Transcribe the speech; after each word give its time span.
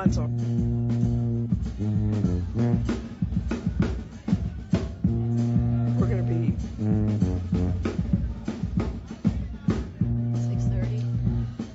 I 0.00 0.04
know. 0.04 0.08
It's 0.08 0.16
mine's 0.16 0.18
on. 0.18 0.30
We're 5.98 6.06
gonna 6.06 6.22
be. 6.22 6.54
Six 10.48 10.64
thirty. 10.64 11.04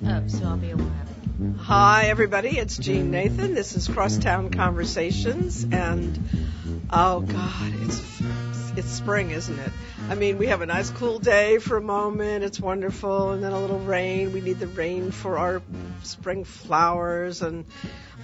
Oh, 0.06 0.26
so 0.26 0.44
I'll 0.44 0.56
be 0.56 0.70
a 0.70 0.76
while. 0.76 0.90
Hi, 1.58 2.06
everybody. 2.06 2.58
It's 2.58 2.76
Jeanne 2.76 3.12
Nathan. 3.12 3.54
This 3.54 3.76
is 3.76 3.86
Crosstown 3.86 4.50
Conversations, 4.50 5.62
and 5.62 6.18
oh 6.90 7.20
God, 7.20 7.72
it's 7.82 8.02
it's 8.76 8.90
spring, 8.90 9.30
isn't 9.30 9.58
it? 9.58 9.70
I 10.08 10.16
mean, 10.16 10.38
we 10.38 10.48
have 10.48 10.62
a 10.62 10.66
nice 10.66 10.90
cool 10.90 11.20
day 11.20 11.58
for 11.58 11.76
a 11.76 11.82
moment. 11.82 12.42
It's 12.44 12.58
wonderful, 12.60 13.30
and 13.32 13.42
then 13.42 13.52
a 13.52 13.60
little 13.60 13.78
rain. 13.78 14.32
We 14.32 14.40
need 14.40 14.58
the 14.58 14.66
rain 14.66 15.12
for 15.12 15.38
our 15.38 15.62
spring 16.02 16.44
flowers, 16.44 17.42
and 17.42 17.64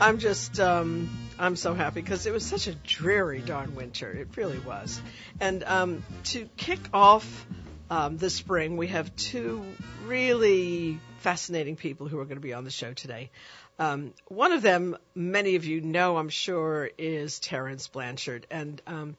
I'm 0.00 0.18
just 0.18 0.58
um, 0.58 1.10
I'm 1.38 1.56
so 1.56 1.74
happy 1.74 2.00
because 2.00 2.26
it 2.26 2.32
was 2.32 2.44
such 2.44 2.66
a 2.66 2.74
dreary 2.74 3.40
darn 3.40 3.74
winter. 3.74 4.10
It 4.10 4.36
really 4.36 4.58
was. 4.58 5.00
And 5.40 5.62
um, 5.64 6.04
to 6.24 6.48
kick 6.56 6.80
off 6.92 7.46
um, 7.90 8.18
spring, 8.30 8.76
we 8.76 8.88
have 8.88 9.14
two 9.16 9.64
really 10.06 10.98
fascinating 11.18 11.76
people 11.76 12.08
who 12.08 12.18
are 12.18 12.24
going 12.24 12.36
to 12.36 12.42
be 12.42 12.54
on 12.54 12.64
the 12.64 12.70
show 12.70 12.92
today. 12.92 13.30
Um, 13.78 14.12
one 14.28 14.52
of 14.52 14.62
them, 14.62 14.96
many 15.14 15.56
of 15.56 15.64
you 15.64 15.80
know, 15.80 16.16
I'm 16.16 16.28
sure, 16.28 16.90
is 16.98 17.38
Terence 17.38 17.88
Blanchard. 17.88 18.46
And 18.50 18.80
um, 18.86 19.16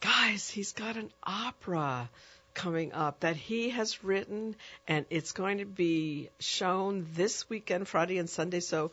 guys, 0.00 0.48
he's 0.48 0.72
got 0.72 0.96
an 0.96 1.10
opera 1.22 2.08
coming 2.52 2.92
up 2.92 3.20
that 3.20 3.36
he 3.36 3.70
has 3.70 4.02
written, 4.02 4.56
and 4.86 5.06
it's 5.10 5.32
going 5.32 5.58
to 5.58 5.64
be 5.64 6.30
shown 6.40 7.06
this 7.14 7.48
weekend, 7.48 7.88
Friday 7.88 8.18
and 8.18 8.28
Sunday. 8.28 8.60
So 8.60 8.90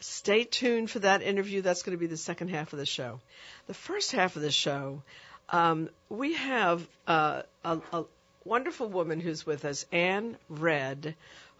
stay 0.00 0.44
tuned 0.44 0.90
for 0.90 0.98
that 1.00 1.22
interview. 1.22 1.62
That's 1.62 1.82
going 1.82 1.96
to 1.96 2.00
be 2.00 2.06
the 2.06 2.16
second 2.16 2.48
half 2.48 2.72
of 2.72 2.78
the 2.78 2.86
show. 2.86 3.20
The 3.66 3.74
first 3.74 4.12
half 4.12 4.36
of 4.36 4.42
the 4.42 4.50
show, 4.50 5.02
um, 5.50 5.90
we 6.08 6.34
have 6.34 6.86
uh, 7.06 7.42
a, 7.64 7.78
a 7.92 8.04
wonderful 8.44 8.88
woman 8.88 9.20
who's 9.20 9.46
with 9.46 9.64
us, 9.64 9.84
Anne 9.92 10.36
Red, 10.48 11.14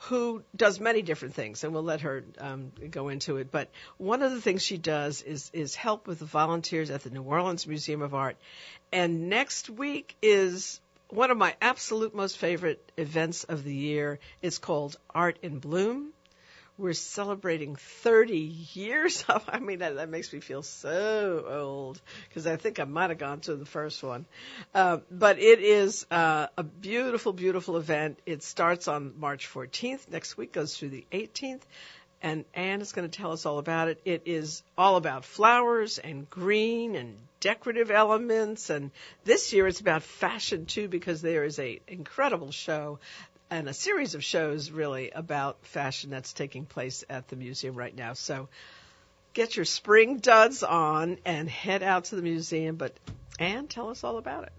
who 0.05 0.43
does 0.57 0.81
many 0.81 1.03
different 1.03 1.35
things, 1.35 1.63
and 1.63 1.75
we'll 1.75 1.83
let 1.83 2.01
her 2.01 2.25
um, 2.39 2.73
go 2.91 3.11
into 3.11 3.37
it. 3.37 3.51
But 3.51 3.69
one 3.99 4.23
of 4.23 4.33
the 4.33 4.41
things 4.41 4.63
she 4.63 4.79
does 4.79 5.21
is 5.23 5.51
is 5.53 5.75
help 5.75 6.07
with 6.07 6.19
the 6.19 6.25
volunteers 6.25 6.91
at 6.91 7.03
the 7.03 7.11
New 7.11 7.23
Orleans 7.23 7.67
Museum 7.67 8.01
of 8.01 8.15
Art. 8.15 8.37
And 8.93 9.29
next 9.29 9.69
week 9.69 10.17
is 10.23 10.81
one 11.09 11.31
of 11.31 11.37
my 11.37 11.55
absolute 11.61 12.15
most 12.15 12.39
favorite 12.39 12.81
events 12.97 13.45
of 13.45 13.63
the 13.63 13.75
year. 13.75 14.19
It's 14.41 14.59
called 14.59 14.97
Art 15.15 15.39
in 15.43 15.59
Bloom. 15.59 16.13
We're 16.81 16.95
celebrating 16.95 17.77
30 17.77 18.39
years 18.73 19.23
of. 19.29 19.45
I 19.49 19.59
mean, 19.59 19.81
that, 19.81 19.97
that 19.97 20.09
makes 20.09 20.33
me 20.33 20.41
feel 20.41 20.63
so 20.63 21.45
old 21.47 22.01
because 22.29 22.47
I 22.47 22.57
think 22.57 22.81
I 22.81 22.85
might 22.85 23.11
have 23.11 23.19
gone 23.19 23.41
to 23.41 23.55
the 23.55 23.67
first 23.67 24.03
one. 24.03 24.25
Uh, 24.75 24.99
but 25.11 25.39
it 25.39 25.61
is 25.61 26.07
uh, 26.11 26.47
a 26.57 26.63
beautiful, 26.63 27.35
beautiful 27.35 27.77
event. 27.77 28.19
It 28.25 28.43
starts 28.43 28.89
on 28.89 29.13
March 29.19 29.47
14th. 29.53 30.09
Next 30.11 30.39
week 30.39 30.53
goes 30.53 30.75
through 30.75 30.89
the 30.89 31.07
18th. 31.13 31.63
And 32.23 32.45
Anne 32.55 32.81
is 32.81 32.93
going 32.93 33.09
to 33.09 33.17
tell 33.17 33.33
us 33.33 33.45
all 33.47 33.59
about 33.59 33.89
it. 33.89 34.01
It 34.05 34.23
is 34.25 34.63
all 34.77 34.97
about 34.97 35.25
flowers 35.25 35.99
and 35.99 36.29
green 36.29 36.95
and 36.95 37.17
decorative 37.41 37.91
elements. 37.91 38.71
And 38.71 38.91
this 39.25 39.53
year 39.53 39.67
it's 39.67 39.81
about 39.81 40.03
fashion 40.03 40.67
too 40.67 40.89
because 40.89 41.23
there 41.23 41.45
is 41.45 41.59
a 41.59 41.81
incredible 41.89 42.53
show 42.53 42.99
and 43.51 43.69
a 43.69 43.75
series 43.75 44.15
of 44.15 44.23
shows 44.23 44.71
really 44.71 45.11
about 45.11 45.65
fashion 45.67 46.11
that's 46.11 46.33
taking 46.33 46.67
place 46.67 47.05
at 47.11 47.29
the 47.29 47.37
museum 47.37 47.75
right 47.75 47.95
now. 47.95 48.13
So 48.13 48.49
get 49.33 49.57
your 49.57 49.65
spring 49.65 50.19
duds 50.19 50.63
on 50.63 51.19
and 51.25 51.49
head 51.49 51.83
out 51.83 52.05
to 52.05 52.17
the 52.17 52.23
museum. 52.23 52.77
But 52.77 52.95
Anne, 53.39 53.67
tell 53.67 53.91
us 53.91 54.05
all 54.05 54.19
about 54.19 54.45
it. 54.45 54.53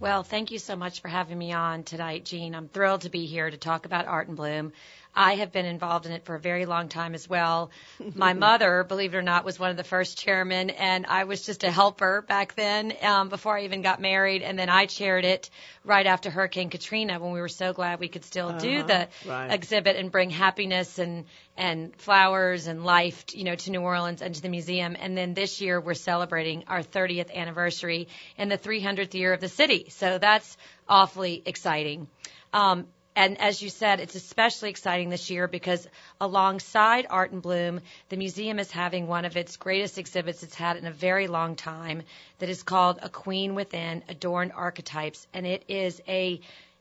Well, 0.00 0.24
thank 0.24 0.50
you 0.50 0.58
so 0.58 0.74
much 0.74 1.00
for 1.00 1.08
having 1.08 1.38
me 1.38 1.52
on 1.52 1.84
tonight, 1.84 2.24
Jeanne. 2.24 2.54
I'm 2.54 2.68
thrilled 2.68 3.02
to 3.02 3.10
be 3.10 3.26
here 3.26 3.48
to 3.48 3.56
talk 3.56 3.86
about 3.86 4.06
Art 4.06 4.28
in 4.28 4.34
Bloom. 4.34 4.72
I 5.16 5.36
have 5.36 5.52
been 5.52 5.66
involved 5.66 6.06
in 6.06 6.12
it 6.12 6.24
for 6.24 6.34
a 6.34 6.40
very 6.40 6.66
long 6.66 6.88
time 6.88 7.14
as 7.14 7.28
well. 7.28 7.70
My 8.14 8.32
mother, 8.32 8.84
believe 8.84 9.14
it 9.14 9.16
or 9.16 9.22
not, 9.22 9.44
was 9.44 9.58
one 9.58 9.70
of 9.70 9.76
the 9.76 9.84
first 9.84 10.18
chairmen, 10.18 10.70
and 10.70 11.06
I 11.06 11.24
was 11.24 11.46
just 11.46 11.64
a 11.64 11.70
helper 11.70 12.22
back 12.22 12.54
then 12.54 12.92
um, 13.02 13.28
before 13.28 13.56
I 13.58 13.64
even 13.64 13.82
got 13.82 14.00
married. 14.00 14.42
And 14.42 14.58
then 14.58 14.68
I 14.68 14.86
chaired 14.86 15.24
it 15.24 15.50
right 15.84 16.06
after 16.06 16.30
Hurricane 16.30 16.70
Katrina 16.70 17.18
when 17.20 17.32
we 17.32 17.40
were 17.40 17.48
so 17.48 17.72
glad 17.72 18.00
we 18.00 18.08
could 18.08 18.24
still 18.24 18.52
do 18.58 18.82
the 18.82 19.08
right. 19.26 19.52
exhibit 19.52 19.96
and 19.96 20.10
bring 20.10 20.30
happiness 20.30 20.98
and 20.98 21.26
and 21.56 21.94
flowers 21.96 22.66
and 22.66 22.84
life, 22.84 23.24
you 23.32 23.44
know, 23.44 23.54
to 23.54 23.70
New 23.70 23.80
Orleans 23.80 24.22
and 24.22 24.34
to 24.34 24.42
the 24.42 24.48
museum. 24.48 24.96
And 24.98 25.16
then 25.16 25.34
this 25.34 25.60
year 25.60 25.80
we're 25.80 25.94
celebrating 25.94 26.64
our 26.66 26.82
30th 26.82 27.32
anniversary 27.32 28.08
and 28.36 28.50
the 28.50 28.58
300th 28.58 29.14
year 29.14 29.32
of 29.32 29.40
the 29.40 29.48
city. 29.48 29.86
So 29.90 30.18
that's 30.18 30.56
awfully 30.88 31.42
exciting. 31.46 32.08
Um, 32.52 32.88
and 33.16 33.40
as 33.40 33.62
you 33.62 33.70
said, 33.70 34.00
it's 34.00 34.14
especially 34.14 34.70
exciting 34.70 35.08
this 35.08 35.30
year 35.30 35.46
because 35.46 35.86
alongside 36.20 37.06
Art 37.08 37.30
in 37.30 37.40
Bloom, 37.40 37.80
the 38.08 38.16
museum 38.16 38.58
is 38.58 38.70
having 38.70 39.06
one 39.06 39.24
of 39.24 39.36
its 39.36 39.56
greatest 39.56 39.98
exhibits 39.98 40.42
it's 40.42 40.54
had 40.54 40.76
in 40.76 40.86
a 40.86 40.92
very 40.92 41.28
long 41.28 41.54
time 41.54 42.02
that 42.38 42.48
is 42.48 42.62
called 42.62 42.98
A 43.02 43.08
Queen 43.08 43.54
Within 43.54 44.02
Adorned 44.08 44.52
Archetypes. 44.52 45.26
And 45.32 45.46
it 45.46 45.64
is 45.68 46.02
a 46.08 46.40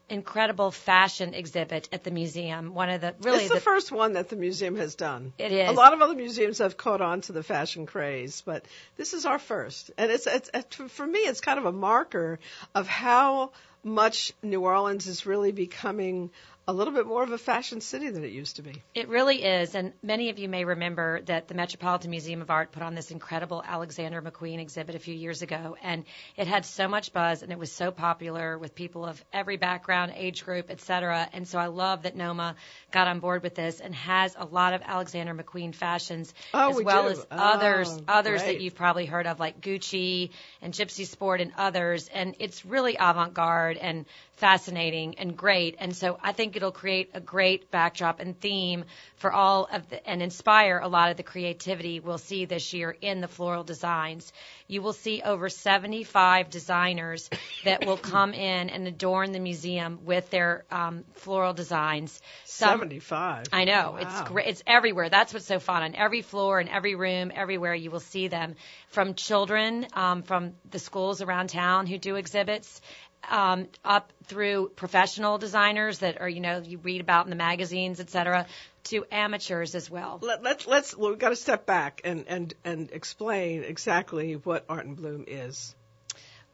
incredible 0.09 0.71
fashion 0.71 1.33
exhibit 1.33 1.87
at 1.91 2.03
the 2.03 2.11
museum. 2.11 2.73
One 2.73 2.89
of 2.89 3.01
the 3.01 3.15
really 3.21 3.45
it's 3.45 3.53
the, 3.53 3.59
first 3.59 3.91
one 3.91 4.13
that 4.13 4.29
the 4.29 4.35
museum 4.35 4.75
has 4.75 4.95
done. 4.95 5.33
It 5.37 5.51
is. 5.51 5.69
A 5.69 5.73
lot 5.73 5.93
of 5.93 6.01
other 6.01 6.15
museums 6.15 6.57
have 6.57 6.77
caught 6.77 7.01
on 7.01 7.21
to 7.21 7.31
the 7.31 7.43
fashion 7.43 7.85
craze, 7.85 8.41
but 8.45 8.65
this 8.97 9.13
is 9.13 9.25
our 9.25 9.39
first. 9.39 9.91
And 9.97 10.11
it's, 10.11 10.27
it's, 10.27 10.49
it's 10.53 10.75
for 10.75 11.05
me, 11.05 11.19
it's 11.19 11.41
kind 11.41 11.57
of 11.57 11.65
a 11.65 11.71
marker 11.71 12.39
of 12.75 12.87
how 12.87 13.51
much 13.83 14.33
New 14.41 14.61
Orleans 14.61 15.07
is 15.07 15.25
really 15.25 15.51
becoming 15.51 16.29
a 16.65 16.73
little 16.73 16.93
bit 16.93 17.05
more 17.05 17.23
of 17.23 17.31
a 17.31 17.37
fashion 17.37 17.81
city 17.81 18.09
than 18.09 18.23
it 18.23 18.31
used 18.31 18.55
to 18.55 18.61
be. 18.61 18.81
It 18.95 19.09
really 19.09 19.43
is, 19.43 19.75
and 19.75 19.91
many 20.01 20.29
of 20.29 20.39
you 20.39 20.47
may 20.47 20.63
remember 20.63 21.21
that 21.23 21.49
the 21.49 21.55
Metropolitan 21.55 22.09
Museum 22.09 22.41
of 22.41 22.49
Art 22.49 22.71
put 22.71 22.81
on 22.81 22.95
this 22.95 23.11
incredible 23.11 23.61
Alexander 23.65 24.21
McQueen 24.21 24.59
exhibit 24.59 24.95
a 24.95 24.99
few 24.99 25.13
years 25.13 25.41
ago, 25.41 25.75
and 25.83 26.05
it 26.37 26.47
had 26.47 26.65
so 26.65 26.87
much 26.87 27.11
buzz 27.11 27.43
and 27.43 27.51
it 27.51 27.59
was 27.59 27.71
so 27.71 27.91
popular 27.91 28.57
with 28.57 28.75
people 28.75 29.05
of 29.05 29.23
every 29.33 29.57
background, 29.57 30.13
age 30.15 30.45
group, 30.45 30.69
etc. 30.69 31.27
And 31.33 31.45
so 31.45 31.59
I 31.59 31.67
love 31.67 32.03
that 32.03 32.15
Noma 32.15 32.55
got 32.91 33.07
on 33.07 33.19
board 33.19 33.43
with 33.43 33.55
this 33.55 33.81
and 33.81 33.93
has 33.95 34.35
a 34.37 34.45
lot 34.45 34.73
of 34.73 34.81
Alexander 34.85 35.35
McQueen 35.35 35.75
fashions, 35.75 36.33
oh, 36.53 36.69
as 36.69 36.81
well 36.81 37.03
do. 37.03 37.09
as 37.09 37.25
others 37.29 37.89
oh, 37.91 38.03
others 38.07 38.41
great. 38.41 38.53
that 38.53 38.61
you've 38.61 38.75
probably 38.75 39.05
heard 39.05 39.27
of, 39.27 39.39
like 39.39 39.59
Gucci 39.59 40.29
and 40.61 40.73
Gypsy 40.73 41.05
Sport 41.05 41.41
and 41.41 41.51
others. 41.57 42.07
And 42.13 42.35
it's 42.39 42.65
really 42.65 42.95
avant-garde 42.97 43.77
and 43.77 44.05
fascinating 44.35 45.15
and 45.19 45.37
great. 45.37 45.75
And 45.79 45.95
so 45.95 46.17
I 46.21 46.31
think 46.31 46.55
it'll 46.55 46.71
create 46.71 47.11
a 47.13 47.19
great 47.21 47.69
backdrop 47.71 48.19
and 48.19 48.39
theme 48.39 48.85
for 49.17 49.31
all 49.31 49.67
of 49.71 49.87
the, 49.89 50.07
and 50.09 50.21
inspire 50.21 50.79
a 50.79 50.87
lot 50.87 51.11
of 51.11 51.17
the 51.17 51.23
creativity 51.23 51.99
we'll 51.99 52.17
see 52.17 52.45
this 52.45 52.73
year 52.73 52.95
in 53.01 53.21
the 53.21 53.27
floral 53.27 53.63
designs. 53.63 54.33
You 54.67 54.81
will 54.81 54.93
see 54.93 55.21
over 55.23 55.49
75 55.49 56.49
designers 56.49 57.29
that 57.63 57.85
will 57.85 57.97
come 58.13 58.33
in 58.33 58.69
and 58.69 58.87
adorn 58.87 59.31
the 59.31 59.39
museum 59.39 59.99
with 60.03 60.29
their 60.29 60.65
um, 60.71 61.03
floral 61.13 61.53
designs. 61.53 62.19
Some- 62.45 62.79
75. 62.79 63.45
I 63.53 63.65
know 63.65 63.91
Wow. 63.93 63.97
it's 63.99 64.21
great. 64.29 64.47
It's 64.47 64.63
everywhere. 64.65 65.09
That's 65.09 65.33
what's 65.33 65.45
so 65.45 65.59
fun. 65.59 65.83
On 65.83 65.95
every 65.95 66.21
floor, 66.21 66.59
in 66.59 66.67
every 66.69 66.95
room, 66.95 67.31
everywhere 67.33 67.75
you 67.75 67.91
will 67.91 67.99
see 67.99 68.27
them. 68.27 68.55
From 68.89 69.13
children, 69.13 69.87
um, 69.93 70.23
from 70.23 70.53
the 70.69 70.79
schools 70.79 71.21
around 71.21 71.49
town 71.49 71.85
who 71.87 71.97
do 71.97 72.15
exhibits, 72.15 72.81
um, 73.29 73.67
up 73.83 74.11
through 74.25 74.71
professional 74.75 75.37
designers 75.37 75.99
that 75.99 76.19
are, 76.21 76.29
you 76.29 76.39
know, 76.39 76.59
you 76.59 76.77
read 76.77 77.01
about 77.01 77.25
in 77.25 77.29
the 77.29 77.35
magazines, 77.35 77.99
et 77.99 78.09
cetera, 78.09 78.45
to 78.85 79.05
amateurs 79.11 79.75
as 79.75 79.89
well. 79.89 80.19
Let, 80.21 80.43
let's 80.43 80.67
let's 80.67 80.95
well, 80.95 81.09
we've 81.11 81.19
got 81.19 81.29
to 81.29 81.35
step 81.35 81.65
back 81.65 82.01
and 82.03 82.25
and 82.27 82.53
and 82.63 82.91
explain 82.91 83.63
exactly 83.63 84.33
what 84.33 84.65
Art 84.69 84.85
in 84.85 84.95
Bloom 84.95 85.25
is. 85.27 85.75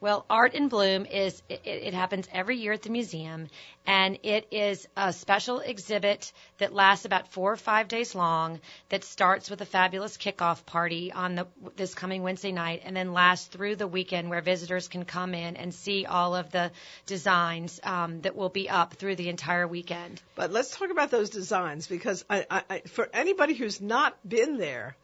Well, 0.02 0.26
Art 0.30 0.54
in 0.54 0.70
Bloom 0.70 1.06
is 1.06 1.42
it, 1.50 1.62
it 1.66 1.94
happens 1.94 2.26
every 2.32 2.56
year 2.56 2.72
at 2.72 2.84
the 2.84 2.90
museum, 2.90 3.48
and 3.86 4.18
it 4.24 4.48
is 4.50 4.88
a 4.96 5.12
special 5.12 5.60
exhibit 5.60 6.32
that 6.60 6.74
lasts 6.74 7.04
about 7.04 7.28
four 7.34 7.52
or 7.52 7.58
five 7.58 7.90
days 7.90 8.16
long. 8.16 8.62
That 8.88 9.04
starts 9.04 9.50
with 9.50 9.60
a 9.60 9.66
fabulous 9.66 10.16
kickoff 10.16 10.66
party 10.66 11.12
on 11.12 11.36
the 11.36 11.48
this 11.76 11.94
coming 11.94 12.24
Wednesday 12.24 12.54
night, 12.54 12.84
and 12.86 12.96
then 12.96 13.12
lasts 13.12 13.48
through 13.48 13.76
the 13.76 13.88
weekend, 13.88 14.30
where 14.30 14.42
visitors 14.42 14.88
can 14.88 15.04
come 15.04 15.34
in 15.34 15.58
and 15.58 15.74
see 15.74 16.06
all 16.06 16.34
of 16.34 16.50
the 16.50 16.72
designs 17.06 17.82
um, 17.84 18.22
that 18.22 18.38
will 18.38 18.50
be 18.50 18.70
up 18.70 18.94
through 18.94 19.18
the 19.18 19.28
entire 19.28 19.68
weekend. 19.68 20.22
But 20.36 20.54
let's 20.54 20.78
talk 20.78 20.92
about 20.92 21.12
those 21.12 21.30
designs 21.30 21.88
because 21.88 22.24
I, 22.30 22.46
I, 22.50 22.64
I 22.70 22.80
for 22.82 23.10
anybody 23.14 23.54
who's 23.54 23.82
not 23.82 24.18
been 24.28 24.58
there, 24.58 24.96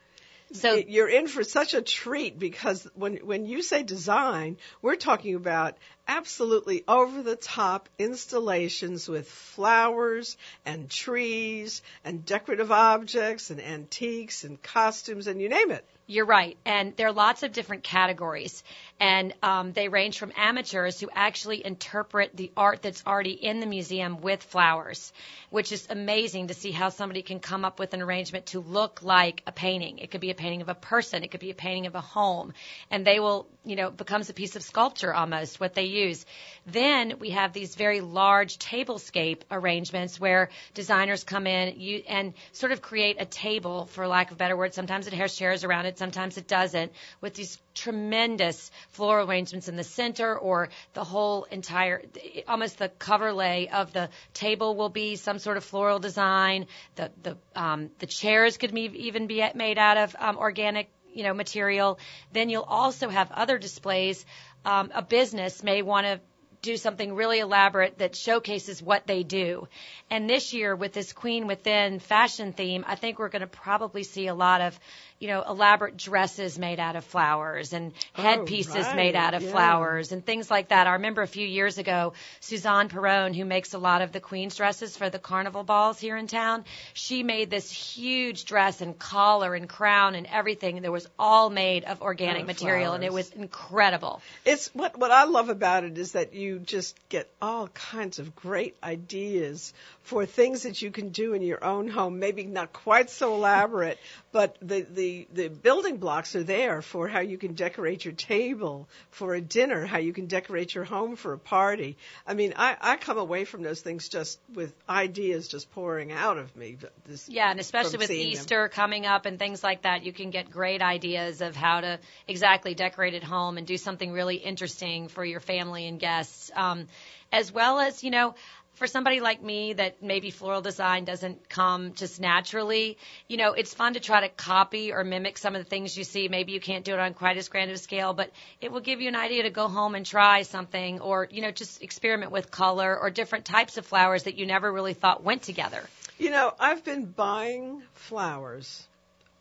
So 0.53 0.73
you're 0.75 1.09
in 1.09 1.27
for 1.27 1.43
such 1.43 1.73
a 1.73 1.81
treat 1.81 2.37
because 2.37 2.87
when 2.93 3.17
when 3.17 3.45
you 3.45 3.61
say 3.61 3.83
design, 3.83 4.57
we're 4.81 4.95
talking 4.95 5.35
about 5.35 5.77
absolutely 6.07 6.83
over 6.87 7.23
the 7.23 7.35
top 7.35 7.89
installations 7.97 9.09
with 9.09 9.27
flowers 9.27 10.37
and 10.65 10.89
trees 10.89 11.81
and 12.03 12.25
decorative 12.25 12.71
objects 12.71 13.49
and 13.49 13.59
antiques 13.59 14.43
and 14.43 14.61
costumes 14.61 15.27
and 15.27 15.41
you 15.41 15.49
name 15.49 15.71
it. 15.71 15.85
You're 16.07 16.25
right. 16.25 16.55
And 16.65 16.95
there 16.97 17.07
are 17.07 17.13
lots 17.13 17.41
of 17.41 17.51
different 17.51 17.83
categories. 17.83 18.63
And 18.99 19.33
um, 19.41 19.73
they 19.73 19.89
range 19.89 20.19
from 20.19 20.31
amateurs 20.37 20.99
who 20.99 21.09
actually 21.13 21.65
interpret 21.65 22.37
the 22.37 22.51
art 22.55 22.81
that's 22.81 23.03
already 23.05 23.31
in 23.31 23.59
the 23.59 23.65
museum 23.65 24.21
with 24.21 24.41
flowers, 24.41 25.11
which 25.49 25.71
is 25.71 25.87
amazing 25.89 26.47
to 26.47 26.53
see 26.53 26.71
how 26.71 26.89
somebody 26.89 27.21
can 27.21 27.39
come 27.39 27.65
up 27.65 27.77
with 27.79 27.93
an 27.93 28.01
arrangement 28.01 28.45
to 28.47 28.61
look 28.61 29.01
like 29.01 29.41
a 29.47 29.51
painting. 29.51 29.97
It 29.97 30.11
could 30.11 30.21
be 30.21 30.29
a 30.29 30.35
painting 30.35 30.61
of 30.61 30.69
a 30.69 30.75
person, 30.75 31.23
it 31.23 31.31
could 31.31 31.41
be 31.41 31.51
a 31.51 31.55
painting 31.55 31.87
of 31.87 31.95
a 31.95 32.01
home. 32.01 32.53
And 32.89 33.05
they 33.05 33.19
will, 33.19 33.47
you 33.65 33.75
know, 33.75 33.89
becomes 33.89 34.29
a 34.29 34.33
piece 34.33 34.55
of 34.55 34.63
sculpture 34.63 35.13
almost, 35.13 35.59
what 35.59 35.73
they 35.73 35.85
use. 35.85 36.25
Then 36.65 37.15
we 37.19 37.31
have 37.31 37.51
these 37.51 37.75
very 37.75 37.99
large 37.99 38.59
tablescape 38.59 39.41
arrangements 39.51 40.19
where 40.19 40.49
designers 40.73 41.25
come 41.25 41.47
in 41.47 41.81
you, 41.81 42.03
and 42.07 42.33
sort 42.53 42.71
of 42.71 42.81
create 42.81 43.17
a 43.19 43.25
table, 43.25 43.87
for 43.87 44.07
lack 44.07 44.31
of 44.31 44.37
a 44.37 44.37
better 44.37 44.55
word. 44.55 44.73
Sometimes 44.73 45.07
it 45.07 45.13
has 45.13 45.35
chairs 45.35 45.65
around 45.65 45.85
it, 45.85 45.94
sometimes 45.97 46.37
it 46.37 46.47
doesn't, 46.47 46.91
with 47.21 47.33
these 47.33 47.57
tremendous 47.73 48.71
floral 48.89 49.27
arrangements 49.27 49.67
in 49.67 49.75
the 49.75 49.83
center 49.83 50.37
or 50.37 50.69
the 50.93 51.03
whole 51.03 51.43
entire, 51.45 52.01
almost 52.47 52.77
the 52.79 52.89
cover 52.89 53.33
lay 53.33 53.69
of 53.69 53.93
the 53.93 54.09
table 54.33 54.75
will 54.75 54.89
be 54.89 55.15
some 55.15 55.39
sort 55.39 55.57
of 55.57 55.63
floral 55.63 55.99
design. 55.99 56.67
The, 56.95 57.11
the, 57.21 57.37
um, 57.55 57.89
the 57.99 58.07
chairs 58.07 58.57
could 58.57 58.73
be, 58.73 58.91
even 59.07 59.27
be 59.27 59.43
made 59.55 59.77
out 59.77 59.97
of 59.97 60.15
um, 60.19 60.37
organic 60.37 60.89
you 61.13 61.23
know 61.23 61.33
material 61.33 61.97
then 62.33 62.49
you'll 62.49 62.63
also 62.63 63.07
have 63.07 63.31
other 63.31 63.57
displays 63.57 64.25
um, 64.65 64.91
a 64.93 65.01
business 65.01 65.63
may 65.63 65.81
want 65.81 66.05
to 66.05 66.19
do 66.65 66.77
something 66.77 67.13
really 67.13 67.39
elaborate 67.39 67.99
that 67.99 68.15
showcases 68.15 68.81
what 68.81 69.05
they 69.05 69.21
do. 69.21 69.67
And 70.09 70.27
this 70.27 70.51
year, 70.51 70.75
with 70.75 70.93
this 70.93 71.13
Queen 71.13 71.45
Within 71.45 71.99
fashion 71.99 72.53
theme, 72.53 72.83
I 72.87 72.95
think 72.95 73.19
we're 73.19 73.29
going 73.29 73.41
to 73.43 73.47
probably 73.47 74.01
see 74.01 74.25
a 74.27 74.33
lot 74.33 74.61
of, 74.61 74.79
you 75.19 75.29
know, 75.29 75.43
elaborate 75.47 75.95
dresses 75.97 76.59
made 76.59 76.79
out 76.79 76.95
of 76.95 77.05
flowers 77.05 77.71
and 77.73 77.93
oh, 78.17 78.21
headpieces 78.21 78.75
oh, 78.75 78.81
right. 78.81 78.95
made 78.95 79.15
out 79.15 79.33
of 79.33 79.41
yeah. 79.41 79.51
flowers 79.51 80.11
and 80.11 80.25
things 80.25 80.51
like 80.51 80.69
that. 80.69 80.87
I 80.87 80.93
remember 80.93 81.21
a 81.21 81.27
few 81.27 81.47
years 81.47 81.77
ago, 81.77 82.13
Suzanne 82.41 82.89
Perron, 82.89 83.33
who 83.33 83.45
makes 83.45 83.73
a 83.73 83.77
lot 83.77 84.01
of 84.01 84.11
the 84.11 84.19
Queen's 84.19 84.55
dresses 84.55 84.97
for 84.97 85.09
the 85.09 85.19
carnival 85.19 85.63
balls 85.63 85.99
here 85.99 86.17
in 86.17 86.27
town, 86.27 86.65
she 86.93 87.23
made 87.23 87.49
this 87.49 87.71
huge 87.71 88.45
dress 88.45 88.81
and 88.81 88.97
collar 88.99 89.55
and 89.55 89.69
crown 89.69 90.15
and 90.15 90.27
everything 90.27 90.81
that 90.81 90.91
was 90.91 91.07
all 91.17 91.49
made 91.49 91.85
of 91.85 92.01
organic 92.01 92.45
material, 92.45 92.93
and 92.93 93.03
it 93.03 93.13
was 93.13 93.29
incredible. 93.31 94.21
It's 94.43 94.67
what 94.75 94.97
what 94.97 95.11
I 95.11 95.25
love 95.25 95.49
about 95.49 95.83
it 95.83 95.97
is 95.97 96.11
that 96.13 96.33
you 96.33 96.59
just 96.59 96.97
get 97.09 97.29
all 97.41 97.67
kinds 97.69 98.19
of 98.19 98.35
great 98.35 98.75
ideas 98.83 99.73
for 100.05 100.27
things 100.27 100.63
that 100.63 100.83
you 100.83 100.91
can 100.91 101.09
do 101.09 101.33
in 101.33 101.41
your 101.41 101.63
own 101.63 101.87
home. 101.87 102.19
Maybe 102.19 102.43
not 102.43 102.71
quite 102.71 103.09
so 103.09 103.33
elaborate, 103.33 103.97
but 104.31 104.55
the 104.61 104.81
the 104.81 105.27
the 105.33 105.47
building 105.47 105.97
blocks 105.97 106.35
are 106.35 106.43
there 106.43 106.83
for 106.83 107.07
how 107.07 107.21
you 107.21 107.39
can 107.39 107.55
decorate 107.55 108.05
your 108.05 108.13
table 108.13 108.87
for 109.09 109.33
a 109.33 109.41
dinner, 109.41 109.83
how 109.83 109.97
you 109.97 110.13
can 110.13 110.27
decorate 110.27 110.75
your 110.75 110.83
home 110.83 111.15
for 111.15 111.33
a 111.33 111.39
party. 111.39 111.97
I 112.27 112.35
mean, 112.35 112.53
I 112.55 112.77
I 112.79 112.97
come 112.97 113.17
away 113.17 113.45
from 113.45 113.63
those 113.63 113.81
things 113.81 114.07
just 114.07 114.39
with 114.53 114.75
ideas 114.87 115.47
just 115.47 115.71
pouring 115.71 116.11
out 116.11 116.37
of 116.37 116.55
me. 116.55 116.77
This, 117.07 117.27
Yeah, 117.27 117.49
and 117.49 117.59
especially 117.59 117.97
with 117.97 118.07
seeing 118.07 118.33
them. 118.33 118.41
Easter 118.43 118.69
coming 118.69 119.07
up 119.07 119.25
and 119.25 119.39
things 119.39 119.63
like 119.63 119.81
that, 119.81 120.05
you 120.05 120.13
can 120.13 120.29
get 120.29 120.51
great 120.51 120.83
ideas 120.83 121.41
of 121.41 121.55
how 121.55 121.81
to 121.81 121.99
exactly 122.27 122.75
decorate 122.75 123.15
at 123.15 123.23
home 123.23 123.57
and 123.57 123.65
do 123.65 123.77
something 123.77 124.11
really 124.11 124.35
interesting 124.35 125.07
for 125.07 125.25
your 125.25 125.39
family 125.39 125.87
and 125.87 125.99
guests. 125.99 126.51
Um, 126.55 126.85
as 127.31 127.51
well 127.51 127.79
as, 127.79 128.03
you 128.03 128.11
know, 128.11 128.35
for 128.75 128.87
somebody 128.87 129.21
like 129.21 129.41
me 129.41 129.73
that 129.73 130.03
maybe 130.03 130.29
floral 130.29 130.61
design 130.61 131.05
doesn't 131.05 131.49
come 131.49 131.93
just 131.93 132.19
naturally, 132.19 132.97
you 133.27 133.37
know, 133.37 133.53
it's 133.53 133.73
fun 133.73 133.93
to 133.93 133.99
try 133.99 134.21
to 134.21 134.29
copy 134.29 134.91
or 134.91 135.03
mimic 135.03 135.37
some 135.37 135.55
of 135.55 135.63
the 135.63 135.69
things 135.69 135.97
you 135.97 136.03
see. 136.03 136.27
Maybe 136.27 136.51
you 136.51 136.59
can't 136.59 136.85
do 136.85 136.93
it 136.93 136.99
on 136.99 137.13
quite 137.13 137.37
as 137.37 137.47
grand 137.49 137.71
of 137.71 137.75
a 137.75 137.79
scale, 137.79 138.13
but 138.13 138.31
it 138.61 138.71
will 138.71 138.81
give 138.81 139.01
you 139.01 139.07
an 139.07 139.15
idea 139.15 139.43
to 139.43 139.49
go 139.49 139.67
home 139.67 139.95
and 139.95 140.05
try 140.05 140.43
something 140.43 140.99
or, 140.99 141.27
you 141.31 141.41
know, 141.41 141.51
just 141.51 141.81
experiment 141.81 142.31
with 142.31 142.51
color 142.51 142.97
or 142.97 143.09
different 143.09 143.45
types 143.45 143.77
of 143.77 143.85
flowers 143.85 144.23
that 144.23 144.35
you 144.37 144.45
never 144.45 144.71
really 144.71 144.93
thought 144.93 145.23
went 145.23 145.41
together. 145.43 145.83
You 146.17 146.29
know, 146.29 146.53
I've 146.59 146.83
been 146.83 147.05
buying 147.05 147.81
flowers 147.93 148.85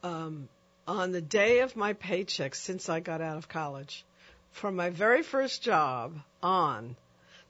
um, 0.02 0.48
on 0.86 1.12
the 1.12 1.20
day 1.20 1.60
of 1.60 1.76
my 1.76 1.92
paycheck 1.92 2.54
since 2.54 2.88
I 2.88 3.00
got 3.00 3.20
out 3.20 3.36
of 3.36 3.48
college. 3.48 4.04
From 4.52 4.76
my 4.76 4.90
very 4.90 5.22
first 5.22 5.62
job 5.62 6.16
on, 6.42 6.94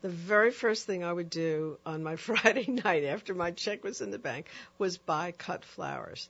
the 0.05 0.11
very 0.11 0.51
first 0.51 0.85
thing 0.85 1.03
I 1.03 1.11
would 1.11 1.31
do 1.31 1.79
on 1.87 2.03
my 2.03 2.17
Friday 2.29 2.67
night 2.69 3.05
after 3.05 3.35
my 3.35 3.53
check 3.53 3.83
was 3.83 4.03
in 4.03 4.11
the 4.11 4.19
bank 4.19 4.49
was 4.77 4.99
buy 4.99 5.33
cut 5.33 5.65
flowers. 5.65 6.29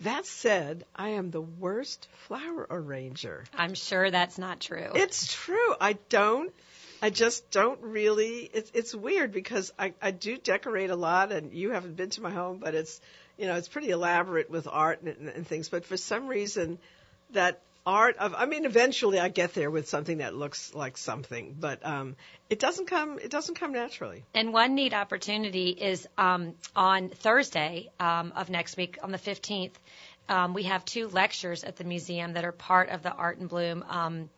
That 0.00 0.26
said, 0.26 0.84
I 0.94 1.10
am 1.10 1.30
the 1.30 1.40
worst 1.40 2.08
flower 2.26 2.66
arranger. 2.68 3.44
I'm 3.56 3.72
sure 3.72 4.10
that's 4.10 4.36
not 4.36 4.60
true. 4.60 4.90
It's 4.94 5.32
true. 5.32 5.74
I 5.80 5.94
don't. 6.10 6.52
I 7.00 7.08
just 7.08 7.50
don't 7.50 7.80
really. 7.80 8.50
It's 8.52 8.70
it's 8.74 8.94
weird 8.94 9.32
because 9.32 9.72
I 9.78 9.94
I 10.02 10.10
do 10.10 10.36
decorate 10.36 10.90
a 10.90 10.96
lot, 10.96 11.32
and 11.32 11.54
you 11.54 11.70
haven't 11.70 11.96
been 11.96 12.10
to 12.10 12.20
my 12.20 12.30
home, 12.30 12.58
but 12.58 12.74
it's 12.74 13.00
you 13.38 13.46
know 13.46 13.56
it's 13.56 13.68
pretty 13.68 13.88
elaborate 13.88 14.50
with 14.50 14.68
art 14.70 15.00
and, 15.00 15.28
and 15.28 15.46
things. 15.46 15.70
But 15.70 15.86
for 15.86 15.96
some 15.96 16.28
reason, 16.28 16.78
that 17.30 17.62
art 17.86 18.16
of 18.18 18.34
I 18.36 18.46
mean, 18.46 18.64
eventually 18.64 19.18
I 19.18 19.28
get 19.28 19.54
there 19.54 19.70
with 19.70 19.88
something 19.88 20.18
that 20.18 20.34
looks 20.34 20.74
like 20.74 20.96
something, 20.96 21.56
but 21.58 21.84
um, 21.84 22.16
it 22.48 22.58
doesn't 22.58 22.86
come. 22.86 23.18
It 23.18 23.30
doesn't 23.30 23.54
come 23.54 23.72
naturally. 23.72 24.24
And 24.34 24.52
one 24.52 24.74
neat 24.74 24.94
opportunity 24.94 25.70
is 25.70 26.06
um, 26.18 26.54
on 26.76 27.08
Thursday 27.08 27.90
um, 27.98 28.32
of 28.36 28.50
next 28.50 28.76
week, 28.76 28.98
on 29.02 29.10
the 29.10 29.18
15th, 29.18 29.72
um, 30.28 30.54
we 30.54 30.64
have 30.64 30.84
two 30.84 31.08
lectures 31.08 31.64
at 31.64 31.76
the 31.76 31.84
museum 31.84 32.34
that 32.34 32.44
are 32.44 32.52
part 32.52 32.88
of 32.90 33.02
the 33.02 33.12
Art 33.12 33.38
in 33.38 33.46
Bloom 33.46 33.84
um, 33.88 34.30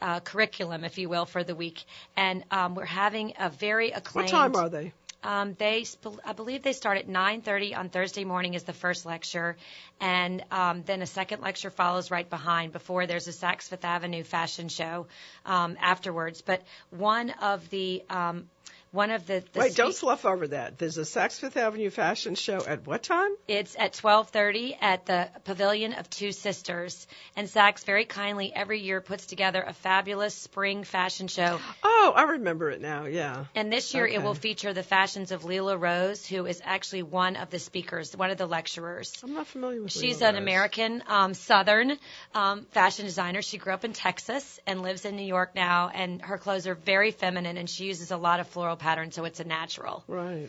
uh, 0.00 0.20
curriculum, 0.20 0.84
if 0.84 0.98
you 0.98 1.08
will, 1.08 1.26
for 1.26 1.44
the 1.44 1.54
week. 1.54 1.84
And 2.16 2.44
um, 2.50 2.74
we're 2.74 2.84
having 2.84 3.34
a 3.38 3.50
very 3.50 3.90
acclaimed. 3.90 4.32
What 4.32 4.52
time 4.52 4.56
are 4.56 4.68
they? 4.68 4.92
Um, 5.26 5.56
they, 5.58 5.84
I 6.24 6.34
believe 6.34 6.62
they 6.62 6.72
start 6.72 6.98
at 6.98 7.08
9:30 7.08 7.76
on 7.76 7.88
Thursday 7.88 8.24
morning 8.24 8.54
is 8.54 8.62
the 8.62 8.72
first 8.72 9.04
lecture, 9.04 9.56
and 10.00 10.44
um, 10.52 10.84
then 10.84 11.02
a 11.02 11.06
second 11.06 11.42
lecture 11.42 11.70
follows 11.70 12.12
right 12.12 12.30
behind. 12.30 12.72
Before 12.72 13.08
there's 13.08 13.26
a 13.26 13.32
Saks 13.32 13.64
Fifth 13.64 13.84
Avenue 13.84 14.22
fashion 14.22 14.68
show 14.68 15.08
um, 15.44 15.76
afterwards. 15.80 16.42
But 16.42 16.62
one 16.90 17.30
of 17.30 17.68
the 17.70 18.04
um, 18.08 18.48
one 18.96 19.10
of 19.10 19.26
the, 19.26 19.44
the 19.52 19.60
Wait, 19.60 19.76
don't 19.76 19.94
slough 19.94 20.24
over 20.24 20.48
that. 20.48 20.78
There's 20.78 20.96
a 20.96 21.02
Saks 21.02 21.38
Fifth 21.38 21.56
Avenue 21.56 21.90
fashion 21.90 22.34
show 22.34 22.64
at 22.66 22.86
what 22.86 23.02
time? 23.02 23.30
It's 23.46 23.76
at 23.78 23.92
12:30 23.92 24.76
at 24.80 25.04
the 25.06 25.28
Pavilion 25.44 25.92
of 25.92 26.08
Two 26.08 26.32
Sisters, 26.32 27.06
and 27.36 27.46
Saks 27.46 27.84
very 27.84 28.06
kindly 28.06 28.52
every 28.54 28.80
year 28.80 29.00
puts 29.00 29.26
together 29.26 29.62
a 29.62 29.74
fabulous 29.74 30.34
spring 30.34 30.82
fashion 30.82 31.28
show. 31.28 31.60
Oh, 31.82 32.12
I 32.16 32.22
remember 32.22 32.70
it 32.70 32.80
now. 32.80 33.04
Yeah. 33.04 33.44
And 33.54 33.72
this 33.72 33.94
year 33.94 34.06
it 34.06 34.22
will 34.22 34.34
feature 34.34 34.72
the 34.72 34.82
fashions 34.82 35.30
of 35.30 35.44
Lela 35.44 35.76
Rose, 35.76 36.24
who 36.26 36.46
is 36.46 36.62
actually 36.64 37.02
one 37.02 37.36
of 37.36 37.50
the 37.50 37.58
speakers, 37.58 38.16
one 38.16 38.30
of 38.30 38.38
the 38.38 38.46
lecturers. 38.46 39.12
I'm 39.22 39.34
not 39.34 39.46
familiar 39.46 39.82
with. 39.82 39.92
She's 39.92 40.22
an 40.22 40.34
Rose. 40.34 40.42
American 40.42 41.02
um, 41.06 41.34
Southern 41.34 41.98
um, 42.34 42.66
fashion 42.70 43.04
designer. 43.04 43.42
She 43.42 43.58
grew 43.58 43.74
up 43.74 43.84
in 43.84 43.92
Texas 43.92 44.58
and 44.66 44.80
lives 44.80 45.04
in 45.04 45.16
New 45.16 45.26
York 45.26 45.54
now, 45.54 45.90
and 45.92 46.22
her 46.22 46.38
clothes 46.38 46.66
are 46.66 46.74
very 46.74 47.10
feminine, 47.10 47.58
and 47.58 47.68
she 47.68 47.84
uses 47.84 48.10
a 48.10 48.16
lot 48.16 48.40
of 48.40 48.46
floral 48.46 48.76
patterns, 48.86 49.16
so 49.16 49.24
it's 49.24 49.40
a 49.40 49.44
natural. 49.44 50.04
Right. 50.06 50.48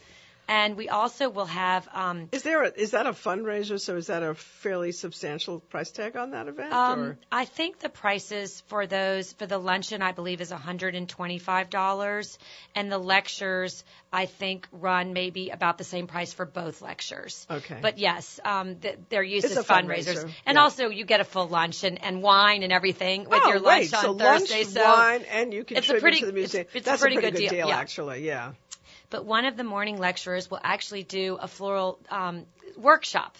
And 0.49 0.77
we 0.77 0.87
also 0.87 1.29
will 1.29 1.45
have 1.45 1.87
um, 1.93 2.29
Is 2.31 2.43
there 2.43 2.63
a, 2.63 2.71
is 2.71 2.91
that 2.91 3.05
a 3.05 3.11
fundraiser? 3.11 3.79
So 3.79 3.97
is 3.97 4.07
that 4.07 4.23
a 4.23 4.33
fairly 4.33 4.93
substantial 4.93 5.59
price 5.59 5.91
tag 5.91 6.15
on 6.15 6.31
that 6.31 6.47
event? 6.47 6.71
Um? 6.71 7.17
I 7.31 7.43
think 7.45 7.79
the 7.79 7.89
prices 7.89 8.63
for 8.67 8.87
those 8.87 9.33
for 9.33 9.45
the 9.45 9.57
luncheon 9.57 10.01
I 10.01 10.13
believe 10.13 10.39
is 10.39 10.51
$125 10.51 12.37
and 12.75 12.91
the 12.91 12.97
lectures 12.97 13.83
I 14.11 14.25
think 14.25 14.67
run 14.71 15.13
maybe 15.13 15.49
about 15.49 15.77
the 15.77 15.83
same 15.83 16.07
price 16.07 16.31
for 16.33 16.45
both 16.45 16.81
lectures. 16.81 17.45
Okay. 17.51 17.79
But 17.81 17.97
yes, 17.97 18.39
um 18.45 18.75
th- 18.77 18.97
they're 19.09 19.23
used 19.23 19.45
It's 19.45 19.57
as 19.57 19.65
a 19.65 19.67
fundraisers. 19.67 20.23
fundraiser, 20.23 20.31
And 20.45 20.55
yeah. 20.55 20.61
also 20.61 20.89
you 20.89 21.05
get 21.05 21.19
a 21.19 21.25
full 21.25 21.47
lunch 21.47 21.83
and, 21.83 22.01
and 22.03 22.21
wine 22.21 22.63
and 22.63 22.71
everything 22.71 23.25
with 23.29 23.41
oh, 23.43 23.49
your 23.49 23.59
lunch 23.59 23.91
wait, 23.91 23.93
on 23.93 24.01
so 24.01 24.13
Thursday 24.15 24.63
lunch, 24.63 24.67
so 24.73 24.83
wine, 24.83 25.23
and 25.29 25.53
you 25.53 25.61
it's 25.61 25.71
a 25.71 25.73
contribute 25.75 26.01
pretty- 26.01 26.19
to 26.21 26.25
the 26.27 26.33
museum. 26.33 26.61
it's- 26.61 26.75
it's 26.75 26.87
a 26.87 26.89
That's 26.89 27.01
pretty 27.01 27.17
a 27.17 27.19
pretty 27.19 27.37
good 27.37 27.49
good 27.49 27.55
deal, 27.57 27.67
yeah. 27.67 27.77
actually. 27.77 28.25
Yeah. 28.25 28.53
But 29.09 29.25
one 29.25 29.45
of 29.45 29.57
the 29.57 29.63
morning 29.63 29.97
lecturers 29.97 30.49
will 30.51 30.59
actually 30.63 31.03
do 31.03 31.37
a 31.41 31.47
floral 31.47 31.99
um 32.09 32.45
workshop. 32.77 33.37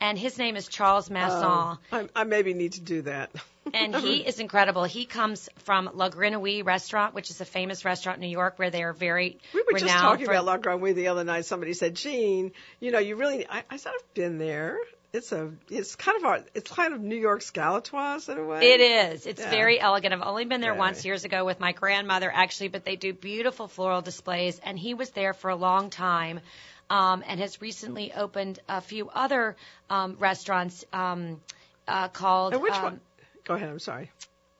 And 0.00 0.18
his 0.18 0.38
name 0.38 0.56
is 0.56 0.68
Charles 0.68 1.10
Masson. 1.10 1.44
Oh, 1.44 1.78
I, 1.90 2.08
I 2.14 2.24
maybe 2.24 2.54
need 2.54 2.72
to 2.72 2.80
do 2.80 3.02
that. 3.02 3.30
and 3.74 3.94
he 3.96 4.18
is 4.18 4.38
incredible. 4.38 4.84
He 4.84 5.06
comes 5.06 5.48
from 5.58 5.90
La 5.94 6.08
Grenouille 6.08 6.64
restaurant, 6.64 7.14
which 7.14 7.30
is 7.30 7.40
a 7.40 7.44
famous 7.44 7.84
restaurant 7.84 8.18
in 8.18 8.22
New 8.22 8.32
York 8.32 8.58
where 8.58 8.70
they 8.70 8.82
are 8.82 8.92
very 8.92 9.38
We 9.54 9.64
were 9.72 9.78
just 9.78 9.92
talking 9.92 10.26
for 10.26 10.32
about 10.32 10.44
La 10.44 10.58
Grenouille 10.58 10.94
the 10.94 11.08
other 11.08 11.24
night. 11.24 11.46
Somebody 11.46 11.72
said, 11.72 11.94
"Jeanne, 11.94 12.52
you 12.80 12.90
know, 12.90 12.98
you 12.98 13.16
really." 13.16 13.46
I, 13.48 13.64
I 13.70 13.76
said, 13.76 13.92
"I've 13.96 14.14
been 14.14 14.38
there. 14.38 14.78
It's 15.12 15.32
a 15.32 15.50
it's 15.70 15.96
kind 15.96 16.18
of 16.18 16.24
our 16.24 16.40
it's 16.54 16.70
kind 16.70 16.94
of 16.94 17.00
New 17.00 17.16
York's 17.16 17.50
Galatoire's 17.50 18.28
in 18.28 18.38
a 18.38 18.44
way. 18.44 18.74
It 18.74 18.80
is. 18.80 19.26
It's 19.26 19.40
Yeah. 19.40 19.50
very 19.50 19.80
elegant. 19.80 20.12
I've 20.14 20.22
only 20.22 20.44
been 20.44 20.60
there 20.60 20.74
once 20.74 21.04
years 21.04 21.24
ago 21.24 21.44
with 21.44 21.60
my 21.60 21.72
grandmother, 21.72 22.30
actually, 22.32 22.68
but 22.68 22.84
they 22.84 22.96
do 22.96 23.12
beautiful 23.12 23.68
floral 23.68 24.02
displays, 24.02 24.58
and 24.62 24.78
he 24.78 24.94
was 24.94 25.10
there 25.10 25.32
for 25.32 25.50
a 25.50 25.56
long 25.56 25.90
time. 25.90 26.40
Um, 26.88 27.24
and 27.26 27.40
has 27.40 27.60
recently 27.60 28.12
opened 28.12 28.60
a 28.68 28.80
few 28.80 29.08
other 29.08 29.56
um, 29.90 30.16
restaurants 30.20 30.84
um, 30.92 31.40
uh, 31.88 32.06
called. 32.06 32.52
And 32.52 32.62
which 32.62 32.74
um, 32.74 32.82
one? 32.84 33.00
Go 33.42 33.54
ahead. 33.54 33.70
I'm 33.70 33.80
sorry. 33.80 34.12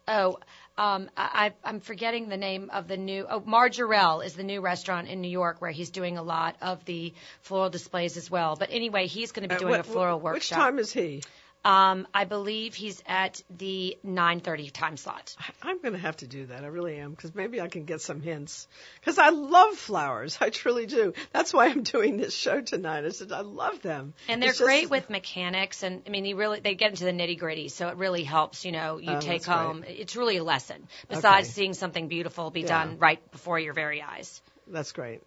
Oh, 0.09 0.39
um, 0.79 1.09
I, 1.17 1.53
I'm 1.65 1.81
forgetting 1.81 2.29
the 2.29 2.37
name 2.37 2.71
of 2.73 2.87
the 2.89 2.97
new. 2.97 3.27
Oh, 3.29 3.41
Majorelle 3.41 4.25
is 4.25 4.35
the 4.35 4.43
new 4.43 4.61
restaurant 4.61 5.09
in 5.09 5.21
New 5.21 5.31
York 5.31 5.61
where 5.61 5.71
he's 5.71 5.91
doing 5.91 6.19
a 6.19 6.23
lot 6.23 6.57
of 6.61 6.85
the 6.85 7.15
floral 7.41 7.71
displays 7.71 8.17
as 8.17 8.31
well. 8.31 8.57
But 8.57 8.69
anyway, 8.73 9.07
he's 9.07 9.33
going 9.33 9.49
to 9.49 9.49
be 9.49 9.55
Uh, 9.57 9.59
doing 9.59 9.71
what- 9.73 9.81
a 9.81 9.85
floral 9.85 10.21
what- 10.21 10.35
Which 10.35 10.51
workshop. 10.51 10.59
time 10.59 10.79
is 10.79 10.93
he? 10.93 11.23
Um, 11.67 12.07
I 12.15 12.25
believe 12.27 12.75
he's 12.77 13.03
at 13.07 13.43
the 13.59 13.99
9:30 14.07 14.71
time 14.73 14.97
slot. 14.97 15.35
I'm 15.63 15.83
going 15.83 15.95
to 15.95 15.99
have 15.99 16.17
to 16.19 16.27
do 16.29 16.47
that. 16.47 16.63
I 16.63 16.69
really 16.69 16.97
am 16.99 17.11
because 17.11 17.35
maybe 17.35 17.61
I 17.61 17.67
can 17.67 17.85
get 17.87 18.01
some 18.01 18.21
hints. 18.21 18.69
Because 19.01 19.19
I 19.19 19.31
love 19.31 19.75
flowers. 19.75 20.39
I 20.41 20.51
truly 20.51 20.87
do. 20.87 21.13
That's 21.33 21.53
why 21.53 21.67
I'm 21.67 21.83
doing 21.83 22.19
this 22.19 22.35
show 22.35 22.61
tonight. 22.61 23.05
I 23.05 23.09
said 23.09 23.33
I 23.33 23.41
love 23.41 23.83
them. 23.83 24.15
And 24.29 24.41
they're 24.41 24.51
It's 24.51 24.59
just- 24.59 24.67
great 24.67 24.91
with 24.91 25.11
mechanics, 25.11 25.83
and 25.83 26.03
I 26.07 26.11
mean, 26.11 26.25
you 26.25 26.37
really 26.37 26.61
they 26.61 26.77
get 26.77 26.91
into 26.91 27.05
the 27.05 27.11
nitty 27.11 27.37
gritty, 27.39 27.69
so 27.69 27.89
it 27.89 27.97
really 27.97 28.23
helps. 28.23 28.65
You 28.65 28.71
know, 28.71 28.99
you 28.99 29.11
Oh, 29.11 29.21
take 29.21 29.43
that's 29.43 29.47
great. 29.47 29.57
home. 29.57 29.85
It's 29.89 30.15
really 30.15 30.37
a 30.37 30.45
lesson. 30.45 30.87
Besides 31.09 31.49
Okay. 31.49 31.53
seeing 31.53 31.75
something 31.75 32.07
beautiful 32.07 32.51
be 32.51 32.61
Yeah. 32.61 32.69
done 32.85 32.99
right 33.01 33.21
before 33.33 33.59
your 33.59 33.73
very 33.75 34.03
eyes. 34.03 34.41
That's 34.69 34.93
great. 34.93 35.21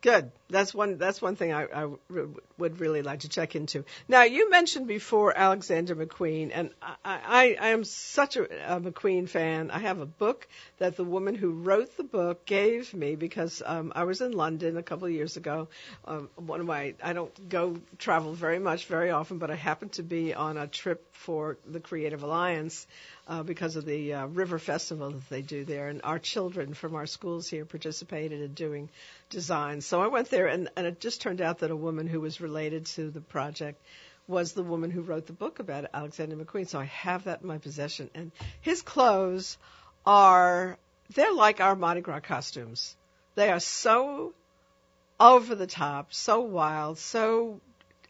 Good. 0.00 0.30
That's 0.48 0.72
one. 0.74 0.96
That's 0.96 1.20
one 1.20 1.36
thing 1.36 1.52
I, 1.52 1.64
I 1.64 1.82
re- 2.08 2.28
would 2.58 2.80
really 2.80 3.02
like 3.02 3.20
to 3.20 3.28
check 3.28 3.54
into. 3.54 3.84
Now, 4.08 4.22
you 4.22 4.50
mentioned 4.50 4.86
before 4.86 5.36
Alexander 5.36 5.94
McQueen, 5.94 6.50
and 6.52 6.70
I, 6.82 6.96
I, 7.04 7.56
I 7.60 7.68
am 7.68 7.84
such 7.84 8.36
a, 8.36 8.74
a 8.74 8.80
McQueen 8.80 9.28
fan. 9.28 9.70
I 9.70 9.78
have 9.78 10.00
a 10.00 10.06
book 10.06 10.48
that 10.78 10.96
the 10.96 11.04
woman 11.04 11.34
who 11.34 11.50
wrote 11.50 11.96
the 11.96 12.04
book 12.04 12.44
gave 12.44 12.92
me 12.94 13.14
because 13.16 13.62
um, 13.64 13.92
I 13.94 14.04
was 14.04 14.20
in 14.20 14.32
London 14.32 14.76
a 14.76 14.82
couple 14.82 15.06
of 15.06 15.12
years 15.12 15.36
ago. 15.36 15.68
Um, 16.04 16.28
one 16.36 16.60
of 16.60 16.66
my 16.66 16.94
I 17.02 17.12
don't 17.12 17.48
go 17.48 17.76
travel 17.98 18.32
very 18.32 18.58
much, 18.58 18.86
very 18.86 19.10
often, 19.10 19.38
but 19.38 19.50
I 19.50 19.54
happened 19.54 19.92
to 19.92 20.02
be 20.02 20.34
on 20.34 20.56
a 20.56 20.66
trip 20.66 21.14
for 21.14 21.58
the 21.66 21.80
Creative 21.80 22.22
Alliance 22.22 22.86
uh, 23.28 23.42
because 23.42 23.76
of 23.76 23.84
the 23.84 24.14
uh, 24.14 24.26
River 24.26 24.58
Festival 24.58 25.10
that 25.10 25.28
they 25.28 25.42
do 25.42 25.64
there, 25.64 25.88
and 25.88 26.00
our 26.02 26.18
children 26.18 26.74
from 26.74 26.94
our 26.94 27.06
schools 27.06 27.46
here 27.48 27.64
participated 27.64 28.40
in 28.40 28.54
doing 28.54 28.88
designs. 29.30 29.84
So 29.84 30.00
I 30.00 30.06
went 30.08 30.30
there, 30.30 30.46
and, 30.46 30.70
and 30.76 30.86
it 30.86 31.00
just 31.00 31.20
turned 31.20 31.40
out 31.40 31.58
that 31.58 31.70
a 31.70 31.76
woman 31.76 32.06
who 32.06 32.20
was 32.20 32.40
related 32.48 32.86
to 32.86 33.10
the 33.10 33.20
project 33.20 33.78
was 34.26 34.52
the 34.52 34.62
woman 34.62 34.90
who 34.90 35.02
wrote 35.02 35.26
the 35.26 35.32
book 35.32 35.58
about 35.58 35.86
Alexander 35.92 36.36
McQueen. 36.36 36.68
So 36.68 36.78
I 36.78 36.84
have 37.06 37.24
that 37.24 37.42
in 37.42 37.48
my 37.48 37.58
possession, 37.58 38.10
and 38.14 38.32
his 38.60 38.82
clothes 38.82 39.58
are 40.06 40.78
they're 41.14 41.32
like 41.32 41.60
our 41.60 41.76
Mardi 41.76 42.00
Gras 42.00 42.20
costumes. 42.20 42.96
They 43.34 43.50
are 43.50 43.60
so 43.60 44.32
over 45.20 45.54
the 45.54 45.66
top, 45.66 46.12
so 46.12 46.40
wild, 46.40 46.98
so 46.98 47.60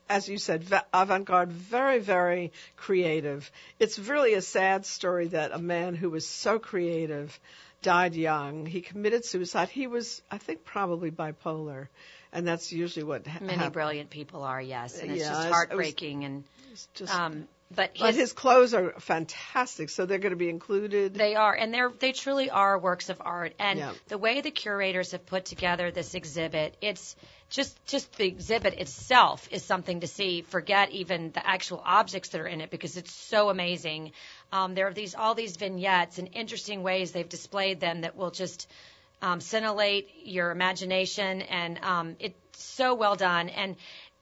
as 0.09 0.29
you 0.29 0.39
said, 0.39 0.65
avant-garde, 0.93 1.53
very, 1.53 1.99
very 1.99 2.53
creative. 2.77 3.51
It's 3.79 3.99
really 3.99 4.35
a 4.35 4.43
sad 4.43 4.87
story 4.87 5.29
that 5.29 5.53
a 5.53 5.59
man 5.59 5.95
who 5.95 6.11
was 6.11 6.27
so 6.27 6.59
creative 6.59 7.39
died 7.83 8.15
young. 8.15 8.65
He 8.67 8.81
committed 8.81 9.25
suicide. 9.25 9.69
He 9.69 9.87
was, 9.87 10.23
I 10.31 10.39
think, 10.39 10.65
probably 10.65 11.11
bipolar, 11.11 11.89
and 12.33 12.47
that's 12.47 12.73
usually 12.73 13.05
what 13.05 13.27
ha- 13.27 13.39
Many 13.43 13.69
brilliant 13.71 14.11
people 14.11 14.43
are, 14.43 14.61
yes, 14.61 14.99
and 15.01 15.11
it's 15.11 15.21
Yeah, 15.21 15.29
just 15.29 15.41
it's- 15.41 15.45
it 15.45 15.49
was- 15.49 15.55
heartbreaking. 15.57 16.25
and 16.25 16.45
It's 16.73 16.89
just- 16.95 17.15
um, 17.15 17.49
but 17.71 17.91
but 18.01 18.15
his 18.15 18.33
clothes 18.33 18.73
are 18.73 18.93
fantastic, 18.99 19.91
so 19.91 20.07
they're 20.07 20.19
going 20.19 20.31
to 20.31 20.37
be 20.37 20.49
included. 20.49 21.13
They 21.13 21.35
are, 21.35 21.55
and 21.55 21.73
they're 21.73 21.91
they 21.91 22.13
truly 22.13 22.49
are 22.49 22.79
works 22.79 23.11
of 23.11 23.21
art. 23.23 23.53
And 23.59 23.79
Yeah. 23.79 23.93
the 24.07 24.17
way 24.17 24.41
the 24.41 24.51
curators 24.51 25.13
have 25.13 25.27
put 25.27 25.45
together 25.45 25.91
this 25.91 26.15
exhibit, 26.15 26.77
it's 26.81 27.15
just 27.51 27.77
just 27.87 28.11
the 28.17 28.27
exhibit 28.27 28.73
itself 28.75 29.49
is 29.51 29.63
something 29.63 30.01
to 30.01 30.07
see. 30.07 30.41
Forget 30.41 30.93
even 30.93 31.31
the 31.33 31.47
actual 31.47 31.83
objects 31.85 32.31
that 32.31 32.41
are 32.41 32.47
in 32.47 32.63
it 32.63 32.71
because 32.71 32.97
it's 32.97 33.13
so 33.13 33.51
amazing. 33.51 34.13
Um, 34.51 34.75
there 34.75 34.87
are 34.89 34.95
these 34.95 35.15
all 35.15 35.35
these 35.35 35.57
vignettes 35.57 36.17
and 36.19 36.31
interesting 36.33 36.83
ways 36.83 37.13
they've 37.13 37.29
displayed 37.29 37.81
them 37.81 38.01
that 38.01 38.17
will 38.17 38.31
just 38.31 38.67
um, 39.23 39.41
scintillate 39.41 40.09
your 40.25 40.51
imagination, 40.51 41.43
and 41.43 41.79
um, 41.83 42.17
it's 42.19 42.37
so 42.53 42.95
well 42.95 43.17
done. 43.17 43.49
And 43.49 43.77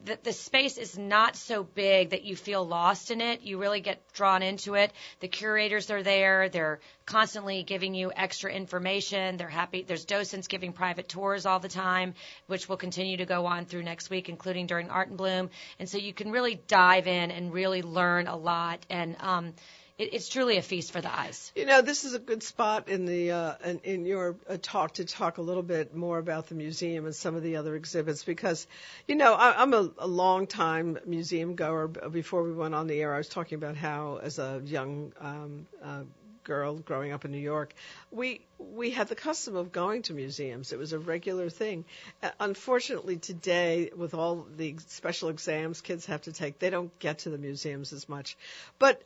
the, 0.05 0.19
the 0.23 0.33
space 0.33 0.77
is 0.77 0.99
not 0.99 1.37
so 1.37 1.65
big 1.65 2.11
that 2.11 2.23
you 2.23 2.37
feel 2.37 2.67
lost 2.67 3.11
in 3.11 3.21
it. 3.21 3.41
You 3.43 3.59
really 3.59 3.81
get 3.81 4.13
drawn 4.13 4.43
into 4.43 4.75
it. 4.75 4.93
The 5.21 5.29
curators 5.29 5.91
are 5.91 6.03
there. 6.03 6.49
They're 6.51 6.81
constantly 7.07 7.63
giving 7.63 7.95
you 7.95 8.13
extra 8.15 8.53
information. 8.53 9.39
They're 9.39 9.49
happy. 9.49 9.83
There's 9.83 10.05
docents 10.05 10.49
giving 10.49 10.73
private 10.73 11.09
tours 11.09 11.47
all 11.47 11.61
the 11.61 11.69
time, 11.69 12.15
which 12.47 12.69
will 12.69 12.77
continue 12.77 13.17
to 13.17 13.27
go 13.27 13.47
on 13.47 13.65
through 13.65 13.85
next 13.85 14.11
week, 14.11 14.29
including 14.29 14.67
during 14.67 14.91
Art 14.91 15.09
in 15.09 15.17
Bloom. 15.17 15.51
And 15.79 15.89
so 15.89 15.97
you 15.97 16.13
can 16.13 16.31
really 16.31 16.61
dive 16.69 17.07
in 17.07 17.31
and 17.31 17.53
really 17.53 17.81
learn 17.81 18.27
a 18.27 18.37
lot. 18.37 18.85
And 18.91 19.17
um, 19.21 19.55
it, 19.99 20.15
it's 20.15 20.29
truly 20.29 20.57
a 20.57 20.63
feast 20.63 20.93
for 20.93 21.01
the 21.01 21.15
eyes. 21.15 21.53
You 21.55 21.67
know, 21.67 21.83
this 21.83 22.05
is 22.05 22.15
a 22.15 22.19
good 22.19 22.43
spot 22.43 22.89
in 22.89 23.07
the 23.07 23.31
uh, 23.31 23.55
in, 23.65 23.81
in 23.85 24.07
your 24.07 24.37
uh, 24.49 24.59
talk 24.61 24.95
to 24.95 25.05
talk 25.05 25.39
a 25.39 25.43
little 25.43 25.63
bit 25.63 25.95
more 25.95 26.19
about 26.19 26.49
the 26.49 26.55
museum 26.55 27.07
and 27.07 27.15
some 27.15 27.35
of 27.35 27.43
the 27.43 27.57
other 27.57 27.75
exhibits 27.75 28.25
because, 28.25 28.67
you 29.07 29.15
know, 29.15 29.35
I, 29.35 29.63
I'm 29.63 29.73
a, 29.73 29.91
a 29.99 30.07
long 30.07 30.47
time 30.47 30.99
museum 31.07 31.55
goer. 31.55 31.89
Before 31.89 32.43
we 32.43 32.53
went 32.53 32.75
on 32.75 32.87
the 32.87 33.01
air, 33.01 33.15
I 33.15 33.19
was 33.19 33.29
talking 33.29 33.57
about 33.57 33.77
how, 33.77 34.21
as 34.23 34.39
a 34.39 34.61
young 34.65 35.13
um, 35.21 35.67
uh, 35.83 36.03
girl 36.45 36.77
growing 36.77 37.13
up 37.13 37.25
in 37.25 37.33
New 37.33 37.39
York, 37.39 37.75
we 38.11 38.41
we 38.59 38.91
had 38.91 39.09
the 39.09 39.15
custom 39.15 39.57
of 39.57 39.73
going 39.73 40.03
to 40.03 40.13
museums. 40.13 40.73
It 40.73 40.79
was 40.79 40.93
a 40.93 40.99
regular 40.99 41.49
thing. 41.49 41.87
Uh, 42.23 42.31
unfortunately, 42.39 43.17
today 43.17 43.91
with 43.97 44.13
all 44.13 44.47
the 44.57 44.77
special 44.89 45.31
exams 45.31 45.81
kids 45.81 46.07
have 46.07 46.23
to 46.23 46.33
take, 46.33 46.59
they 46.59 46.71
don't 46.71 46.97
get 46.99 47.21
to 47.21 47.31
the 47.31 47.39
museums 47.39 47.93
as 47.95 48.09
much. 48.09 48.37
But 48.79 49.03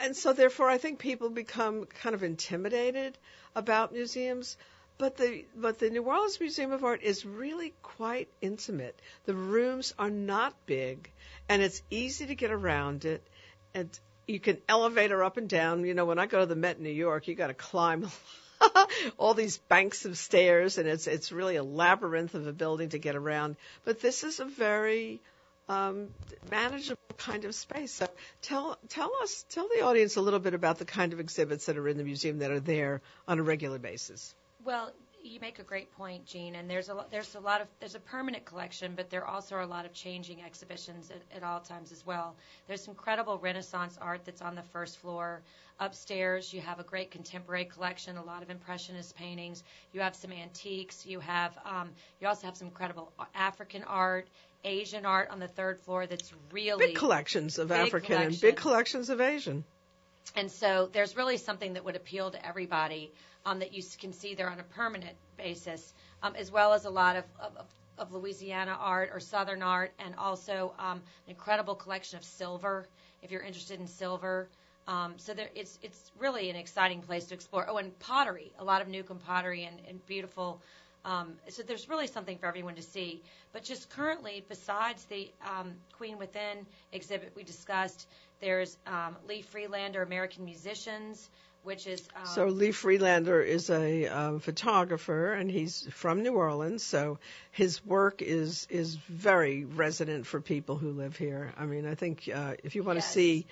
and 0.00 0.16
so 0.16 0.32
therefore 0.32 0.68
I 0.68 0.78
think 0.78 0.98
people 0.98 1.30
become 1.30 1.86
kind 1.86 2.14
of 2.14 2.22
intimidated 2.22 3.18
about 3.54 3.92
museums. 3.92 4.56
But 4.98 5.18
the 5.18 5.44
but 5.54 5.78
the 5.78 5.90
New 5.90 6.02
Orleans 6.02 6.40
Museum 6.40 6.72
of 6.72 6.82
Art 6.82 7.02
is 7.02 7.26
really 7.26 7.74
quite 7.82 8.28
intimate. 8.40 8.98
The 9.26 9.34
rooms 9.34 9.92
are 9.98 10.10
not 10.10 10.54
big, 10.64 11.10
and 11.50 11.60
it's 11.60 11.82
easy 11.90 12.26
to 12.26 12.34
get 12.34 12.50
around 12.50 13.04
it, 13.04 13.22
and 13.74 13.90
you 14.26 14.40
can 14.40 14.56
elevator 14.68 15.22
up 15.22 15.36
and 15.36 15.48
down. 15.48 15.84
You 15.84 15.92
know, 15.92 16.06
when 16.06 16.18
I 16.18 16.24
go 16.24 16.40
to 16.40 16.46
the 16.46 16.56
Met 16.56 16.78
in 16.78 16.82
New 16.82 16.90
York, 16.90 17.28
you 17.28 17.34
got 17.34 17.48
to 17.48 17.54
climb 17.54 18.10
all 19.18 19.34
these 19.34 19.58
banks 19.58 20.06
of 20.06 20.16
stairs, 20.16 20.78
and 20.78 20.88
it's 20.88 21.06
it's 21.06 21.30
really 21.30 21.56
a 21.56 21.62
labyrinth 21.62 22.34
of 22.34 22.46
a 22.46 22.52
building 22.52 22.88
to 22.90 22.98
get 22.98 23.16
around. 23.16 23.56
But 23.84 24.00
this 24.00 24.24
is 24.24 24.40
a 24.40 24.46
very 24.46 25.20
um, 25.68 26.08
manageable 26.50 27.00
kind 27.18 27.44
of 27.44 27.54
space. 27.54 27.92
So 27.92 28.08
tell 28.42 28.78
tell 28.88 29.10
us 29.22 29.44
tell 29.50 29.68
the 29.68 29.82
audience 29.82 30.16
a 30.16 30.20
little 30.20 30.40
bit 30.40 30.54
about 30.54 30.78
the 30.78 30.84
kind 30.84 31.12
of 31.12 31.20
exhibits 31.20 31.66
that 31.66 31.76
are 31.76 31.88
in 31.88 31.96
the 31.96 32.04
museum 32.04 32.38
that 32.38 32.50
are 32.50 32.60
there 32.60 33.00
on 33.26 33.38
a 33.38 33.42
regular 33.42 33.78
basis. 33.78 34.34
Well, 34.64 34.92
you 35.26 35.40
make 35.40 35.58
a 35.58 35.62
great 35.62 35.92
point, 35.92 36.24
Jeanne. 36.26 36.54
And 36.54 36.70
there's 36.70 36.88
a 36.88 37.04
there's 37.10 37.34
a 37.34 37.40
lot 37.40 37.60
of 37.60 37.68
there's 37.80 37.94
a 37.94 38.00
permanent 38.00 38.44
collection, 38.44 38.92
but 38.94 39.10
there 39.10 39.26
also 39.26 39.56
are 39.56 39.62
a 39.62 39.66
lot 39.66 39.84
of 39.84 39.92
changing 39.92 40.42
exhibitions 40.42 41.10
at, 41.10 41.22
at 41.36 41.42
all 41.42 41.60
times 41.60 41.92
as 41.92 42.06
well. 42.06 42.36
There's 42.66 42.86
incredible 42.88 43.38
Renaissance 43.38 43.98
art 44.00 44.24
that's 44.24 44.42
on 44.42 44.54
the 44.54 44.62
first 44.62 44.98
floor. 44.98 45.42
Upstairs, 45.78 46.54
you 46.54 46.60
have 46.62 46.80
a 46.80 46.84
great 46.84 47.10
contemporary 47.10 47.66
collection, 47.66 48.16
a 48.16 48.24
lot 48.24 48.42
of 48.42 48.50
impressionist 48.50 49.14
paintings. 49.14 49.62
You 49.92 50.00
have 50.00 50.14
some 50.14 50.32
antiques. 50.32 51.04
You 51.04 51.20
have 51.20 51.58
um, 51.64 51.90
you 52.20 52.28
also 52.28 52.46
have 52.46 52.56
some 52.56 52.68
incredible 52.68 53.12
African 53.34 53.82
art. 53.84 54.28
Asian 54.64 55.06
art 55.06 55.30
on 55.30 55.38
the 55.38 55.48
third 55.48 55.78
floor 55.80 56.06
that's 56.06 56.32
really 56.52 56.88
Big 56.88 56.96
collections 56.96 57.58
of 57.58 57.68
Big 57.68 57.78
African 57.78 58.20
and 58.22 58.40
big 58.40 58.56
collections 58.56 59.10
of 59.10 59.20
Asian. 59.20 59.64
and 60.34 60.50
so 60.50 60.88
there's 60.92 61.16
really 61.16 61.36
something 61.36 61.74
that 61.74 61.84
would 61.84 61.96
appeal 61.96 62.30
to 62.30 62.46
everybody 62.46 63.12
um, 63.44 63.60
that 63.60 63.72
you 63.72 63.82
can 63.98 64.12
see 64.12 64.34
there 64.34 64.50
on 64.50 64.58
a 64.60 64.64
permanent 64.64 65.16
basis, 65.36 65.94
um, 66.22 66.34
as 66.36 66.50
well 66.50 66.72
as 66.72 66.84
a 66.84 66.90
lot 66.90 67.16
of, 67.16 67.24
of, 67.40 67.52
of 67.98 68.12
Louisiana 68.12 68.76
art 68.78 69.10
or 69.12 69.20
Southern 69.20 69.62
art, 69.62 69.92
and 69.98 70.14
also 70.16 70.74
um, 70.78 70.98
an 71.26 71.30
incredible 71.30 71.74
collection 71.74 72.18
of 72.18 72.24
silver, 72.24 72.86
if 73.22 73.30
you're 73.30 73.42
interested 73.42 73.78
in 73.80 73.86
silver. 73.86 74.48
Um, 74.88 75.14
so 75.16 75.34
there, 75.34 75.48
it's 75.54 75.78
it's 75.82 76.12
really 76.18 76.48
an 76.50 76.56
exciting 76.56 77.02
place 77.02 77.24
to 77.26 77.34
explore. 77.34 77.66
Oh, 77.68 77.78
and 77.78 77.96
pottery, 77.98 78.52
a 78.58 78.64
lot 78.64 78.82
of 78.82 78.88
Newcomb 78.88 79.18
pottery 79.18 79.64
and, 79.64 79.78
and 79.88 80.04
beautiful. 80.06 80.60
Um, 81.06 81.34
so 81.48 81.62
there's 81.62 81.88
really 81.88 82.08
something 82.08 82.36
for 82.36 82.46
everyone 82.46 82.74
to 82.74 82.82
see. 82.82 83.22
But 83.52 83.62
just 83.62 83.88
currently, 83.90 84.44
besides 84.48 85.04
the 85.04 85.30
um, 85.40 85.74
Queen 85.92 86.18
Within 86.18 86.66
exhibit 86.92 87.32
we 87.36 87.44
discussed, 87.44 88.08
there's 88.40 88.76
um, 88.88 89.16
Lee 89.28 89.42
Friedlander, 89.42 90.02
American 90.02 90.44
Musicians, 90.44 91.30
which 91.62 91.86
is 91.86 92.06
um, 92.16 92.26
So 92.26 92.46
Lee 92.46 92.72
Friedlander 92.72 93.40
is 93.40 93.70
a 93.70 94.06
um, 94.08 94.40
photographer, 94.40 95.32
and 95.32 95.48
he's 95.48 95.86
from 95.92 96.24
New 96.24 96.34
Orleans. 96.34 96.82
So 96.82 97.18
his 97.52 97.84
work 97.86 98.20
is 98.20 98.66
is 98.68 98.96
very 99.08 99.64
resonant 99.64 100.26
for 100.26 100.40
people 100.40 100.76
who 100.76 100.90
live 100.90 101.16
here. 101.16 101.52
I 101.56 101.66
mean, 101.66 101.86
I 101.86 101.94
think 101.94 102.28
uh, 102.32 102.54
if 102.64 102.74
you 102.74 102.82
want 102.82 102.96
to 102.98 103.04
Yes. 103.06 103.12
see 103.12 103.46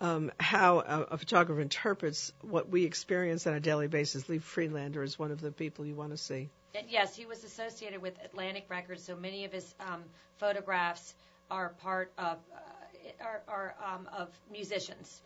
um, 0.00 0.30
how 0.38 0.78
a, 0.78 1.06
a 1.12 1.18
photographer 1.18 1.60
interprets 1.60 2.32
what 2.40 2.68
we 2.68 2.84
experience 2.84 3.48
on 3.48 3.54
a 3.54 3.60
daily 3.60 3.88
basis, 3.88 4.28
Lee 4.28 4.38
Friedlander 4.38 5.02
is 5.02 5.18
one 5.18 5.32
of 5.32 5.40
the 5.40 5.50
people 5.50 5.84
you 5.84 5.96
want 5.96 6.12
to 6.12 6.16
see. 6.16 6.48
Yes, 6.88 7.16
he 7.16 7.26
was 7.26 7.42
associated 7.44 8.00
with 8.00 8.22
Atlantic 8.24 8.66
Records, 8.68 9.02
so 9.02 9.16
many 9.16 9.44
of 9.44 9.52
his 9.52 9.74
um, 9.80 10.04
photographs 10.38 11.14
are 11.50 11.70
part 11.70 12.12
of 12.16 12.38
uh, 12.54 13.24
are, 13.24 13.42
are 13.48 13.74
um, 13.84 14.08
of 14.16 14.28
musicians. 14.52 15.20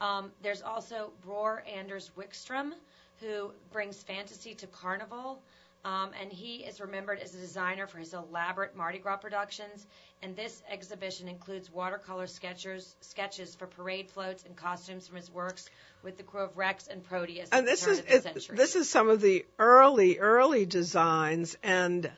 Um, 0.00 0.30
there's 0.42 0.62
also 0.62 1.12
Bror 1.24 1.62
Anders 1.66 2.10
Wikstrom, 2.16 2.72
who 3.20 3.52
brings 3.72 4.02
fantasy 4.02 4.54
to 4.54 4.66
carnival, 4.66 5.40
um, 5.84 6.10
and 6.20 6.30
he 6.30 6.56
is 6.56 6.80
remembered 6.80 7.20
as 7.20 7.34
a 7.34 7.38
designer 7.38 7.86
for 7.86 7.98
his 7.98 8.12
elaborate 8.12 8.76
Mardi 8.76 8.98
Gras 8.98 9.16
productions. 9.16 9.86
And 10.22 10.36
this 10.36 10.62
exhibition 10.70 11.26
includes 11.26 11.68
watercolor 11.68 12.28
sketches, 12.28 12.94
sketches 13.00 13.56
for 13.56 13.66
parade 13.66 14.08
floats 14.08 14.44
and 14.44 14.54
costumes 14.54 15.08
from 15.08 15.16
his 15.16 15.28
works 15.30 15.68
with 16.04 16.16
the 16.16 16.22
krewe 16.22 16.44
of 16.44 16.56
Rex 16.56 16.86
and 16.86 17.02
Proteus. 17.02 17.48
and 17.50 17.66
this 17.66 17.86
is 17.86 17.98
it, 18.00 18.48
this 18.56 18.76
is 18.76 18.88
some 18.88 19.08
of 19.08 19.20
the 19.20 19.44
early 19.58 20.18
early 20.18 20.64
designs 20.64 21.56
and 21.62 22.10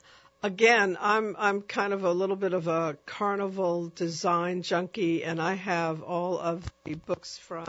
again 0.43 0.97
i'm 1.01 1.35
i'm 1.39 1.63
kind 1.63 1.93
of 1.93 2.05
a 2.05 2.13
little 2.13 2.37
bit 2.37 2.53
of 2.53 2.67
a 2.67 2.97
carnival 3.07 3.91
design 3.95 4.63
junkie 4.63 5.25
and 5.25 5.41
i 5.41 5.55
have 5.55 6.03
all 6.03 6.39
of 6.39 6.65
the 6.85 6.95
books 6.95 7.39
from 7.39 7.67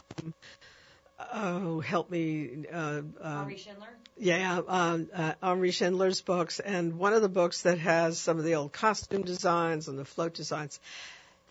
oh 1.33 1.79
help 1.79 2.09
me 2.09 2.65
uh, 2.71 3.01
uh, 3.21 3.41
Henri 3.41 3.57
Schindler. 3.57 3.87
yeah 4.17 4.59
um, 4.67 5.09
uh, 5.13 5.33
henri 5.41 5.71
schindler's 5.71 6.21
books. 6.21 6.59
And 6.59 6.97
one 6.97 7.13
of 7.13 7.21
the 7.21 7.29
books 7.29 7.61
that 7.63 7.79
has 7.79 8.17
some 8.19 8.37
of 8.37 8.43
the 8.43 8.55
old 8.55 8.73
costume 8.73 9.23
designs 9.23 9.87
and 9.87 9.97
the 9.97 10.05
float 10.05 10.33
designs 10.33 10.79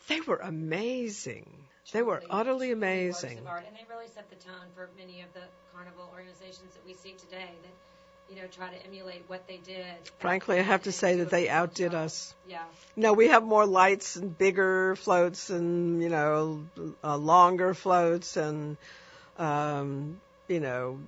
they 0.09 0.21
were 0.21 0.37
amazing. 0.37 1.51
They 1.93 2.03
were 2.03 2.23
utterly 2.29 2.73
amazing. 2.73 3.41
art, 3.47 3.65
and 3.67 3.75
they 3.77 3.85
really 3.89 4.09
set 4.09 4.29
the 4.29 4.37
tone 4.37 4.67
for 4.75 4.91
many 4.99 5.23
of 5.23 5.33
the 5.33 5.41
carnival 5.75 6.11
organizations 6.13 6.75
that 6.75 6.85
we 6.87 6.95
see 6.95 7.15
today 7.19 7.49
that 7.63 8.35
you 8.35 8.41
know 8.41 8.47
try 8.49 8.69
to 8.69 8.87
emulate 8.87 9.23
what 9.27 9.47
they 9.47 9.59
did. 9.59 9.85
frankly 10.19 10.59
i 10.59 10.63
have 10.63 10.83
to 10.83 10.93
say 10.93 11.17
that 11.17 11.31
they 11.31 11.49
outdid 11.49 11.95
us. 11.95 12.35
Yeah, 12.49 12.63
No, 12.97 13.13
we 13.13 13.29
have 13.29 13.45
more 13.45 13.67
lights 13.67 14.17
and 14.17 14.37
bigger 14.37 14.97
floats 14.97 15.51
and, 15.51 16.03
you 16.03 16.09
know, 16.09 16.65
uh, 17.03 17.17
longer 17.17 17.75
floats 17.75 18.37
and, 18.37 18.77
um, 19.39 20.21
you 20.49 20.61
know, 20.61 20.99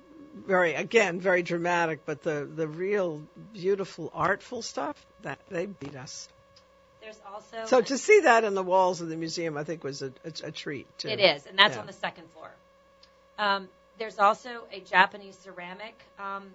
very, 0.45 0.73
again, 0.75 1.19
very 1.19 1.43
dramatic, 1.43 2.01
but 2.05 2.21
the, 2.23 2.47
the 2.53 2.67
real 2.67 3.21
beautiful, 3.53 4.11
artful 4.13 4.61
stuff, 4.61 4.95
that, 5.23 5.39
they 5.49 5.65
beat 5.65 5.95
us. 5.95 6.27
there's 7.01 7.19
also 7.33 7.65
So 7.65 7.81
to 7.81 7.97
see 7.97 8.21
that 8.21 8.43
in 8.43 8.53
the 8.53 8.63
walls 8.63 9.01
of 9.01 9.09
the 9.09 9.15
museum, 9.17 9.57
I 9.57 9.63
think 9.63 9.83
was 9.83 10.01
a, 10.01 10.11
a, 10.23 10.47
a 10.47 10.51
treat, 10.51 10.87
too. 10.97 11.09
It 11.09 11.19
is, 11.19 11.45
and 11.47 11.57
that's 11.57 11.75
Yeah. 11.75 11.81
on 11.81 11.87
the 11.87 11.93
second 11.93 12.29
floor. 12.33 12.51
Um, 13.39 13.67
there's 13.97 14.19
also 14.19 14.63
a 14.71 14.79
Japanese 14.81 15.37
ceramic 15.37 15.95
um, 16.19 16.51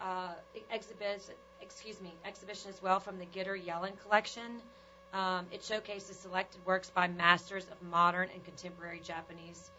uh, 0.00 0.32
exhibition. 0.70 1.34
Excuse 1.60 2.00
me, 2.00 2.12
exhibition 2.26 2.70
as 2.70 2.82
well 2.82 2.98
from 3.00 3.18
the 3.18 3.26
Gitter 3.26 3.56
Yelen 3.62 3.92
collection. 4.02 4.60
Um, 5.12 5.46
it 5.52 5.62
showcases 5.62 6.16
selected 6.16 6.64
works 6.66 6.90
by 6.90 7.06
masters 7.08 7.66
of 7.70 7.80
modern 7.88 8.28
and 8.34 8.44
contemporary 8.44 9.00
Japanese 9.04 9.70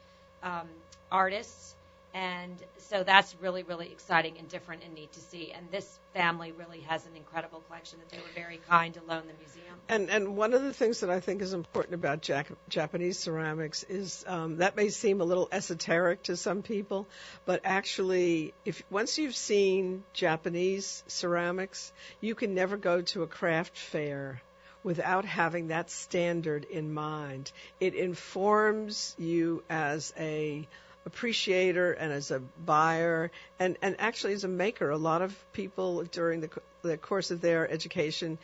um, 0.44 0.68
artists, 1.12 1.76
and 2.14 2.56
so 2.78 3.04
that's 3.04 3.36
really, 3.42 3.64
really 3.64 3.92
exciting 3.92 4.38
and 4.38 4.48
different 4.48 4.84
and 4.84 4.94
neat 4.94 5.12
to 5.14 5.20
see. 5.20 5.52
And 5.52 5.72
this 5.72 6.00
family 6.14 6.52
really 6.52 6.82
has 6.82 7.06
an 7.08 7.16
incredible 7.16 7.62
collection 7.62 7.98
that 8.00 8.10
they 8.10 8.18
were 8.18 8.34
very 8.36 8.60
kind 8.70 8.94
to 8.94 9.00
loan 9.00 9.24
the 9.26 9.34
museum. 9.40 9.76
And 9.90 10.10
and 10.12 10.38
one 10.38 10.54
of 10.54 10.62
the 10.62 10.74
things 10.74 11.00
that 11.00 11.10
I 11.10 11.20
think 11.20 11.42
is 11.42 11.54
important 11.54 11.96
about 11.96 12.30
Japanese 12.70 13.18
ceramics 13.18 13.84
is 13.84 14.24
um, 14.27 14.58
that 14.58 14.75
may 14.75 14.90
seem 14.90 15.22
a 15.22 15.24
little 15.24 15.50
esoteric 15.51 16.24
to 16.24 16.38
some 16.38 16.62
people, 16.62 17.08
but 17.46 17.62
actually, 17.64 18.53
if 18.64 18.84
once 18.92 19.18
you've 19.18 19.36
seen 19.36 20.03
Japanese 20.14 21.03
ceramics, 21.08 21.92
you 22.22 22.36
can 22.36 22.53
never 22.53 22.77
go 22.77 23.01
to 23.01 23.24
a 23.24 23.27
craft 23.27 23.75
fair 23.75 24.40
without 24.83 25.25
having 25.25 25.69
that 25.69 25.89
standard 25.89 26.65
in 26.65 26.93
mind. 26.93 27.51
It 27.79 27.96
informs 27.96 29.15
you 29.17 29.63
as 29.69 30.13
a 30.17 30.67
appreciator 31.05 31.91
and 31.91 32.13
as 32.13 32.31
a 32.31 32.39
buyer 32.65 33.31
and, 33.59 33.77
and 33.81 33.96
actually 34.00 34.33
as 34.33 34.43
a 34.43 34.48
maker. 34.48 34.89
A 34.89 34.98
lot 34.98 35.22
of 35.22 35.53
people 35.53 36.03
during 36.03 36.41
the, 36.41 36.50
the 36.81 36.98
course 36.98 37.31
of 37.31 37.41
their 37.41 37.69
education 37.69 38.37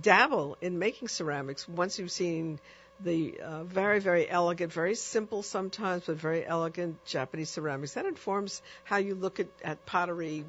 dabble 0.00 0.56
in 0.60 0.78
making 0.78 1.08
ceramics 1.08 1.68
once 1.68 1.98
you've 1.98 2.10
seen 2.10 2.58
the 3.00 3.40
uh, 3.40 3.64
very, 3.64 3.98
very 3.98 4.28
elegant, 4.28 4.72
very 4.72 4.94
simple 4.94 5.42
sometimes, 5.42 6.04
but 6.06 6.16
very 6.16 6.46
elegant 6.46 7.04
Japanese 7.04 7.50
ceramics. 7.50 7.94
That 7.94 8.06
informs 8.06 8.62
how 8.84 8.98
you 8.98 9.14
look 9.14 9.40
at, 9.40 9.48
at 9.64 9.84
pottery, 9.86 10.44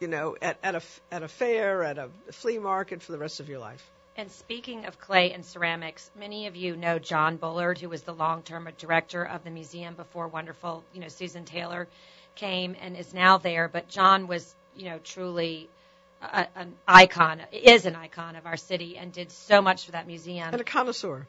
you 0.00 0.08
know, 0.08 0.36
at, 0.42 0.58
at, 0.62 0.74
a, 0.74 0.82
at 1.10 1.22
a 1.22 1.28
fair, 1.28 1.82
at 1.82 1.98
a 1.98 2.10
flea 2.30 2.58
market 2.58 3.02
for 3.02 3.12
the 3.12 3.18
rest 3.18 3.40
of 3.40 3.48
your 3.48 3.58
life. 3.58 3.90
And 4.18 4.30
speaking 4.30 4.86
of 4.86 4.98
clay 4.98 5.32
and 5.32 5.44
ceramics, 5.44 6.10
many 6.18 6.46
of 6.46 6.56
you 6.56 6.74
know 6.74 6.98
John 6.98 7.36
Bullard, 7.36 7.78
who 7.78 7.90
was 7.90 8.02
the 8.02 8.14
long-term 8.14 8.68
director 8.78 9.22
of 9.22 9.44
the 9.44 9.50
museum 9.50 9.94
before 9.94 10.26
wonderful, 10.26 10.82
you 10.94 11.00
know, 11.00 11.08
Susan 11.08 11.44
Taylor 11.44 11.86
came 12.34 12.76
and 12.80 12.96
is 12.96 13.12
now 13.12 13.36
there. 13.36 13.68
But 13.68 13.88
John 13.88 14.26
was, 14.26 14.54
you 14.74 14.86
know, 14.86 14.98
truly 15.04 15.68
a, 16.22 16.46
an 16.56 16.72
icon, 16.88 17.42
is 17.52 17.84
an 17.84 17.94
icon 17.94 18.36
of 18.36 18.46
our 18.46 18.56
city, 18.56 18.96
and 18.96 19.12
did 19.12 19.30
so 19.30 19.60
much 19.60 19.84
for 19.84 19.92
that 19.92 20.06
museum. 20.06 20.48
And 20.50 20.60
a 20.62 20.64
connoisseur. 20.64 21.26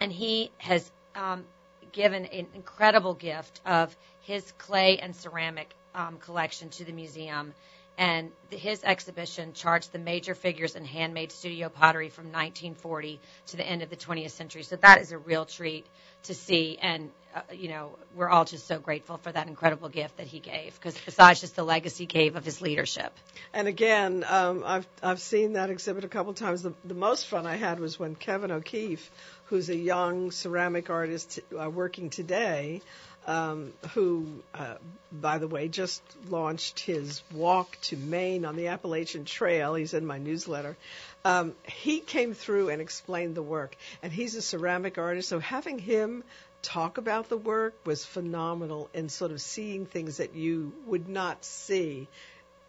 And 0.00 0.10
he 0.10 0.50
has 0.56 0.90
um, 1.14 1.44
given 1.92 2.24
an 2.24 2.46
incredible 2.54 3.14
gift 3.14 3.60
of 3.66 3.94
his 4.22 4.50
clay 4.56 4.98
and 4.98 5.14
ceramic 5.14 5.68
um, 5.94 6.16
collection 6.18 6.70
to 6.70 6.84
the 6.84 6.92
museum. 6.92 7.52
And 7.98 8.30
his 8.50 8.84
exhibition 8.84 9.52
charts 9.54 9.88
the 9.88 9.98
major 9.98 10.36
figures 10.36 10.76
in 10.76 10.84
handmade 10.84 11.32
studio 11.32 11.68
pottery 11.68 12.10
from 12.10 12.26
1940 12.26 13.18
to 13.48 13.56
the 13.56 13.66
end 13.66 13.82
of 13.82 13.90
the 13.90 13.96
20th 13.96 14.30
century. 14.30 14.62
So 14.62 14.76
that 14.76 15.00
is 15.00 15.10
a 15.10 15.18
real 15.18 15.44
treat 15.44 15.84
to 16.22 16.34
see. 16.34 16.78
And, 16.80 17.10
uh, 17.34 17.40
you 17.52 17.68
know, 17.68 17.90
we're 18.14 18.28
all 18.28 18.44
just 18.44 18.68
so 18.68 18.78
grateful 18.78 19.16
for 19.16 19.32
that 19.32 19.48
incredible 19.48 19.88
gift 19.88 20.18
that 20.18 20.28
he 20.28 20.38
gave, 20.38 20.74
because 20.76 20.96
besides 21.04 21.40
just 21.40 21.56
the 21.56 21.64
legacy 21.64 22.04
he 22.04 22.06
gave 22.06 22.36
of 22.36 22.44
his 22.44 22.62
leadership. 22.62 23.12
And 23.52 23.66
again, 23.66 24.24
um, 24.28 24.62
I've 24.64 24.86
I've 25.02 25.20
seen 25.20 25.54
that 25.54 25.68
exhibit 25.68 26.04
a 26.04 26.08
couple 26.08 26.32
times. 26.34 26.62
The, 26.62 26.74
the 26.84 26.94
most 26.94 27.26
fun 27.26 27.46
I 27.46 27.56
had 27.56 27.80
was 27.80 27.98
when 27.98 28.14
Kevin 28.14 28.52
O'Keefe, 28.52 29.10
who's 29.46 29.70
a 29.70 29.76
young 29.76 30.30
ceramic 30.30 30.88
artist 30.88 31.40
uh, 31.60 31.68
working 31.68 32.10
today, 32.10 32.80
um, 33.28 33.74
who, 33.92 34.26
uh, 34.54 34.76
by 35.12 35.36
the 35.36 35.46
way, 35.46 35.68
just 35.68 36.02
launched 36.30 36.80
his 36.80 37.22
walk 37.30 37.76
to 37.82 37.96
Maine 37.96 38.46
on 38.46 38.56
the 38.56 38.68
Appalachian 38.68 39.26
Trail. 39.26 39.74
He's 39.74 39.92
in 39.92 40.06
my 40.06 40.16
newsletter. 40.16 40.78
Um, 41.26 41.54
he 41.64 42.00
came 42.00 42.32
through 42.32 42.70
and 42.70 42.80
explained 42.80 43.34
the 43.34 43.42
work, 43.42 43.76
and 44.02 44.10
he's 44.10 44.34
a 44.34 44.40
ceramic 44.40 44.96
artist. 44.96 45.28
So 45.28 45.40
having 45.40 45.78
him 45.78 46.24
talk 46.62 46.96
about 46.96 47.28
the 47.28 47.36
work 47.36 47.74
was 47.84 48.02
phenomenal 48.02 48.88
in 48.94 49.10
sort 49.10 49.30
of 49.30 49.42
seeing 49.42 49.84
things 49.84 50.16
that 50.16 50.34
you 50.34 50.72
would 50.86 51.08
not 51.08 51.44
see 51.44 52.08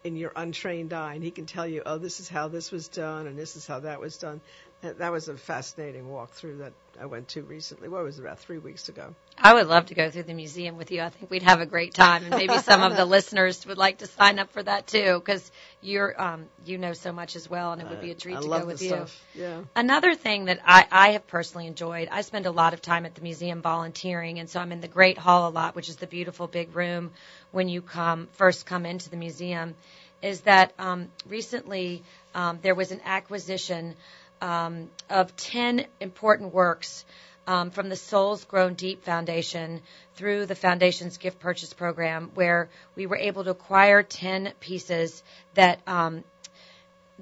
in 0.04 0.16
your 0.16 0.32
untrained 0.36 0.92
eye, 0.92 1.14
and 1.14 1.24
he 1.24 1.30
can 1.30 1.46
tell 1.46 1.66
you, 1.66 1.82
oh, 1.86 1.96
this 1.96 2.20
is 2.20 2.28
how 2.28 2.48
this 2.48 2.70
was 2.70 2.88
done, 2.88 3.26
and 3.26 3.38
this 3.38 3.56
is 3.56 3.66
how 3.66 3.80
that 3.80 3.98
was 3.98 4.18
done. 4.18 4.42
That 4.82 5.12
was 5.12 5.28
a 5.28 5.36
fascinating 5.36 6.04
walkthrough 6.06 6.60
that 6.60 6.72
I 6.98 7.04
went 7.04 7.28
to 7.28 7.42
recently. 7.42 7.88
What 7.88 8.02
was 8.02 8.18
it, 8.18 8.22
about 8.22 8.38
three 8.38 8.56
weeks 8.56 8.88
ago? 8.88 9.14
I 9.36 9.52
would 9.52 9.66
love 9.66 9.86
to 9.86 9.94
go 9.94 10.10
through 10.10 10.22
the 10.22 10.32
museum 10.32 10.78
with 10.78 10.90
you. 10.90 11.02
I 11.02 11.10
think 11.10 11.30
we'd 11.30 11.42
have 11.42 11.60
a 11.60 11.66
great 11.66 11.92
time, 11.92 12.24
and 12.24 12.30
maybe 12.30 12.56
some 12.58 12.82
of 12.82 12.96
the 12.96 13.04
listeners 13.16 13.66
would 13.66 13.76
like 13.76 13.98
to 13.98 14.06
sign 14.06 14.38
up 14.38 14.50
for 14.52 14.62
that 14.62 14.86
too, 14.86 15.18
because 15.18 15.50
you're 15.82 16.18
um, 16.20 16.46
you 16.64 16.78
know 16.78 16.94
so 16.94 17.12
much 17.12 17.36
as 17.36 17.48
well, 17.48 17.72
and 17.72 17.82
it 17.82 17.88
would 17.90 18.00
be 18.00 18.10
a 18.10 18.14
treat 18.14 18.38
I 18.38 18.40
to 18.40 18.48
go 18.48 18.64
with 18.64 18.80
you. 18.80 18.88
stuff. 18.88 19.24
Yeah. 19.34 19.60
Another 19.76 20.14
thing 20.14 20.46
that 20.46 20.60
I, 20.64 20.86
I 20.90 21.10
have 21.10 21.26
personally 21.26 21.66
enjoyed, 21.66 22.08
I 22.10 22.22
spend 22.22 22.46
a 22.46 22.50
lot 22.50 22.72
of 22.72 22.80
time 22.80 23.04
at 23.04 23.14
the 23.14 23.20
museum 23.20 23.60
volunteering, 23.60 24.38
and 24.38 24.48
so 24.48 24.60
I'm 24.60 24.72
in 24.72 24.80
the 24.80 24.88
Great 24.88 25.18
Hall 25.18 25.46
a 25.46 25.52
lot, 25.52 25.76
which 25.76 25.90
is 25.90 25.96
the 25.96 26.06
beautiful 26.06 26.46
big 26.46 26.74
room 26.74 27.10
when 27.52 27.68
you 27.68 27.82
come 27.82 28.28
first 28.32 28.64
come 28.64 28.86
into 28.86 29.10
the 29.10 29.16
museum. 29.16 29.74
Is 30.22 30.42
that 30.42 30.72
um, 30.78 31.08
recently 31.28 32.02
um, 32.34 32.58
there 32.62 32.74
was 32.74 32.92
an 32.92 33.00
acquisition 33.04 33.94
um, 34.40 34.90
of 35.08 35.36
10 35.36 35.86
important 36.00 36.52
works 36.54 37.04
um, 37.46 37.70
from 37.70 37.88
the 37.88 37.96
Souls 37.96 38.44
Grown 38.44 38.74
Deep 38.74 39.04
Foundation 39.04 39.82
through 40.14 40.46
the 40.46 40.54
foundation's 40.54 41.18
gift 41.18 41.40
purchase 41.40 41.72
program, 41.72 42.30
where 42.34 42.68
we 42.94 43.06
were 43.06 43.16
able 43.16 43.44
to 43.44 43.50
acquire 43.50 44.02
10 44.02 44.52
pieces 44.60 45.22
that 45.54 45.80
um, 45.86 46.22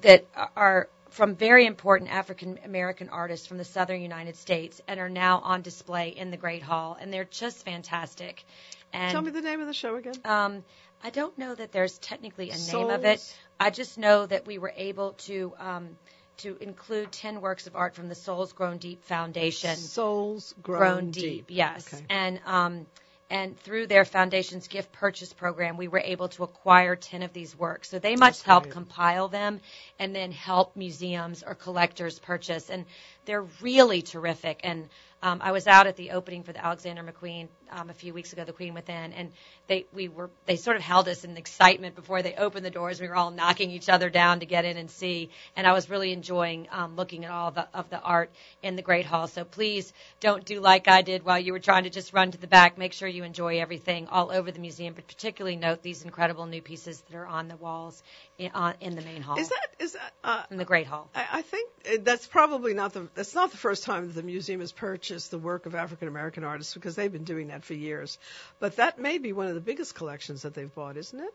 that 0.03 0.27
are 0.57 0.89
from 1.11 1.35
very 1.35 1.67
important 1.67 2.11
African 2.11 2.59
American 2.65 3.09
artists 3.09 3.47
from 3.47 3.59
the 3.59 3.65
southern 3.65 4.03
United 4.03 4.37
States 4.37 4.81
and 4.87 5.01
are 5.01 5.09
now 5.09 5.41
on 5.41 5.63
display 5.63 6.11
in 6.11 6.31
the 6.31 6.37
Great 6.37 6.63
Hall, 6.63 6.97
and 7.01 7.13
they're 7.13 7.25
just 7.25 7.65
fantastic. 7.65 8.45
And 8.93 9.13
Tell 9.13 9.23
me 9.23 9.31
the 9.31 9.41
name 9.41 9.61
of 9.61 9.67
the 9.67 9.73
show 9.73 9.97
again. 9.97 10.15
um, 10.25 10.65
I 11.03 11.11
don't 11.11 11.37
know 11.39 11.55
that 11.55 11.73
there's 11.73 11.97
technically 11.99 12.51
a 12.51 12.57
name 12.57 12.91
of 12.91 13.05
it. 13.05 13.37
I 13.61 13.71
just 13.71 13.99
know 13.99 14.27
that 14.27 14.47
we 14.47 14.59
were 14.59 14.73
able 14.77 15.13
to 15.13 15.55
um, 15.59 15.89
to 16.39 16.57
include 16.61 17.13
ten 17.13 17.41
works 17.41 17.67
of 17.67 17.77
art 17.77 17.95
from 17.95 18.09
the 18.09 18.15
Souls 18.15 18.53
Grown 18.53 18.79
Deep 18.79 19.05
Foundation. 19.05 19.77
Souls 19.77 20.55
grown, 20.63 20.79
Grown 20.79 21.11
Deep, 21.11 21.47
yes. 21.49 21.93
Okay. 21.93 22.05
And 22.09 22.41
um, 22.47 22.87
and 23.31 23.59
through 23.61 23.87
their 23.87 24.05
foundation's 24.05 24.69
gift 24.69 24.91
purchase 24.93 25.33
program, 25.33 25.77
we 25.77 25.89
were 25.89 25.99
able 25.99 26.29
to 26.29 26.45
acquire 26.45 26.97
10 26.97 27.23
of 27.23 27.33
these 27.33 27.55
works. 27.59 27.91
So 27.91 27.99
they 27.99 28.17
must 28.17 28.41
That's 28.41 28.43
help 28.43 28.63
great. 28.65 28.73
compile 28.73 29.29
them 29.29 29.61
and 29.99 30.15
then 30.15 30.33
help 30.33 30.77
museums 30.77 31.43
or 31.43 31.55
collectors 31.55 32.19
purchase. 32.19 32.71
And 32.71 32.87
they're 33.27 33.45
really 33.61 34.01
terrific. 34.01 34.61
And 34.65 34.89
um, 35.23 35.41
I 35.43 35.53
was 35.53 35.67
out 35.67 35.87
at 35.87 35.97
the 35.97 36.13
opening 36.13 36.45
for 36.45 36.53
the 36.53 36.65
Alexander 36.65 37.03
McQueen 37.03 37.49
um, 37.71 37.91
a 37.91 37.95
few 37.95 38.15
weeks 38.15 38.33
ago, 38.33 38.45
the 38.45 38.53
Queen 38.53 38.73
Within, 38.73 39.13
and 39.13 39.33
they 39.67 39.85
we 39.93 40.09
were 40.09 40.31
they 40.47 40.57
sort 40.57 40.77
of 40.77 40.83
held 40.83 41.09
us 41.09 41.25
in 41.25 41.37
excitement 41.37 41.97
before 41.97 42.23
they 42.23 42.35
opened 42.35 42.65
the 42.65 42.71
doors. 42.71 43.01
We 43.01 43.09
were 43.09 43.17
all 43.17 43.31
knocking 43.31 43.71
each 43.71 43.89
other 43.89 44.11
down 44.11 44.41
to 44.41 44.47
get 44.47 44.65
in 44.65 44.77
and 44.77 44.91
see, 44.91 45.31
and 45.57 45.67
I 45.67 45.73
was 45.73 45.91
really 45.91 46.13
enjoying 46.13 46.69
um, 46.71 46.97
looking 46.97 47.25
at 47.25 47.31
all 47.31 47.51
the, 47.51 47.67
of 47.75 47.91
the 47.91 48.01
art 48.01 48.31
in 48.63 48.77
the 48.77 48.83
Great 48.83 49.07
Hall. 49.07 49.27
So 49.27 49.45
please 49.45 49.93
don't 50.21 50.45
do 50.45 50.61
like 50.61 50.89
I 50.89 51.03
did 51.03 51.25
while 51.25 51.39
you 51.39 51.53
were 51.53 51.59
trying 51.59 51.85
to 51.85 51.91
just 51.91 52.13
run 52.13 52.31
to 52.31 52.39
the 52.39 52.47
back. 52.47 52.79
Make 52.79 52.93
sure 52.93 53.09
you 53.09 53.25
enjoy 53.25 53.61
everything 53.61 54.07
all 54.07 54.31
over 54.31 54.53
the 54.53 54.61
museum, 54.61 54.95
but 54.95 55.09
particularly 55.09 55.57
note 55.57 55.83
these 55.83 56.05
incredible 56.05 56.47
new 56.47 56.63
pieces 56.63 57.03
that 57.09 57.17
are 57.17 57.27
on 57.27 57.49
the 57.49 57.57
walls 57.57 58.03
in, 58.39 58.53
on, 58.55 58.75
in 58.81 58.95
the 58.95 59.03
main 59.03 59.21
hall, 59.21 59.39
Is 59.39 59.49
that 59.49 59.69
is 59.81 59.93
that? 59.93 60.13
Uh, 60.23 60.43
in 60.51 60.57
the 60.57 60.65
Great 60.65 60.87
Hall. 60.87 61.11
I, 61.15 61.27
I 61.33 61.43
think 61.43 61.71
uh, 61.87 61.97
that's 62.03 62.27
probably 62.27 62.73
not 62.73 62.93
the 62.93 63.09
that's 63.15 63.35
not 63.35 63.51
the 63.51 63.57
first 63.57 63.83
time 63.83 64.07
that 64.07 64.15
the 64.15 64.23
museum 64.23 64.61
has 64.61 64.73
purchased 64.73 65.31
the 65.31 65.39
work 65.39 65.67
of 65.67 65.75
African 65.75 66.09
American 66.09 66.45
artists 66.45 66.75
because 66.75 66.95
they've 66.95 67.13
been 67.13 67.25
doing 67.25 67.49
that 67.49 67.65
for 67.65 67.75
years. 67.75 68.19
But 68.61 68.77
that 68.77 68.99
may 68.99 69.19
be 69.19 69.33
one 69.33 69.49
of 69.49 69.55
the 69.55 69.61
biggest 69.61 69.95
collections 69.95 70.43
that 70.43 70.55
they've 70.55 70.73
bought, 70.73 70.97
isn't 70.97 71.19
it? 71.19 71.35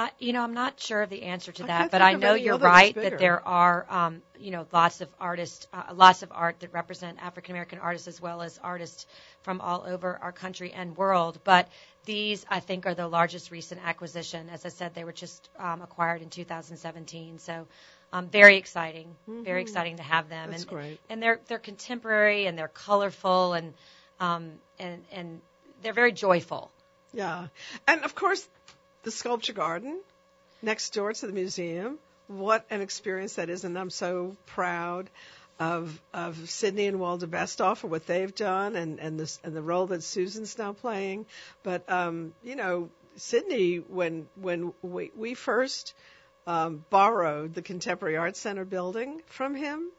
Uh, 0.00 0.08
you 0.18 0.32
know, 0.32 0.42
I'm 0.42 0.54
not 0.54 0.80
sure 0.80 1.02
of 1.02 1.10
the 1.10 1.24
answer 1.24 1.52
to 1.52 1.64
that, 1.64 1.78
can't 1.78 1.92
but 1.92 2.00
I 2.00 2.14
know 2.14 2.32
you're 2.32 2.56
right 2.56 2.94
that 2.94 3.18
there 3.18 3.46
are, 3.46 3.84
um, 3.90 4.22
you 4.38 4.50
know, 4.50 4.66
lots 4.72 5.02
of 5.02 5.10
artists, 5.20 5.66
uh, 5.74 5.92
lots 5.92 6.22
of 6.22 6.32
art 6.32 6.60
that 6.60 6.72
represent 6.72 7.18
African 7.22 7.52
American 7.52 7.80
artists 7.80 8.08
as 8.08 8.18
well 8.18 8.40
as 8.40 8.58
artists 8.62 9.04
from 9.42 9.60
all 9.60 9.84
over 9.86 10.18
our 10.22 10.32
country 10.32 10.72
and 10.72 10.96
world. 10.96 11.38
But 11.44 11.68
these, 12.06 12.46
I 12.48 12.60
think, 12.60 12.86
are 12.86 12.94
the 12.94 13.08
largest 13.08 13.50
recent 13.50 13.82
acquisition. 13.84 14.48
As 14.48 14.64
I 14.64 14.70
said, 14.70 14.94
they 14.94 15.04
were 15.04 15.12
just 15.12 15.50
um, 15.58 15.82
acquired 15.82 16.22
in 16.22 16.30
2017, 16.30 17.38
so 17.38 17.66
um, 18.10 18.28
very 18.28 18.56
exciting, 18.56 19.14
very 19.28 19.60
exciting 19.60 19.98
to 19.98 20.02
have 20.02 20.30
them. 20.30 20.44
Mm-hmm. 20.44 20.50
That's 20.52 20.62
and, 20.62 20.70
great. 20.70 21.00
And 21.10 21.22
they're 21.22 21.40
they're 21.46 21.58
contemporary 21.58 22.46
and 22.46 22.56
they're 22.56 22.68
colorful 22.68 23.52
and 23.52 23.74
um, 24.18 24.52
and 24.78 25.04
and 25.12 25.42
they're 25.82 25.92
very 25.92 26.12
joyful. 26.12 26.70
Yeah, 27.12 27.48
and 27.88 28.02
of 28.04 28.14
course, 28.14 28.48
the 29.02 29.10
sculpture 29.10 29.52
garden 29.52 30.00
next 30.62 30.92
door 30.94 31.12
to 31.12 31.26
the 31.26 31.32
museum. 31.32 31.98
What 32.26 32.64
an 32.70 32.80
experience 32.80 33.34
that 33.34 33.50
is, 33.50 33.64
and 33.64 33.78
I'm 33.78 33.90
so 33.90 34.36
proud 34.46 35.10
of 35.58 36.00
of 36.14 36.48
Sydney 36.48 36.86
and 36.86 36.98
Walda 36.98 37.26
Besthoff 37.26 37.78
for 37.78 37.88
what 37.88 38.06
they've 38.06 38.34
done, 38.34 38.76
and 38.76 39.00
and 39.00 39.38
and 39.44 39.56
the 39.56 39.62
role 39.62 39.86
that 39.88 40.02
Susan's 40.02 40.56
now 40.56 40.72
playing. 40.72 41.26
But 41.62 41.90
um, 41.90 42.32
you 42.42 42.56
know, 42.56 42.90
Sydney, 43.16 43.76
when 43.76 44.28
when 44.36 44.72
we 44.82 45.10
we 45.16 45.34
first 45.34 45.94
um, 46.46 46.84
borrowed 46.90 47.54
the 47.54 47.62
Contemporary 47.62 48.16
Arts 48.16 48.38
Center 48.38 48.64
building 48.64 49.22
from 49.26 49.54
him 49.54 49.90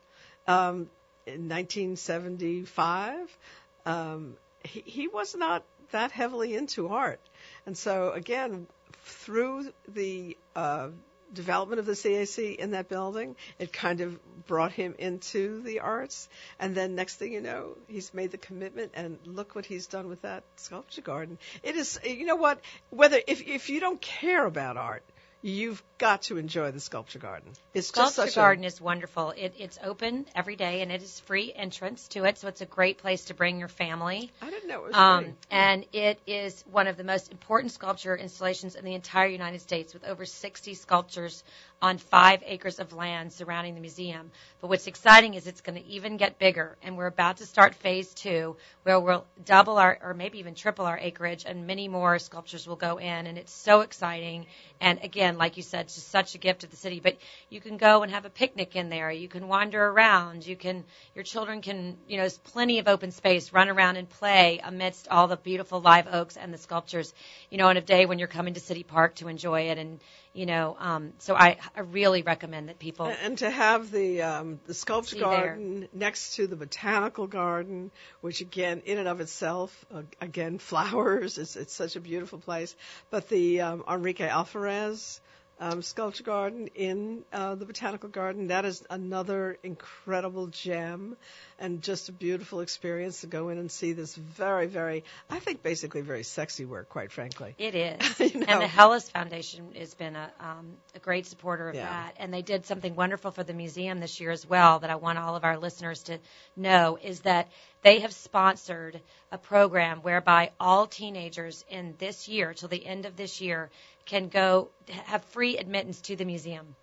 um, 0.48 0.90
in 1.26 1.48
1975. 1.48 3.38
Um, 3.86 4.36
he, 4.64 4.82
he 4.86 5.08
was 5.08 5.36
not 5.36 5.64
that 5.92 6.12
heavily 6.12 6.56
into 6.56 6.90
art. 6.90 7.20
And 7.66 7.78
so, 7.78 8.12
again, 8.12 8.68
through 9.04 9.72
the 9.88 10.38
uh, 10.56 10.90
development 11.34 11.80
of 11.80 11.86
the 11.86 11.94
CAC 11.94 12.56
in 12.58 12.72
that 12.72 12.90
building, 12.90 13.36
it 13.60 13.72
kind 13.72 14.02
of 14.02 14.20
brought 14.46 14.72
him 14.72 14.96
into 14.98 15.62
the 15.62 15.80
arts. 15.80 16.28
And 16.60 16.76
then, 16.76 16.96
next 16.96 17.16
thing 17.16 17.34
you 17.34 17.42
know, 17.42 17.78
he's 17.88 18.14
made 18.14 18.32
the 18.32 18.38
commitment, 18.38 18.92
and 18.94 19.18
look 19.26 19.56
what 19.56 19.66
he's 19.66 19.88
done 19.88 20.10
with 20.10 20.22
that 20.24 20.44
sculpture 20.56 21.02
garden. 21.02 21.38
It 21.64 21.76
is, 21.76 22.00
you 22.04 22.26
know 22.26 22.36
what? 22.36 22.62
Whether 22.90 23.20
if 23.28 23.48
if 23.48 23.70
you 23.70 23.80
don't 23.80 24.02
care 24.02 24.46
about 24.46 24.78
art, 24.78 25.04
you've 25.42 25.82
got 25.98 26.24
to 26.24 26.38
enjoy 26.38 26.72
the 26.72 26.80
sculpture 26.80 27.20
garden. 27.20 27.50
It's 27.74 27.92
just 27.92 28.14
Sculpture 28.16 28.32
such 28.32 28.36
Garden 28.36 28.64
a 28.64 28.68
is 28.68 28.82
wonderful. 28.82 29.32
It, 29.38 29.54
it's 29.58 29.78
open 29.84 30.26
every 30.36 30.56
day 30.56 30.82
and 30.82 30.92
it 30.92 31.02
is 31.02 31.20
free 31.22 31.54
entrance 31.56 32.08
to 32.10 32.26
it, 32.26 32.38
so 32.38 32.48
it's 32.48 32.62
a 32.62 32.66
great 32.66 32.98
place 32.98 33.26
to 33.26 33.34
bring 33.34 33.60
your 33.60 33.68
family. 33.68 34.32
I 34.42 34.50
didn't 34.50 34.68
know 34.68 34.84
it 34.86 34.88
was 34.88 34.96
Um, 34.96 35.24
free. 35.26 35.34
and 35.52 35.86
it 35.94 36.20
is 36.26 36.64
one 36.72 36.88
of 36.88 36.98
the 36.98 37.04
most 37.04 37.32
important 37.32 37.72
sculpture 37.72 38.16
installations 38.16 38.76
in 38.76 38.84
the 38.86 38.96
entire 38.96 39.28
United 39.28 39.62
States, 39.62 39.94
with 39.94 40.04
over 40.04 40.26
60 40.26 40.74
sculptures 40.74 41.44
on 41.84 41.98
five 41.98 42.44
acres 42.46 42.80
of 42.80 42.94
land 42.94 43.34
surrounding 43.34 43.74
the 43.74 43.82
museum. 43.82 44.30
But 44.60 44.68
what's 44.70 44.86
exciting 44.88 45.34
is 45.34 45.48
it's 45.48 45.62
going 45.62 45.82
to 45.82 45.88
even 45.88 46.18
get 46.18 46.38
bigger, 46.40 46.78
and 46.84 46.98
we're 46.98 47.08
about 47.08 47.38
to 47.38 47.46
start 47.46 47.74
phase 47.76 48.14
two, 48.14 48.56
where 48.84 49.00
we'll 49.00 49.26
double 49.46 49.78
our, 49.78 49.98
or 50.02 50.14
maybe 50.14 50.40
even 50.40 50.54
triple 50.56 50.86
our 50.86 50.98
acreage, 50.98 51.44
and 51.46 51.66
many 51.66 51.88
more 51.88 52.20
sculptures 52.20 52.68
will 52.68 52.76
go 52.76 52.98
in, 52.98 53.28
and 53.28 53.38
it's 53.38 53.52
so 53.54 53.82
exciting. 53.82 54.46
And 54.80 55.00
again, 55.04 55.31
like 55.38 55.58
you 55.58 55.64
said, 55.64 55.86
it's 55.86 55.96
just 55.96 56.10
such 56.10 56.36
a 56.36 56.38
gift 56.38 56.62
to 56.62 56.68
the 56.68 56.76
city. 56.76 57.00
But 57.00 57.18
you 57.50 57.62
can 57.62 57.78
go 57.78 58.04
and 58.04 58.12
have 58.12 58.26
a 58.26 58.30
picnic 58.30 58.76
in 58.76 58.90
there. 58.90 59.12
You 59.12 59.28
can 59.28 59.48
wander 59.48 59.86
around. 59.86 60.46
You 60.46 60.56
can, 60.56 60.84
your 61.16 61.24
children 61.24 61.62
can, 61.62 61.98
you 62.08 62.18
know, 62.18 62.24
there's 62.24 62.38
plenty 62.38 62.80
of 62.80 62.88
open 62.88 63.12
space, 63.12 63.54
run 63.54 63.70
around 63.70 63.98
and 63.98 64.10
play 64.10 64.60
amidst 64.64 65.08
all 65.08 65.28
the 65.28 65.38
beautiful 65.38 65.82
live 65.82 66.08
oaks 66.12 66.38
and 66.38 66.54
the 66.54 66.58
sculptures, 66.58 67.14
you 67.50 67.58
know, 67.58 67.68
on 67.68 67.78
a 67.78 67.82
day 67.82 68.06
when 68.06 68.20
you're 68.20 68.28
coming 68.28 68.54
to 68.54 68.60
City 68.60 68.84
Park 68.84 69.16
to 69.16 69.28
enjoy 69.28 69.70
it. 69.70 69.78
And, 69.78 70.00
you 70.34 70.46
know, 70.46 70.78
um, 70.80 71.14
so 71.20 71.36
I, 71.36 71.58
I 71.76 71.82
really 71.82 72.22
recommend 72.22 72.70
that 72.70 72.80
people. 72.80 73.08
And- 73.08 73.18
And 73.24 73.38
to 73.40 73.50
have 73.50 73.92
the 73.92 74.22
um, 74.22 74.60
the 74.66 74.74
sculpture 74.74 75.16
See 75.16 75.20
there. 75.20 75.30
garden 75.30 75.88
next 75.94 76.36
to 76.36 76.48
the 76.48 76.56
botanical 76.56 77.28
garden, 77.28 77.92
which 78.22 78.42
again, 78.42 78.82
in 78.86 78.98
and 78.98 79.08
of 79.08 79.20
itself, 79.22 79.86
uh, 79.94 80.04
again, 80.22 80.58
flowers. 80.60 81.38
It's 81.38 81.56
it's 81.56 81.74
such 81.74 81.96
a 81.96 82.00
beautiful 82.00 82.40
place. 82.40 82.76
But 83.10 83.28
the 83.30 83.62
um, 83.62 83.84
Enrique 83.90 84.28
Alférez 84.28 85.20
um, 85.62 85.82
sculpture 85.84 86.24
garden 86.24 86.68
in 86.74 87.24
uh, 87.32 87.54
the 87.56 87.66
botanical 87.66 88.10
garden, 88.10 88.48
that 88.48 88.66
is 88.66 88.84
another 88.90 89.58
incredible 89.64 90.48
gem, 90.48 91.16
and 91.60 91.84
just 91.84 92.10
a 92.10 92.12
beautiful 92.12 92.62
experience 92.62 93.22
to 93.22 93.28
go 93.28 93.50
in 93.50 93.60
and 93.60 93.72
see 93.72 93.94
this 93.94 94.16
very, 94.16 94.66
very, 94.66 95.04
I 95.30 95.40
think, 95.40 95.62
basically 95.62 96.02
very 96.02 96.24
sexy 96.24 96.66
work, 96.66 96.90
quite 96.90 97.12
frankly. 97.12 97.56
It 97.58 97.76
is. 97.76 98.20
You 98.32 98.40
know. 98.40 98.46
And 98.48 98.62
the 98.62 98.68
Helis 98.68 99.12
Foundation 99.12 99.74
has 99.78 99.94
been 99.94 100.16
a, 100.16 100.32
um, 100.40 100.78
a 100.96 101.00
great 101.00 101.28
supporter 101.28 101.70
of 101.70 101.76
Yeah. 101.76 101.86
that. 101.90 102.16
And 102.18 102.34
they 102.34 102.42
did 102.42 102.66
something 102.66 102.96
wonderful 102.96 103.32
for 103.32 103.44
the 103.44 103.54
museum 103.54 104.00
this 104.00 104.20
year 104.20 104.32
as 104.32 104.48
well 104.48 104.80
that 104.80 104.90
I 104.90 104.96
want 104.96 105.20
all 105.20 105.36
of 105.36 105.44
our 105.44 105.58
listeners 105.58 106.04
to 106.04 106.18
know 106.56 106.98
is 107.02 107.22
that 107.22 107.50
they 107.84 108.00
have 108.00 108.14
sponsored 108.14 109.02
a 109.32 109.38
program 109.38 110.00
whereby 110.00 110.52
all 110.60 110.88
teenagers 110.88 111.66
in 111.70 111.96
this 111.98 112.28
year, 112.28 112.54
till 112.54 112.70
the 112.70 112.86
end 112.86 113.06
of 113.06 113.16
this 113.16 113.42
year, 113.42 113.70
can 114.06 114.28
go 114.28 114.70
have 114.88 115.24
free 115.26 115.58
admittance 115.58 116.02
to 116.02 116.16
the 116.16 116.26
museum. 116.26 116.76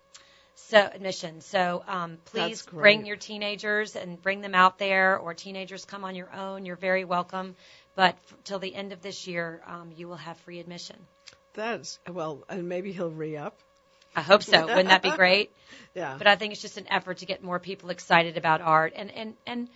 So 0.55 0.89
admission. 0.93 1.41
So 1.41 1.83
um, 1.87 2.17
please 2.25 2.63
bring 2.63 3.05
your 3.05 3.15
teenagers 3.15 3.95
and 3.95 4.21
bring 4.21 4.41
them 4.41 4.53
out 4.53 4.77
there, 4.77 5.17
or 5.17 5.33
teenagers 5.33 5.85
come 5.85 6.03
on 6.03 6.15
your 6.15 6.31
own. 6.33 6.65
You're 6.65 6.75
very 6.75 7.05
welcome. 7.05 7.55
But 7.95 8.15
f- 8.15 8.37
till 8.43 8.59
the 8.59 8.75
end 8.75 8.91
of 8.91 9.01
this 9.01 9.25
year, 9.25 9.61
um, 9.65 9.91
you 9.95 10.07
will 10.07 10.17
have 10.17 10.37
free 10.37 10.59
admission. 10.59 10.97
That's 11.53 11.99
well, 12.07 12.43
and 12.49 12.69
maybe 12.69 12.91
he'll 12.91 13.09
re 13.09 13.37
up. 13.37 13.57
I 14.15 14.21
hope 14.21 14.43
so. 14.43 14.67
Wouldn't 14.67 14.89
that 14.89 15.01
be 15.01 15.11
great? 15.15 15.51
Yeah. 15.95 16.15
But 16.17 16.27
I 16.27 16.35
think 16.35 16.53
it's 16.53 16.61
just 16.61 16.77
an 16.77 16.87
effort 16.89 17.19
to 17.19 17.25
get 17.25 17.43
more 17.43 17.59
people 17.59 17.89
excited 17.89 18.37
about 18.37 18.61
art 18.61 18.93
and 18.95 19.11
and 19.11 19.35
and 19.47 19.69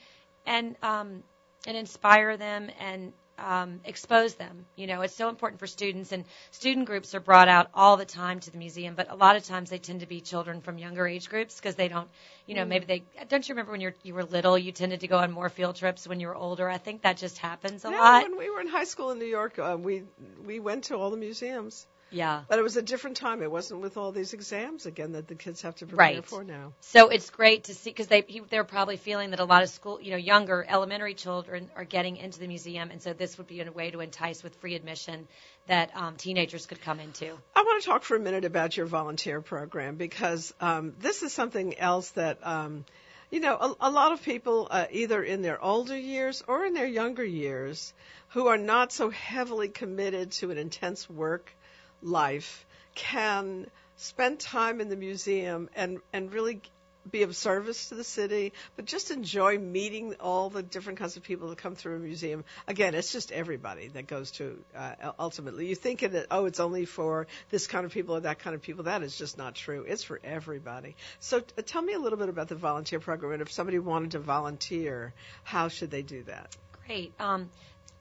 and 0.45 0.75
um, 0.83 1.23
and 1.67 1.77
inspire 1.77 2.37
them 2.37 2.69
and 2.79 3.13
um, 3.37 3.79
expose 3.85 4.35
them. 4.35 4.65
You 4.75 4.87
know, 4.87 5.01
it's 5.01 5.15
so 5.15 5.29
important 5.29 5.59
for 5.59 5.67
students 5.67 6.11
and 6.11 6.25
student 6.51 6.85
groups 6.85 7.15
are 7.15 7.19
brought 7.19 7.47
out 7.47 7.69
all 7.73 7.97
the 7.97 8.05
time 8.05 8.39
to 8.41 8.51
the 8.51 8.57
museum, 8.57 8.95
but 8.95 9.09
a 9.11 9.15
lot 9.15 9.35
of 9.35 9.43
times 9.43 9.69
they 9.69 9.79
tend 9.79 10.01
to 10.01 10.07
be 10.07 10.21
children 10.21 10.61
from 10.61 10.77
younger 10.77 11.07
age 11.07 11.29
groups 11.29 11.55
because 11.55 11.75
they 11.75 11.87
don't, 11.87 12.07
you 12.45 12.55
know, 12.55 12.65
maybe 12.65 12.85
they 12.85 13.03
don't 13.29 13.47
you 13.47 13.53
remember 13.53 13.71
when 13.71 13.81
you're 13.81 13.95
you 14.03 14.13
were 14.13 14.23
little, 14.23 14.57
you 14.57 14.71
tended 14.71 14.99
to 15.01 15.07
go 15.07 15.17
on 15.17 15.31
more 15.31 15.49
field 15.49 15.75
trips 15.75 16.07
when 16.07 16.19
you 16.19 16.27
were 16.27 16.35
older. 16.35 16.69
I 16.69 16.77
think 16.77 17.01
that 17.03 17.17
just 17.17 17.37
happens 17.39 17.85
a 17.85 17.89
Yeah, 17.89 17.99
lot. 17.99 18.23
when 18.23 18.37
we 18.37 18.49
were 18.49 18.61
in 18.61 18.67
high 18.67 18.83
school 18.85 19.11
in 19.11 19.19
New 19.19 19.25
York, 19.25 19.57
uh, 19.59 19.77
we 19.79 20.03
we 20.45 20.59
went 20.59 20.85
to 20.85 20.97
all 20.97 21.09
the 21.11 21.17
museums. 21.17 21.87
Yeah. 22.13 22.43
But 22.47 22.59
it 22.59 22.61
was 22.61 22.77
a 22.77 22.81
different 22.81 23.17
time. 23.17 23.41
It 23.41 23.51
wasn't 23.51 23.81
with 23.81 23.97
all 23.97 24.11
these 24.11 24.33
exams 24.33 24.85
again 24.85 25.13
that 25.13 25.27
the 25.27 25.35
kids 25.35 25.63
have 25.63 25.75
to 25.75 25.87
prepare 25.87 25.97
Right. 25.97 26.25
for 26.25 26.43
now. 26.43 26.73
So 26.81 27.09
it's 27.09 27.29
great 27.29 27.65
to 27.65 27.73
see 27.73 27.89
because 27.89 28.07
they 28.07 28.21
they're 28.49 28.63
probably 28.63 28.97
feeling 28.97 29.31
that 29.31 29.39
a 29.39 29.45
lot 29.45 29.63
of 29.63 29.69
school, 29.69 29.99
you 30.01 30.11
know, 30.11 30.17
younger 30.17 30.65
elementary 30.67 31.15
children 31.15 31.69
are 31.75 31.83
getting 31.83 32.17
into 32.17 32.39
the 32.39 32.47
museum, 32.47 32.91
and 32.91 33.01
so 33.01 33.13
this 33.13 33.37
would 33.37 33.47
be 33.47 33.61
a 33.61 33.71
way 33.71 33.91
to 33.91 33.99
entice 33.99 34.43
with 34.43 34.55
free 34.55 34.75
admission 34.75 35.27
that 35.67 35.95
um, 35.95 36.15
teenagers 36.15 36.65
could 36.65 36.81
come 36.81 36.99
into. 36.99 37.27
I 37.55 37.63
want 37.63 37.81
to 37.81 37.89
talk 37.89 38.03
for 38.03 38.15
a 38.15 38.19
minute 38.19 38.45
about 38.45 38.77
your 38.77 38.85
volunteer 38.85 39.41
program 39.41 39.95
because 39.95 40.53
um, 40.61 40.93
this 40.99 41.23
is 41.23 41.33
something 41.33 41.77
else 41.79 42.09
that, 42.11 42.39
um, 42.43 42.85
you 43.31 43.39
know, 43.39 43.55
a, 43.55 43.89
a 43.89 43.91
lot 43.91 44.11
of 44.11 44.21
people, 44.21 44.67
uh, 44.69 44.85
either 44.91 45.23
in 45.23 45.41
their 45.41 45.63
older 45.63 45.97
years 45.97 46.43
or 46.47 46.65
in 46.65 46.73
their 46.73 46.85
younger 46.87 47.23
years, 47.23 47.93
who 48.29 48.47
are 48.47 48.57
not 48.57 48.91
so 48.91 49.09
heavily 49.09 49.69
committed 49.69 50.31
to 50.31 50.51
an 50.51 50.57
intense 50.57 51.09
work 51.09 51.55
life, 52.03 52.65
can 52.95 53.67
spend 53.95 54.39
time 54.39 54.81
in 54.81 54.89
the 54.89 54.95
museum 54.95 55.69
and 55.75 55.99
and 56.11 56.33
really 56.33 56.61
be 57.09 57.23
of 57.23 57.35
service 57.35 57.89
to 57.89 57.95
the 57.95 58.03
city, 58.03 58.53
but 58.75 58.85
just 58.85 59.11
enjoy 59.11 59.57
meeting 59.57 60.15
all 60.19 60.49
the 60.49 60.63
different 60.63 60.99
kinds 60.99 61.17
of 61.17 61.23
people 61.23 61.49
that 61.49 61.57
come 61.57 61.75
through 61.75 61.97
a 61.97 61.99
museum. 61.99 62.43
Again, 62.67 62.95
it's 62.95 63.11
just 63.11 63.31
everybody 63.31 63.89
that 63.89 64.07
goes 64.07 64.31
to 64.31 64.57
uh, 64.75 65.11
ultimately. 65.19 65.67
You 65.67 65.75
think 65.75 65.99
that 65.99 66.27
oh, 66.31 66.45
it's 66.45 66.59
only 66.59 66.85
for 66.85 67.27
this 67.49 67.67
kind 67.67 67.85
of 67.85 67.91
people 67.91 68.15
or 68.15 68.21
that 68.21 68.39
kind 68.39 68.55
of 68.55 68.61
people. 68.61 68.85
That 68.85 69.03
is 69.03 69.17
just 69.17 69.37
not 69.37 69.55
true. 69.55 69.85
It's 69.87 70.03
for 70.03 70.19
everybody. 70.23 70.95
So 71.19 71.41
t- 71.41 71.61
tell 71.63 71.81
me 71.81 71.93
a 71.93 71.99
little 71.99 72.17
bit 72.17 72.29
about 72.29 72.47
the 72.47 72.55
volunteer 72.55 72.99
program, 72.99 73.33
and 73.33 73.41
if 73.41 73.51
somebody 73.51 73.79
wanted 73.79 74.11
to 74.11 74.19
volunteer, 74.19 75.13
how 75.43 75.67
should 75.67 75.91
they 75.91 76.03
do 76.03 76.23
that? 76.23 76.55
Great. 76.85 77.13
Um, 77.19 77.49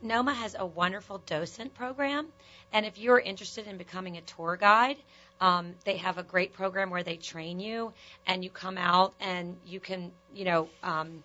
NOMA 0.01 0.35
has 0.35 0.57
a 0.59 0.67
wonderful 0.67 1.19
docent 1.27 1.75
program, 1.75 2.27
and 2.73 2.87
if 2.87 2.99
you're 2.99 3.19
interested 3.19 3.67
in 3.67 3.77
becoming 3.77 4.17
a 4.17 4.21
tour 4.23 4.57
guide, 4.57 4.97
um, 5.41 5.75
they 5.85 5.97
have 5.97 6.19
a 6.19 6.23
great 6.23 6.53
program 6.53 6.91
where 6.91 7.03
they 7.03 7.17
train 7.17 7.59
you, 7.59 7.93
and 8.27 8.45
you 8.45 8.51
come 8.51 8.79
out 8.79 9.13
and 9.21 9.57
you 9.67 9.81
can, 9.81 10.13
you 10.35 10.45
know, 10.45 10.69
um, 10.83 11.23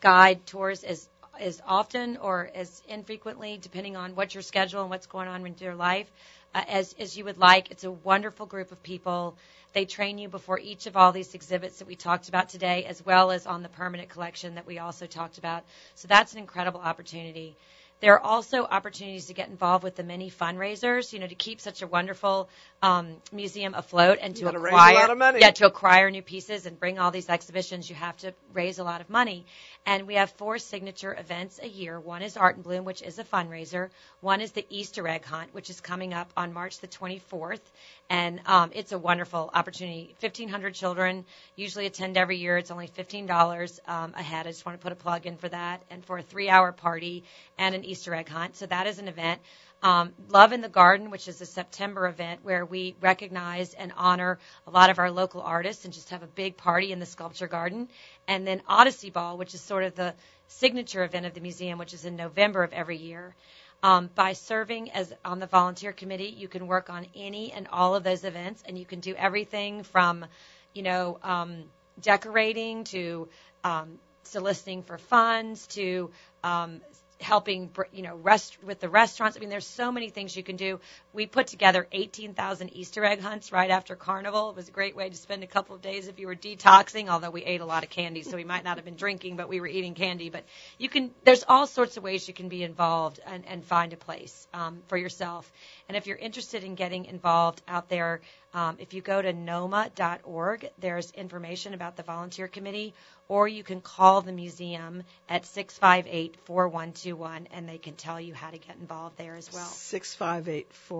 guide 0.00 0.44
tours 0.46 0.82
as 0.84 1.08
as 1.38 1.62
often 1.66 2.18
or 2.18 2.50
as 2.54 2.82
infrequently, 2.88 3.58
depending 3.62 3.96
on 3.96 4.14
what 4.14 4.34
your 4.34 4.42
schedule 4.42 4.82
and 4.82 4.90
what's 4.90 5.06
going 5.06 5.28
on 5.28 5.46
in 5.46 5.54
your 5.58 5.74
life, 5.74 6.10
uh, 6.54 6.62
as 6.68 6.94
as 6.98 7.16
you 7.16 7.24
would 7.24 7.38
like. 7.38 7.70
It's 7.70 7.84
a 7.84 7.90
wonderful 7.90 8.46
group 8.46 8.72
of 8.72 8.82
people. 8.82 9.36
They 9.72 9.84
train 9.84 10.18
you 10.18 10.28
before 10.28 10.58
each 10.58 10.86
of 10.86 10.96
all 10.96 11.12
these 11.12 11.34
exhibits 11.34 11.78
that 11.78 11.86
we 11.86 11.94
talked 11.94 12.28
about 12.28 12.48
today, 12.48 12.84
as 12.84 13.04
well 13.06 13.30
as 13.30 13.46
on 13.46 13.62
the 13.62 13.68
permanent 13.68 14.08
collection 14.08 14.56
that 14.56 14.66
we 14.66 14.80
also 14.80 15.06
talked 15.06 15.38
about. 15.38 15.62
So 15.94 16.08
that's 16.08 16.32
an 16.32 16.40
incredible 16.40 16.80
opportunity. 16.80 17.56
There 18.00 18.14
are 18.14 18.20
also 18.20 18.64
opportunities 18.64 19.26
to 19.26 19.34
get 19.34 19.48
involved 19.48 19.84
with 19.84 19.94
the 19.94 20.02
many 20.02 20.30
fundraisers, 20.30 21.12
you 21.12 21.18
know, 21.18 21.26
to 21.26 21.34
keep 21.34 21.60
such 21.60 21.82
a 21.82 21.86
wonderful 21.86 22.48
um, 22.82 23.16
museum 23.30 23.74
afloat 23.74 24.18
and 24.22 24.34
to 24.36 24.48
acquire, 24.48 24.94
lot 24.94 25.10
of 25.10 25.18
money. 25.18 25.40
yeah, 25.40 25.50
to 25.50 25.66
acquire 25.66 26.10
new 26.10 26.22
pieces 26.22 26.64
and 26.64 26.80
bring 26.80 26.98
all 26.98 27.10
these 27.10 27.28
exhibitions, 27.28 27.90
you 27.90 27.96
have 27.96 28.16
to 28.18 28.32
raise 28.54 28.78
a 28.78 28.84
lot 28.84 29.02
of 29.02 29.10
money. 29.10 29.44
And 29.84 30.06
we 30.06 30.14
have 30.14 30.30
four 30.32 30.58
signature 30.58 31.14
events 31.18 31.60
a 31.62 31.68
year. 31.68 32.00
One 32.00 32.22
is 32.22 32.36
Art 32.36 32.56
in 32.56 32.62
Bloom, 32.62 32.84
which 32.84 33.02
is 33.02 33.18
a 33.18 33.24
fundraiser. 33.24 33.90
One 34.20 34.40
is 34.40 34.52
the 34.52 34.66
Easter 34.70 35.06
egg 35.06 35.24
hunt, 35.24 35.54
which 35.54 35.68
is 35.68 35.80
coming 35.80 36.14
up 36.14 36.30
on 36.36 36.52
March 36.52 36.78
the 36.80 36.88
24th, 36.88 37.60
and 38.08 38.40
um, 38.46 38.70
it's 38.74 38.92
a 38.92 38.98
wonderful 38.98 39.50
opportunity. 39.52 40.14
1,500 40.20 40.74
children 40.74 41.24
usually 41.56 41.86
attend 41.86 42.16
every 42.16 42.36
year. 42.36 42.58
It's 42.58 42.70
only 42.70 42.88
$15 42.88 43.80
um, 43.88 44.14
a 44.16 44.22
head. 44.22 44.46
I 44.46 44.50
just 44.50 44.64
want 44.64 44.78
to 44.78 44.82
put 44.82 44.92
a 44.92 44.96
plug 44.96 45.26
in 45.26 45.36
for 45.36 45.48
that, 45.48 45.82
and 45.90 46.04
for 46.04 46.18
a 46.18 46.22
three-hour 46.22 46.72
party 46.72 47.24
and 47.58 47.74
an 47.74 47.84
Easter 47.90 48.14
egg 48.14 48.28
hunt. 48.28 48.56
So 48.56 48.66
that 48.66 48.86
is 48.86 48.98
an 48.98 49.08
event. 49.08 49.40
Um, 49.82 50.12
Love 50.28 50.52
in 50.52 50.60
the 50.60 50.68
Garden, 50.68 51.10
which 51.10 51.26
is 51.26 51.40
a 51.40 51.46
September 51.46 52.06
event 52.06 52.40
where 52.42 52.64
we 52.64 52.94
recognize 53.00 53.72
and 53.72 53.92
honor 53.96 54.38
a 54.66 54.70
lot 54.70 54.90
of 54.90 54.98
our 54.98 55.10
local 55.10 55.40
artists 55.40 55.84
and 55.84 55.94
just 55.94 56.10
have 56.10 56.22
a 56.22 56.26
big 56.26 56.56
party 56.56 56.92
in 56.92 57.00
the 57.00 57.06
sculpture 57.06 57.48
garden. 57.48 57.88
And 58.28 58.46
then 58.46 58.62
Odyssey 58.68 59.10
Ball, 59.10 59.38
which 59.38 59.54
is 59.54 59.60
sort 59.60 59.84
of 59.84 59.94
the 59.94 60.14
signature 60.48 61.02
event 61.02 61.26
of 61.26 61.34
the 61.34 61.40
museum, 61.40 61.78
which 61.78 61.94
is 61.94 62.04
in 62.04 62.16
November 62.16 62.62
of 62.62 62.72
every 62.72 62.98
year. 62.98 63.34
Um, 63.82 64.10
by 64.14 64.34
serving 64.34 64.90
as 64.90 65.14
on 65.24 65.38
the 65.38 65.46
volunteer 65.46 65.92
committee, 65.92 66.34
you 66.36 66.48
can 66.48 66.66
work 66.66 66.90
on 66.90 67.06
any 67.14 67.50
and 67.50 67.66
all 67.72 67.94
of 67.94 68.04
those 68.04 68.24
events, 68.24 68.62
and 68.66 68.78
you 68.78 68.84
can 68.84 69.00
do 69.00 69.14
everything 69.14 69.84
from, 69.84 70.26
you 70.74 70.82
know, 70.82 71.18
um, 71.22 71.64
decorating 72.02 72.84
to 72.84 73.28
um, 73.64 73.98
soliciting 74.24 74.82
for 74.82 74.98
funds 74.98 75.66
to 75.68 76.10
um, 76.44 76.80
helping, 77.20 77.70
you 77.92 78.02
know, 78.02 78.16
rest 78.16 78.62
with 78.62 78.80
the 78.80 78.88
restaurants. 78.88 79.36
I 79.36 79.40
mean, 79.40 79.50
there's 79.50 79.66
so 79.66 79.92
many 79.92 80.10
things 80.10 80.36
you 80.36 80.42
can 80.42 80.56
do. 80.56 80.80
We 81.12 81.26
put 81.26 81.48
together 81.48 81.88
18,000 81.90 82.68
Easter 82.68 83.04
egg 83.04 83.20
hunts 83.20 83.50
right 83.50 83.70
after 83.70 83.96
Carnival. 83.96 84.50
It 84.50 84.56
was 84.56 84.68
a 84.68 84.72
great 84.72 84.94
way 84.94 85.08
to 85.08 85.16
spend 85.16 85.42
a 85.42 85.48
couple 85.48 85.74
of 85.74 85.82
days 85.82 86.06
if 86.06 86.20
you 86.20 86.28
were 86.28 86.36
detoxing, 86.36 87.08
although 87.08 87.30
we 87.30 87.42
ate 87.42 87.60
a 87.60 87.66
lot 87.66 87.82
of 87.82 87.90
candy, 87.90 88.22
so 88.22 88.36
we 88.36 88.44
might 88.44 88.62
not 88.62 88.76
have 88.76 88.84
been 88.84 88.96
drinking, 88.96 89.36
but 89.36 89.48
we 89.48 89.60
were 89.60 89.66
eating 89.66 89.94
candy. 89.94 90.30
But 90.30 90.44
you 90.78 90.88
can, 90.88 91.10
there's 91.24 91.44
all 91.48 91.66
sorts 91.66 91.96
of 91.96 92.04
ways 92.04 92.28
you 92.28 92.34
can 92.34 92.48
be 92.48 92.62
involved 92.62 93.18
and, 93.26 93.44
and 93.46 93.64
find 93.64 93.92
a 93.92 93.96
place 93.96 94.46
um, 94.54 94.82
for 94.86 94.96
yourself. 94.96 95.50
And 95.88 95.96
if 95.96 96.06
you're 96.06 96.16
interested 96.16 96.62
in 96.62 96.76
getting 96.76 97.06
involved 97.06 97.60
out 97.66 97.88
there, 97.88 98.20
um, 98.52 98.76
if 98.78 98.94
you 98.94 99.00
go 99.00 99.22
to 99.22 99.32
noma.org, 99.32 100.70
there's 100.78 101.12
information 101.12 101.72
about 101.74 101.96
the 101.96 102.02
volunteer 102.02 102.48
committee, 102.48 102.94
or 103.28 103.46
you 103.46 103.62
can 103.62 103.80
call 103.80 104.22
the 104.22 104.32
museum 104.32 105.04
at 105.28 105.44
658-4121, 105.44 107.46
and 107.52 107.68
they 107.68 107.78
can 107.78 107.94
tell 107.94 108.20
you 108.20 108.34
how 108.34 108.50
to 108.50 108.58
get 108.58 108.74
involved 108.80 109.16
there 109.18 109.36
as 109.36 109.52
well. 109.52 109.66
Six 109.66 110.16
five 110.16 110.48
eight 110.48 110.72
four 110.72 110.88
one 110.88 110.88
two 110.88 110.88
one. 110.88 110.98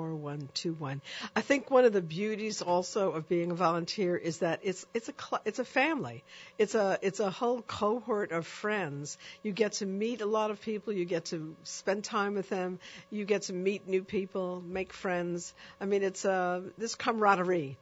I 1.37 1.41
think 1.41 1.71
one 1.71 1.85
of 1.85 1.93
the 1.93 2.03
beauties 2.03 2.63
also 2.63 3.13
of 3.13 3.29
being 3.29 3.51
a 3.51 3.55
volunteer 3.55 4.17
is 4.17 4.39
that 4.39 4.61
it's 4.63 4.87
it's 4.95 5.09
a 5.09 5.13
cl- 5.13 5.43
it's 5.45 5.59
a 5.59 5.65
family. 5.65 6.25
It's 6.59 6.75
a 6.75 6.99
it's 7.03 7.21
a 7.21 7.31
whole 7.31 7.63
cohort 7.63 8.33
of 8.33 8.47
friends. 8.47 9.19
You 9.43 9.53
get 9.53 9.73
to 9.75 9.87
meet 9.87 10.21
a 10.21 10.27
lot 10.27 10.51
of 10.51 10.61
people. 10.61 10.93
You 10.93 11.05
get 11.05 11.27
to 11.27 11.57
spend 11.65 12.05
time 12.05 12.35
with 12.35 12.49
them. 12.49 12.79
You 13.11 13.25
get 13.25 13.43
to 13.43 13.53
meet 13.53 13.87
new 13.89 14.03
people, 14.03 14.63
make 14.67 14.93
friends. 14.93 15.55
I 15.81 15.87
mean, 15.87 16.03
it's 16.03 16.25
uh, 16.25 16.63
this 16.79 16.95
camaraderie 16.95 17.77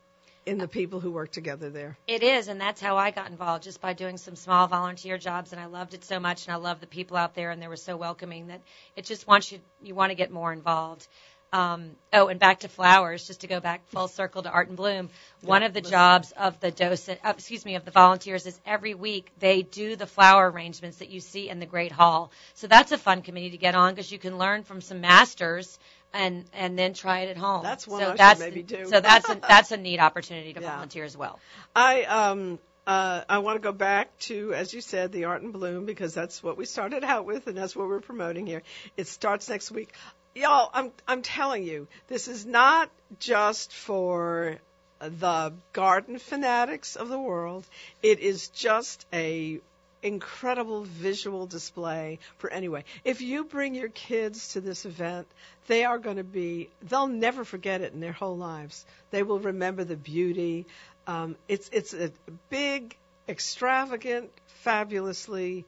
in 0.49 0.57
the 0.57 0.69
people 0.69 0.99
who 0.99 1.11
work 1.11 1.31
together 1.31 1.69
there. 1.69 1.99
It 2.07 2.23
is, 2.23 2.49
and 2.49 2.59
that's 2.59 2.81
how 2.81 2.97
I 2.97 3.11
got 3.11 3.31
involved, 3.31 3.65
just 3.65 3.83
by 3.83 3.93
doing 3.93 4.17
some 4.17 4.35
small 4.35 4.67
volunteer 4.67 5.19
jobs, 5.19 5.53
and 5.53 5.61
I 5.61 5.67
loved 5.67 5.93
it 5.93 6.05
so 6.05 6.19
much, 6.19 6.47
and 6.47 6.55
I 6.55 6.57
love 6.57 6.81
the 6.81 6.87
people 6.87 7.19
out 7.19 7.35
there, 7.35 7.51
and 7.51 7.61
they 7.61 7.69
were 7.69 7.77
so 7.77 7.99
welcoming 7.99 8.47
that 8.47 8.63
it 8.97 9.05
just 9.05 9.27
wants 9.27 9.53
you 9.53 9.61
you 9.83 9.95
want 9.95 10.11
to 10.11 10.15
get 10.15 10.31
more 10.31 10.51
involved. 10.53 11.07
Um, 11.51 11.93
oh, 12.13 12.29
and 12.29 12.39
back 12.39 12.61
to 12.61 12.69
flowers, 12.69 13.27
just 13.27 13.41
to 13.41 13.47
go 13.47 13.59
back 13.59 13.81
full 13.89 14.09
circle 14.09 14.43
to 14.43 14.51
Art 14.51 14.69
in 14.69 14.75
Bloom. 14.75 15.09
One 15.41 15.63
of 15.63 15.73
the 15.73 15.81
jobs 15.81 16.33
of 16.33 16.61
the 16.61 16.71
docent, 16.71 17.21
uh, 17.25 17.33
excuse 17.35 17.65
me, 17.65 17.77
of 17.77 17.87
the 17.87 17.91
volunteers 17.91 18.45
is 18.45 18.61
every 18.67 18.95
week 18.95 19.33
they 19.39 19.63
do 19.63 19.97
the 19.97 20.07
flower 20.07 20.51
arrangements 20.51 20.99
that 20.99 21.09
you 21.09 21.21
see 21.21 21.49
in 21.49 21.59
the 21.59 21.67
Great 21.67 21.93
Hall. 21.93 22.31
So 22.55 22.67
that's 22.67 22.93
a 22.93 22.99
fun 22.99 23.23
committee 23.23 23.51
to 23.51 23.57
get 23.57 23.75
on 23.75 23.95
because 23.95 24.13
you 24.13 24.19
can 24.19 24.37
learn 24.37 24.63
from 24.63 24.83
some 24.83 25.01
masters 25.01 25.79
and 26.13 26.45
and 26.53 26.79
then 26.79 26.93
try 26.93 27.21
it 27.21 27.31
at 27.31 27.37
home. 27.39 27.63
That's 27.63 27.87
one 27.87 28.01
so 28.01 28.11
I 28.11 28.15
that's 28.15 28.41
maybe 28.41 28.63
do. 28.63 28.87
So 28.87 29.01
that's 29.01 29.29
a, 29.31 29.35
that's 29.49 29.73
a 29.73 29.77
neat 29.77 30.01
opportunity 30.01 30.53
to 30.53 30.61
Yeah. 30.61 30.75
volunteer 30.75 31.05
as 31.05 31.17
well. 31.17 31.39
I 31.75 32.05
um 32.05 32.59
uh, 32.87 33.23
I 33.29 33.39
want 33.41 33.57
to 33.57 33.61
go 33.61 33.73
back 33.73 34.19
to, 34.21 34.55
as 34.55 34.73
you 34.73 34.81
said, 34.81 35.13
the 35.13 35.25
Art 35.27 35.43
in 35.43 35.51
Bloom 35.51 35.85
because 35.85 36.15
that's 36.15 36.43
what 36.43 36.57
we 36.57 36.65
started 36.65 37.05
out 37.05 37.27
with, 37.27 37.47
and 37.47 37.55
that's 37.55 37.77
what 37.77 37.87
we're 37.87 38.01
promoting 38.01 38.47
here. 38.47 38.63
It 38.97 39.07
starts 39.07 39.51
next 39.51 39.71
week, 39.71 39.93
y'all. 40.39 40.71
I'm 40.73 40.93
I'm 41.07 41.23
telling 41.23 41.65
you, 41.65 41.89
this 42.09 42.29
is 42.29 42.47
not 42.47 42.91
just 43.19 43.73
for 43.73 44.57
the 45.01 45.53
garden 45.73 46.19
fanatics 46.19 46.97
of 46.97 47.09
the 47.09 47.19
world. 47.19 47.65
It 48.03 48.21
is 48.21 48.49
just 48.49 49.07
a 49.13 49.61
incredible 50.03 50.85
visual 50.85 51.47
display 51.47 52.19
for 52.39 52.51
anyway. 52.51 52.85
If 53.05 53.21
you 53.21 53.45
bring 53.45 53.75
your 53.75 53.89
kids 53.89 54.53
to 54.53 54.61
this 54.61 54.85
event, 54.87 55.27
they 55.67 55.85
are 55.85 55.99
going 55.99 56.19
to 56.19 56.25
be, 56.25 56.71
they'll 56.83 57.09
never 57.09 57.45
forget 57.45 57.81
it 57.81 57.93
in 57.93 58.01
their 58.01 58.13
whole 58.13 58.37
lives. 58.37 58.87
They 59.11 59.25
will 59.25 59.41
remember 59.41 59.83
the 59.83 59.97
beauty. 59.97 60.67
Um, 61.09 61.37
it's, 61.49 61.69
it's 61.73 61.95
a 61.95 62.13
big, 62.49 62.97
extravagant, 63.29 64.31
fabulously, 64.47 65.65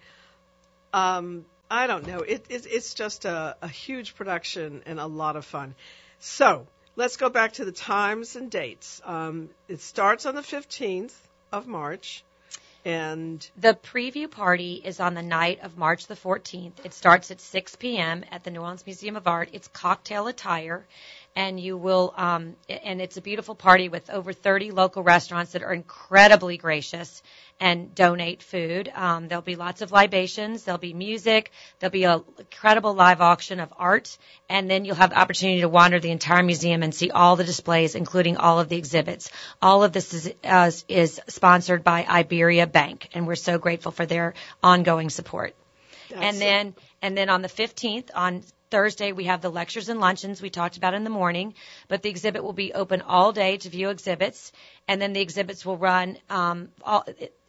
um, 0.93 1.45
I 1.71 1.87
don't 1.87 2.07
know. 2.07 2.19
It, 2.19 2.47
it, 2.49 2.67
it's 2.69 2.95
just 2.95 3.25
a, 3.25 3.57
a 3.63 3.69
huge 3.69 4.17
production 4.17 4.83
and 4.87 4.99
a 4.99 5.07
lot 5.07 5.37
of 5.37 5.45
fun. 5.45 5.77
So 6.19 6.67
let's 6.97 7.17
go 7.17 7.31
back 7.31 7.53
to 7.55 7.65
the 7.65 7.73
times 7.73 8.35
and 8.35 8.51
dates. 8.51 9.01
Um, 9.05 9.51
it 9.69 9.81
starts 9.81 10.27
on 10.27 10.35
the 10.35 10.43
15th 10.43 11.15
of 11.53 11.69
March. 11.69 12.25
And 12.85 13.49
The 13.59 13.75
preview 13.75 14.29
party 14.31 14.81
is 14.83 15.01
on 15.01 15.15
the 15.15 15.23
night 15.23 15.61
of 15.63 15.77
March 15.77 16.07
the 16.07 16.17
14th. 16.17 16.73
It 16.83 16.95
starts 16.95 17.31
at 17.31 17.41
6 17.41 17.77
p.m. 17.77 18.25
at 18.31 18.43
the 18.43 18.51
New 18.51 18.61
Orleans 18.61 18.87
Museum 18.87 19.17
of 19.17 19.29
Art. 19.29 19.51
It's 19.53 19.69
cocktail 19.69 20.27
attire, 20.29 20.87
and 21.37 21.59
you 21.61 21.77
will 21.77 22.13
um, 22.17 22.57
and 22.69 23.01
it's 23.01 23.17
a 23.17 23.21
beautiful 23.21 23.55
party 23.55 23.89
with 23.89 24.11
over 24.11 24.33
30 24.33 24.71
local 24.73 25.03
restaurants 25.03 25.53
that 25.53 25.63
are 25.63 25.73
incredibly 25.73 26.57
gracious 26.57 27.23
and 27.61 27.95
donate 27.95 28.43
food. 28.43 28.91
Um, 28.95 29.29
there'll 29.29 29.43
be 29.43 29.55
lots 29.55 29.83
of 29.83 29.93
libations. 29.93 30.65
There'll 30.65 30.79
be 30.79 30.95
music. 30.95 31.53
There'll 31.79 31.93
be 31.93 32.05
a 32.05 32.23
incredible 32.39 32.95
live 32.95 33.21
auction 33.21 33.61
of 33.61 33.73
art, 33.77 34.17
and 34.49 34.69
then 34.69 34.85
you'll 34.85 34.97
have 34.97 35.11
the 35.11 35.19
opportunity 35.19 35.61
to 35.61 35.69
wander 35.69 36.01
the 36.01 36.11
entire 36.11 36.43
museum 36.43 36.83
and 36.83 36.95
see 36.95 37.11
all 37.11 37.37
the 37.37 37.45
displays, 37.45 37.95
including 37.95 38.39
all 38.39 38.59
of 38.59 38.69
the 38.69 38.77
exhibits. 38.77 39.31
All 39.61 39.85
of 39.85 39.93
this 39.93 40.15
is 40.15 40.33
uh, 40.43 40.71
is 40.89 41.21
sponsored 41.29 41.85
by 41.85 42.07
Iberia 42.09 42.67
Bank, 42.67 43.09
and 43.13 43.27
we're 43.27 43.35
so 43.37 43.59
grateful 43.59 43.93
for 43.93 44.07
their 44.07 44.35
ongoing 44.63 45.11
support. 45.11 45.55
That's 46.09 46.23
and 46.23 46.41
then 46.41 46.75
and 47.03 47.17
then 47.17 47.29
on 47.29 47.43
the 47.43 47.49
15th 47.49 48.11
on 48.15 48.43
Thursday, 48.71 49.13
we 49.13 49.25
have 49.25 49.41
the 49.41 49.51
lectures 49.51 49.89
and 49.89 50.01
luncheons 50.01 50.41
we 50.41 50.51
talked 50.51 50.77
about 50.77 50.95
in 50.95 51.05
the 51.05 51.11
morning, 51.11 51.55
but 51.89 52.03
the 52.03 52.11
exhibit 52.11 52.45
will 52.45 52.53
be 52.53 52.73
open 52.73 53.03
all 53.03 53.33
day 53.33 53.57
to 53.57 53.69
view 53.69 53.91
exhibits, 53.91 54.53
and 54.87 55.01
then 55.03 55.13
the 55.13 55.21
exhibits 55.21 55.67
will 55.67 55.77
run 55.77 56.19
um, 56.29 56.69
all, 56.83 57.05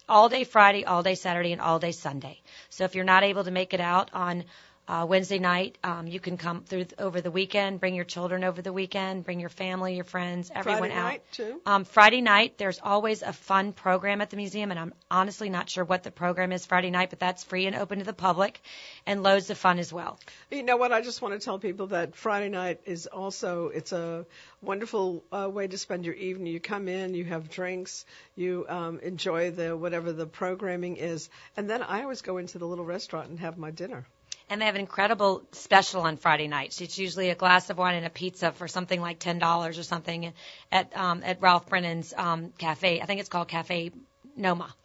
all 0.09 0.29
day 0.29 0.43
Friday, 0.43 0.83
all 0.83 1.03
day 1.03 1.15
Saturday, 1.15 1.51
and 1.51 1.61
all 1.61 1.79
day 1.79 1.91
Sunday. 1.91 2.41
So 2.69 2.83
if 2.83 2.95
you're 2.95 3.05
not 3.05 3.23
able 3.23 3.43
to 3.43 3.51
make 3.51 3.73
it 3.73 3.79
out 3.79 4.09
on 4.13 4.45
uh, 4.87 5.05
Wednesday 5.07 5.39
night. 5.39 5.77
Um, 5.83 6.07
you 6.07 6.19
can 6.19 6.37
come 6.37 6.63
through 6.63 6.85
th- 6.85 6.99
over 6.99 7.21
the 7.21 7.31
weekend, 7.31 7.79
bring 7.79 7.95
your 7.95 8.05
children 8.05 8.43
over 8.43 8.61
the 8.61 8.73
weekend, 8.73 9.23
bring 9.23 9.39
your 9.39 9.49
family, 9.49 9.95
your 9.95 10.03
friends, 10.03 10.51
everyone 10.53 10.81
Friday 10.81 10.95
out. 10.95 11.03
night, 11.03 11.23
too? 11.31 11.61
Um, 11.65 11.85
Friday 11.85 12.21
night, 12.21 12.57
there's 12.57 12.79
always 12.81 13.21
a 13.21 13.33
fun 13.33 13.73
program 13.73 14.21
at 14.21 14.29
the 14.29 14.37
museum, 14.37 14.71
and 14.71 14.79
I'm 14.79 14.93
honestly 15.09 15.49
not 15.49 15.69
sure 15.69 15.83
what 15.83 16.03
the 16.03 16.11
program 16.11 16.51
is 16.51 16.65
Friday 16.65 16.89
night, 16.89 17.09
but 17.09 17.19
that's 17.19 17.43
free 17.43 17.67
and 17.67 17.75
open 17.75 17.99
to 17.99 18.05
the 18.05 18.13
public, 18.13 18.61
and 19.05 19.23
loads 19.23 19.49
of 19.49 19.57
fun 19.57 19.79
as 19.79 19.93
well. 19.93 20.19
You 20.49 20.63
know 20.63 20.77
what? 20.77 20.91
I 20.91 21.01
just 21.01 21.21
want 21.21 21.39
to 21.39 21.43
tell 21.43 21.59
people 21.59 21.87
that 21.87 22.15
Friday 22.15 22.49
night 22.49 22.81
is 22.85 23.07
also 23.07 23.67
it's 23.67 23.91
a 23.91 24.25
wonderful 24.61 25.23
uh, 25.31 25.49
way 25.49 25.67
to 25.67 25.77
spend 25.77 26.05
your 26.05 26.15
evening. 26.15 26.51
You 26.51 26.59
come 26.59 26.87
in, 26.87 27.13
you 27.13 27.25
have 27.25 27.49
drinks, 27.49 28.05
you 28.35 28.65
um, 28.67 28.99
enjoy 28.99 29.51
the 29.51 29.77
whatever 29.77 30.11
the 30.11 30.25
programming 30.25 30.97
is, 30.97 31.29
and 31.55 31.69
then 31.69 31.81
I 31.81 32.03
always 32.03 32.21
go 32.21 32.37
into 32.37 32.57
the 32.57 32.67
little 32.67 32.85
restaurant 32.85 33.29
and 33.29 33.39
have 33.39 33.57
my 33.57 33.71
dinner. 33.71 34.05
And 34.51 34.61
they 34.61 34.65
have 34.65 34.75
an 34.75 34.81
incredible 34.81 35.43
special 35.53 36.01
on 36.01 36.17
Friday 36.17 36.49
nights. 36.49 36.81
It's 36.81 36.97
usually 36.97 37.29
a 37.29 37.35
glass 37.35 37.69
of 37.69 37.77
wine 37.77 37.95
and 37.95 38.05
a 38.05 38.09
pizza 38.09 38.51
for 38.51 38.67
something 38.67 38.99
like 38.99 39.17
ten 39.17 39.39
dollars 39.39 39.79
or 39.79 39.83
something 39.83 40.33
at 40.73 40.97
um, 40.97 41.23
at 41.23 41.41
Ralph 41.41 41.69
Brennan's 41.69 42.13
um, 42.17 42.51
cafe. 42.57 42.99
I 42.99 43.05
think 43.05 43.21
it's 43.21 43.29
called 43.29 43.47
Cafe 43.47 43.91
Noma. 44.35 44.75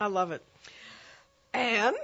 I 0.00 0.06
love 0.06 0.30
it. 0.30 0.40
And 1.52 1.96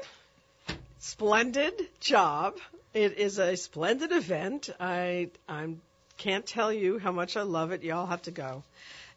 splendid 0.99 1.75
job. 2.01 2.57
It 2.93 3.17
is 3.17 3.39
a 3.39 3.57
splendid 3.57 4.11
event. 4.11 4.71
I 4.81 5.31
I 5.49 5.69
can't 6.17 6.45
tell 6.45 6.73
you 6.73 6.99
how 6.99 7.13
much 7.13 7.37
I 7.37 7.43
love 7.43 7.71
it. 7.71 7.85
Y'all 7.85 8.07
have 8.07 8.23
to 8.23 8.33
go. 8.33 8.65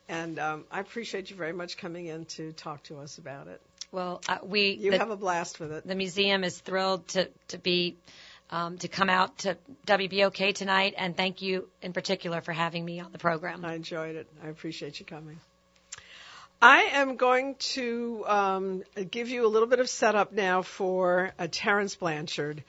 And 0.08 0.38
um, 0.38 0.66
I 0.70 0.82
appreciate 0.82 1.32
you 1.32 1.36
very 1.36 1.52
much 1.52 1.78
coming 1.78 2.06
in 2.06 2.26
to 2.26 2.54
talk 2.54 2.84
to 2.84 3.00
us 3.00 3.18
about 3.18 3.48
it. 3.48 3.60
Well, 3.92 4.22
uh, 4.28 4.40
we 4.44 4.72
You 4.72 4.92
the, 4.92 4.98
have 4.98 5.12
a 5.12 5.18
blast 5.18 5.60
with 5.60 5.72
it. 5.72 5.88
the 5.88 5.96
museum 5.96 6.44
is 6.44 6.60
thrilled 6.60 7.08
to 7.10 7.30
to 7.50 7.58
be 7.58 7.96
um, 8.50 8.78
to 8.80 8.88
come 8.88 9.10
out 9.10 9.40
to 9.40 9.58
WBOK 9.86 10.54
tonight, 10.56 10.94
and 10.98 11.16
thank 11.16 11.42
you 11.42 11.68
in 11.82 11.94
particular 11.94 12.42
for 12.42 12.54
having 12.54 12.84
me 12.86 13.00
on 13.00 13.12
the 13.12 13.18
program. 13.18 13.66
I 13.66 13.74
enjoyed 13.76 14.16
it. 14.16 14.28
I 14.44 14.48
appreciate 14.48 15.00
you 15.00 15.06
coming. 15.06 15.40
I 16.62 16.90
am 16.94 17.18
going 17.18 17.56
to 17.76 18.24
um, 18.28 18.84
give 19.12 19.30
you 19.30 19.46
a 19.46 19.50
little 19.50 19.68
bit 19.68 19.80
of 19.80 19.90
setup 19.90 20.32
now 20.34 20.64
for 20.64 21.32
uh, 21.38 21.48
Terence 21.52 21.96
Blanchard. 21.96 22.64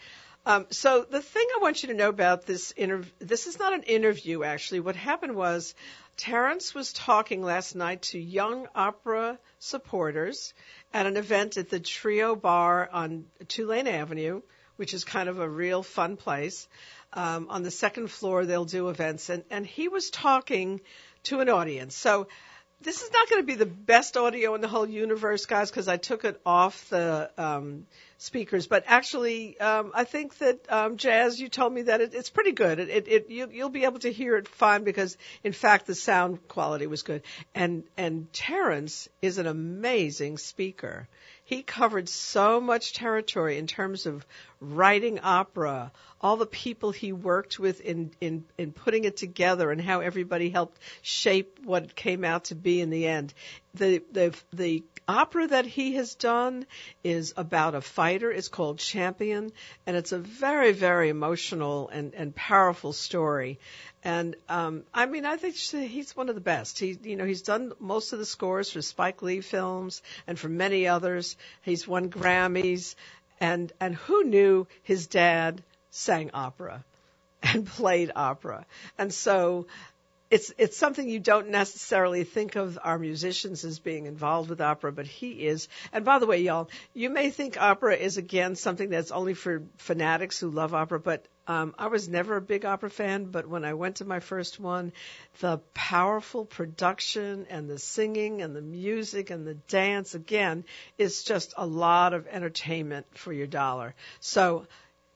Um, 0.48 0.64
so 0.70 1.04
the 1.08 1.20
thing 1.20 1.46
I 1.54 1.58
want 1.60 1.82
you 1.82 1.90
to 1.90 1.94
know 1.94 2.08
about 2.08 2.46
this 2.46 2.72
interview, 2.74 3.10
this 3.18 3.46
is 3.46 3.58
not 3.58 3.74
an 3.74 3.82
interview 3.82 4.44
actually. 4.44 4.80
What 4.80 4.96
happened 4.96 5.36
was 5.36 5.74
Terence 6.16 6.74
was 6.74 6.94
talking 6.94 7.42
last 7.42 7.76
night 7.76 8.00
to 8.02 8.18
young 8.18 8.66
opera 8.74 9.38
supporters 9.58 10.54
at 10.94 11.04
an 11.04 11.18
event 11.18 11.58
at 11.58 11.68
the 11.68 11.78
Trio 11.78 12.34
Bar 12.34 12.88
on 12.90 13.26
Tulane 13.48 13.86
Avenue, 13.86 14.40
which 14.76 14.94
is 14.94 15.04
kind 15.04 15.28
of 15.28 15.38
a 15.38 15.46
real 15.46 15.82
fun 15.82 16.16
place. 16.16 16.66
Um, 17.12 17.48
on 17.50 17.62
the 17.62 17.70
second 17.70 18.10
floor, 18.10 18.46
they'll 18.46 18.64
do 18.64 18.88
events, 18.88 19.28
and, 19.28 19.44
and 19.50 19.66
he 19.66 19.88
was 19.88 20.08
talking 20.08 20.80
to 21.24 21.40
an 21.40 21.50
audience. 21.50 21.94
So 21.94 22.26
this 22.80 23.02
is 23.02 23.10
not 23.12 23.28
going 23.28 23.42
to 23.42 23.46
be 23.46 23.56
the 23.56 23.66
best 23.66 24.16
audio 24.16 24.54
in 24.54 24.60
the 24.60 24.68
whole 24.68 24.88
universe, 24.88 25.46
guys, 25.46 25.68
because 25.68 25.88
I 25.88 25.96
took 25.96 26.24
it 26.24 26.40
off 26.46 26.88
the 26.90 27.28
um, 27.36 27.86
speakers. 28.18 28.68
But 28.68 28.84
actually, 28.86 29.58
um, 29.58 29.90
I 29.94 30.04
think 30.04 30.38
that 30.38 30.60
um, 30.70 30.96
Jazz, 30.96 31.40
you 31.40 31.48
told 31.48 31.72
me 31.72 31.82
that 31.82 32.00
it, 32.00 32.14
it's 32.14 32.30
pretty 32.30 32.52
good. 32.52 32.78
It, 32.78 32.88
it, 32.88 33.08
it 33.08 33.30
you, 33.30 33.48
you'll 33.52 33.68
be 33.68 33.84
able 33.84 33.98
to 34.00 34.12
hear 34.12 34.36
it 34.36 34.46
fine 34.46 34.84
because, 34.84 35.16
in 35.42 35.52
fact, 35.52 35.86
the 35.86 35.94
sound 35.96 36.46
quality 36.46 36.86
was 36.86 37.02
good. 37.02 37.22
And 37.52 37.82
and 37.96 38.32
Terence 38.32 39.08
is 39.20 39.38
an 39.38 39.48
amazing 39.48 40.38
speaker. 40.38 41.08
He 41.44 41.62
covered 41.62 42.08
so 42.08 42.60
much 42.60 42.92
territory 42.92 43.58
in 43.58 43.66
terms 43.66 44.06
of 44.06 44.24
writing 44.60 45.20
opera, 45.20 45.92
all 46.20 46.36
the 46.36 46.46
people 46.46 46.90
he 46.90 47.12
worked 47.12 47.58
with 47.58 47.80
in, 47.80 48.10
in, 48.20 48.44
in 48.56 48.72
putting 48.72 49.04
it 49.04 49.16
together 49.16 49.70
and 49.70 49.80
how 49.80 50.00
everybody 50.00 50.50
helped 50.50 50.78
shape 51.02 51.58
what 51.64 51.84
it 51.84 51.94
came 51.94 52.24
out 52.24 52.44
to 52.44 52.54
be 52.54 52.80
in 52.80 52.90
the 52.90 53.06
end. 53.06 53.32
The, 53.74 54.02
the, 54.10 54.34
the 54.52 54.82
opera 55.06 55.46
that 55.46 55.64
he 55.64 55.94
has 55.94 56.16
done 56.16 56.66
is 57.04 57.34
about 57.36 57.74
a 57.76 57.80
fighter. 57.80 58.32
It's 58.32 58.48
called 58.48 58.78
Champion 58.78 59.52
and 59.86 59.96
it's 59.96 60.12
a 60.12 60.18
very, 60.18 60.72
very 60.72 61.08
emotional 61.08 61.88
and, 61.88 62.14
and 62.14 62.34
powerful 62.34 62.92
story. 62.92 63.60
And 64.04 64.36
um, 64.48 64.84
I 64.94 65.06
mean, 65.06 65.24
I 65.24 65.36
think 65.36 65.56
he's 65.56 66.16
one 66.16 66.28
of 66.28 66.34
the 66.34 66.40
best. 66.40 66.78
He, 66.78 66.98
you 67.02 67.16
know, 67.16 67.24
he's 67.24 67.42
done 67.42 67.72
most 67.80 68.12
of 68.12 68.18
the 68.18 68.26
scores 68.26 68.70
for 68.70 68.80
Spike 68.80 69.22
Lee 69.22 69.40
films 69.40 70.02
and 70.26 70.38
for 70.38 70.48
many 70.48 70.86
others. 70.86 71.36
He's 71.62 71.86
won 71.86 72.08
Grammys, 72.08 72.94
and 73.40 73.72
and 73.80 73.94
who 73.94 74.24
knew 74.24 74.66
his 74.82 75.06
dad 75.06 75.62
sang 75.90 76.30
opera 76.34 76.84
and 77.42 77.66
played 77.66 78.10
opera, 78.14 78.66
and 78.98 79.12
so 79.12 79.66
it's 80.30 80.52
it's 80.58 80.76
something 80.76 81.08
you 81.08 81.20
don't 81.20 81.48
necessarily 81.48 82.24
think 82.24 82.56
of 82.56 82.78
our 82.82 82.98
musicians 82.98 83.64
as 83.64 83.78
being 83.78 84.06
involved 84.06 84.50
with 84.50 84.60
opera, 84.60 84.92
but 84.92 85.06
he 85.06 85.46
is. 85.46 85.68
And 85.92 86.04
by 86.04 86.18
the 86.18 86.26
way, 86.26 86.38
y'all, 86.42 86.68
you 86.94 87.08
may 87.08 87.30
think 87.30 87.60
opera 87.60 87.96
is 87.96 88.18
again 88.18 88.54
something 88.54 88.90
that's 88.90 89.10
only 89.10 89.34
for 89.34 89.62
fanatics 89.78 90.38
who 90.38 90.50
love 90.50 90.74
opera, 90.74 91.00
but 91.00 91.24
um, 91.48 91.74
I 91.78 91.86
was 91.86 92.08
never 92.08 92.36
a 92.36 92.42
big 92.42 92.66
opera 92.66 92.90
fan. 92.90 93.24
But 93.24 93.48
when 93.48 93.64
I 93.64 93.72
went 93.72 93.96
to 93.96 94.04
my 94.04 94.20
first 94.20 94.60
one, 94.60 94.92
the 95.40 95.58
powerful 95.72 96.44
production 96.44 97.46
and 97.48 97.68
the 97.68 97.78
singing 97.78 98.42
and 98.42 98.54
the 98.54 98.62
music 98.62 99.30
and 99.30 99.46
the 99.46 99.54
dance 99.54 100.14
again 100.14 100.64
is 100.98 101.24
just 101.24 101.54
a 101.56 101.66
lot 101.66 102.12
of 102.12 102.26
entertainment 102.26 103.06
for 103.14 103.32
your 103.32 103.46
dollar. 103.46 103.94
So 104.20 104.66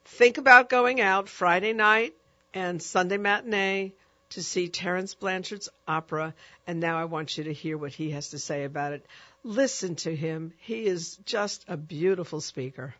think 0.05 0.39
about 0.39 0.69
going 0.69 0.99
out 0.99 1.29
Friday 1.29 1.73
night 1.73 2.15
and 2.53 2.81
Sunday 2.81 3.17
matinee 3.17 3.93
to 4.31 4.41
see 4.41 4.67
Terence 4.67 5.13
Blanchard's 5.13 5.69
opera, 5.87 6.33
and 6.65 6.79
now 6.79 6.97
I 6.97 7.05
want 7.05 7.37
you 7.37 7.43
to 7.43 7.53
hear 7.53 7.77
what 7.77 7.93
he 7.93 8.09
has 8.11 8.29
to 8.29 8.39
say 8.39 8.63
about 8.63 8.93
it. 8.93 9.05
Listen 9.43 9.95
to 9.97 10.15
him. 10.15 10.53
He 10.57 10.87
is 10.87 11.17
just 11.25 11.63
a 11.67 11.77
beautiful 11.77 12.41
speaker. 12.41 12.95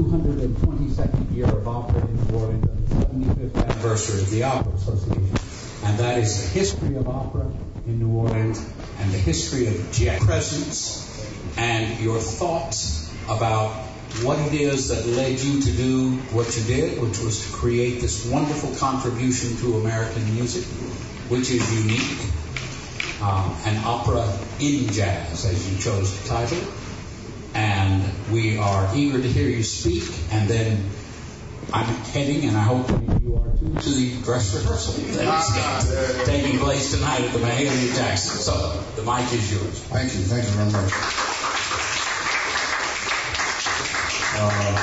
The 0.00 0.08
city, 0.08 0.46
the 0.46 0.46
222nd 0.46 1.36
year 1.36 1.44
of 1.44 1.68
opera 1.68 2.00
in 2.00 2.16
New 2.16 2.38
Orleans, 2.38 2.66
and 2.66 2.88
the 2.88 2.94
75th 3.04 3.62
anniversary 3.62 4.22
of 4.22 4.30
the 4.30 4.42
Opera 4.44 4.72
Association. 4.72 5.36
And 5.84 5.98
that 5.98 6.18
is 6.18 6.42
the 6.42 6.58
history 6.58 6.96
of 6.96 7.06
opera 7.06 7.50
in 7.86 7.98
New 7.98 8.08
Orleans 8.08 8.64
and 8.98 9.12
the 9.12 9.18
history 9.18 9.66
of 9.66 9.92
jazz 9.92 10.24
presence 10.24 11.54
and 11.58 12.00
your 12.00 12.18
thoughts 12.18 13.12
about 13.28 13.72
what 14.22 14.38
it 14.38 14.54
is 14.54 14.88
that 14.88 15.04
led 15.06 15.38
you 15.38 15.60
to 15.60 15.72
do 15.72 16.12
what 16.32 16.56
you 16.56 16.62
did, 16.64 17.02
which 17.02 17.18
was 17.18 17.44
to 17.44 17.52
create 17.52 18.00
this 18.00 18.24
wonderful 18.24 18.74
contribution 18.76 19.54
to 19.58 19.80
American 19.80 20.34
music, 20.34 20.64
which 21.28 21.50
is 21.50 21.84
unique, 21.84 22.24
um, 23.20 23.54
an 23.66 23.76
opera 23.84 24.26
in 24.60 24.90
jazz, 24.90 25.44
as 25.44 25.70
you 25.70 25.78
chose 25.78 26.18
to 26.22 26.26
title. 26.26 26.79
We 28.30 28.58
are 28.58 28.90
eager 28.94 29.20
to 29.20 29.28
hear 29.28 29.48
you 29.48 29.62
speak, 29.62 30.04
and 30.30 30.48
then 30.48 30.84
I'm 31.72 31.86
heading, 32.14 32.48
and 32.48 32.56
I 32.56 32.62
hope 32.62 32.88
you 32.90 33.36
are 33.36 33.50
too, 33.58 33.74
to 33.74 33.90
the 33.90 34.22
dress 34.22 34.54
rehearsal 34.54 34.94
that 34.94 35.82
is 35.82 36.26
taking 36.26 36.58
place 36.60 36.92
tonight 36.92 37.22
at 37.22 37.32
the 37.32 37.40
Mahalia 37.40 37.96
Jackson. 37.96 38.40
So 38.40 38.82
the 38.94 39.02
mic 39.02 39.32
is 39.32 39.52
yours. 39.52 39.80
Thank 39.90 40.14
you. 40.14 40.20
Thank 40.20 40.44
you 40.44 40.50
very 40.50 40.70
much. 40.70 40.92
Uh, 44.32 44.76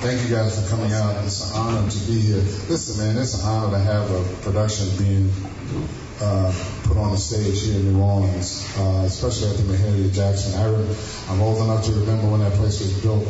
thank 0.00 0.22
you 0.22 0.34
guys 0.34 0.60
for 0.60 0.68
coming 0.74 0.92
out. 0.92 1.24
It's 1.24 1.50
an 1.50 1.60
honor 1.60 1.90
to 1.90 1.98
be 2.06 2.20
here. 2.20 2.36
Listen, 2.68 3.04
man, 3.04 3.22
it's 3.22 3.42
an 3.42 3.48
honor 3.48 3.70
to 3.76 3.78
have 3.78 4.10
a 4.10 4.24
production 4.42 4.88
being 4.96 5.30
uh, 6.20 6.52
put 6.84 6.96
on 6.96 7.12
the 7.12 7.16
stage 7.16 7.62
here 7.62 7.76
in 7.76 7.92
New 7.92 8.02
Orleans, 8.02 8.66
uh, 8.78 9.02
especially 9.06 9.50
at 9.50 9.56
the 9.56 9.62
Mahalia 9.62 10.12
Jackson. 10.12 10.60
I 10.60 10.66
re- 10.66 10.96
I'm 11.28 11.40
old 11.40 11.62
enough 11.62 11.84
to 11.86 11.92
remember 11.92 12.28
when 12.28 12.40
that 12.40 12.52
place 12.52 12.80
was 12.80 13.00
built, 13.02 13.26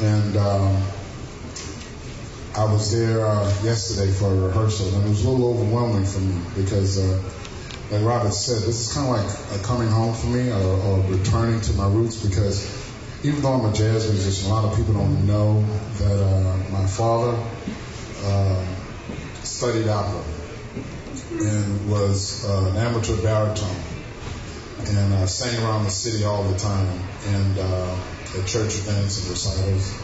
and 0.00 0.36
um, 0.36 0.82
I 2.54 2.64
was 2.64 2.92
there 2.92 3.26
uh, 3.26 3.44
yesterday 3.62 4.12
for 4.12 4.26
a 4.26 4.34
rehearsal, 4.34 4.94
and 4.94 5.06
it 5.06 5.08
was 5.08 5.24
a 5.24 5.30
little 5.30 5.50
overwhelming 5.50 6.06
for 6.06 6.20
me 6.20 6.40
because, 6.56 6.98
uh, 6.98 7.22
like 7.90 8.04
Robert 8.04 8.32
said, 8.32 8.62
this 8.62 8.86
is 8.86 8.92
kind 8.92 9.08
of 9.08 9.24
like 9.24 9.60
a 9.60 9.64
coming 9.64 9.88
home 9.88 10.14
for 10.14 10.26
me 10.26 10.50
or, 10.50 10.56
or 10.56 11.00
returning 11.10 11.60
to 11.62 11.72
my 11.74 11.88
roots 11.88 12.24
because 12.24 12.66
even 13.24 13.42
though 13.42 13.54
I'm 13.54 13.72
a 13.72 13.72
jazz 13.72 14.08
musician, 14.08 14.50
a 14.50 14.54
lot 14.54 14.64
of 14.64 14.76
people 14.76 14.94
don't 14.94 15.26
know 15.26 15.64
that 15.98 16.22
uh, 16.22 16.56
my 16.70 16.86
father 16.86 17.42
uh, 18.22 18.64
studied 19.42 19.88
opera 19.88 20.37
and 21.40 21.90
was 21.90 22.44
uh, 22.44 22.70
an 22.70 22.76
amateur 22.76 23.20
baritone 23.22 23.76
and 24.86 25.14
uh, 25.14 25.26
sang 25.26 25.62
around 25.62 25.84
the 25.84 25.90
city 25.90 26.24
all 26.24 26.44
the 26.44 26.58
time 26.58 26.88
and 27.26 27.58
uh, 27.58 27.96
at 28.38 28.46
church 28.46 28.78
events 28.78 29.20
and 29.20 29.30
recitals. 29.30 29.94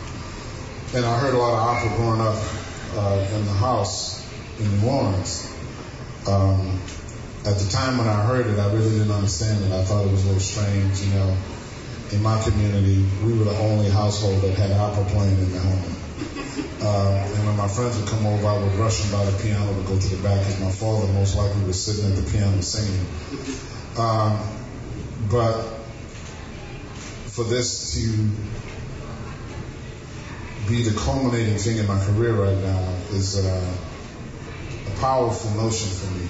And 0.95 1.05
I 1.05 1.18
heard 1.18 1.35
a 1.35 1.39
lot 1.39 1.55
of 1.55 1.59
opera 1.61 1.97
growing 1.97 2.20
up 2.20 2.37
uh, 2.95 3.37
in 3.37 3.45
the 3.45 3.53
house 3.53 4.24
in 4.59 4.80
New 4.80 4.89
Orleans. 4.89 5.51
Um, 6.26 6.80
at 7.45 7.59
the 7.59 7.68
time 7.70 7.99
when 7.99 8.09
I 8.09 8.24
heard 8.24 8.47
it, 8.47 8.59
I 8.59 8.72
really 8.72 8.91
didn't 8.91 9.11
understand 9.11 9.64
it. 9.64 9.72
I 9.72 9.85
thought 9.85 10.07
it 10.07 10.11
was 10.11 10.24
a 10.24 10.26
little 10.26 10.41
strange, 10.41 11.01
you 11.03 11.14
know. 11.14 11.37
In 12.12 12.22
my 12.22 12.41
community, 12.43 13.05
we 13.24 13.37
were 13.37 13.45
the 13.45 13.59
only 13.59 13.91
household 13.91 14.41
that 14.43 14.55
had 14.55 14.72
opera 14.72 15.05
playing 15.07 15.39
in 15.39 15.53
the 15.53 15.59
home. 15.59 16.04
Uh, 16.81 17.33
and 17.35 17.47
when 17.47 17.57
my 17.57 17.69
friends 17.69 17.99
would 17.99 18.09
come 18.09 18.27
over, 18.27 18.47
I 18.47 18.59
would 18.59 18.75
rush 18.75 19.03
them 19.03 19.13
by 19.13 19.25
the 19.25 19.37
piano 19.43 19.75
to 19.75 19.83
go 19.89 19.99
to 19.99 20.09
the 20.17 20.23
back 20.23 20.39
because 20.39 20.61
my 20.61 20.71
father 20.71 21.13
most 21.13 21.37
likely 21.37 21.65
was 21.65 21.83
sitting 21.83 22.11
at 22.11 22.17
the 22.17 22.31
piano 22.31 22.61
singing. 22.61 23.07
Um, 23.99 24.39
but 25.31 25.63
for 27.35 27.45
this 27.45 27.95
to 27.95 28.01
be 30.69 30.83
the 30.83 30.97
culminating 30.99 31.59
thing 31.59 31.79
in 31.79 31.87
my 31.87 31.99
career 32.05 32.33
right 32.33 32.57
now 32.57 32.95
is 33.11 33.45
uh, 33.45 33.77
a 34.87 35.01
powerful 35.01 35.51
notion 35.51 35.89
for 35.91 36.15
me. 36.15 36.29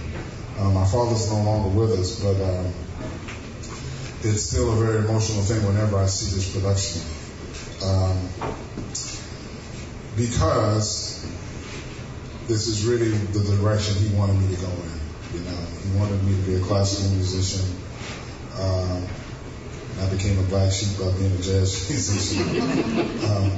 Uh, 0.59 0.71
my 0.71 0.87
father's 0.87 1.31
no 1.31 1.43
longer 1.43 1.69
with 1.69 1.93
us, 1.93 2.21
but 2.21 2.41
uh, 2.41 2.71
it's 4.23 4.43
still 4.43 4.73
a 4.73 4.77
very 4.77 4.99
emotional 5.05 5.43
thing 5.43 5.67
whenever 5.67 5.99
I 5.99 6.07
see 6.07 6.35
this 6.35 6.53
production. 6.55 7.03
Um, 7.85 8.29
because 10.17 11.25
this 12.47 12.67
is 12.67 12.85
really 12.85 13.11
the 13.11 13.57
direction 13.57 13.97
he 13.97 14.15
wanted 14.15 14.35
me 14.35 14.55
to 14.55 14.61
go 14.61 14.69
in. 14.69 15.01
You 15.35 15.41
know, 15.41 15.57
he 15.83 15.99
wanted 15.99 16.23
me 16.23 16.37
to 16.37 16.43
be 16.43 16.55
a 16.57 16.61
classical 16.61 17.11
musician. 17.11 17.65
Um, 18.61 19.07
I 20.01 20.11
became 20.11 20.39
a 20.39 20.43
black 20.43 20.73
sheep 20.73 20.99
by 20.99 21.11
being 21.19 21.33
a 21.33 21.43
jazz 21.43 21.89
musician. 21.91 22.43
um, 23.31 23.51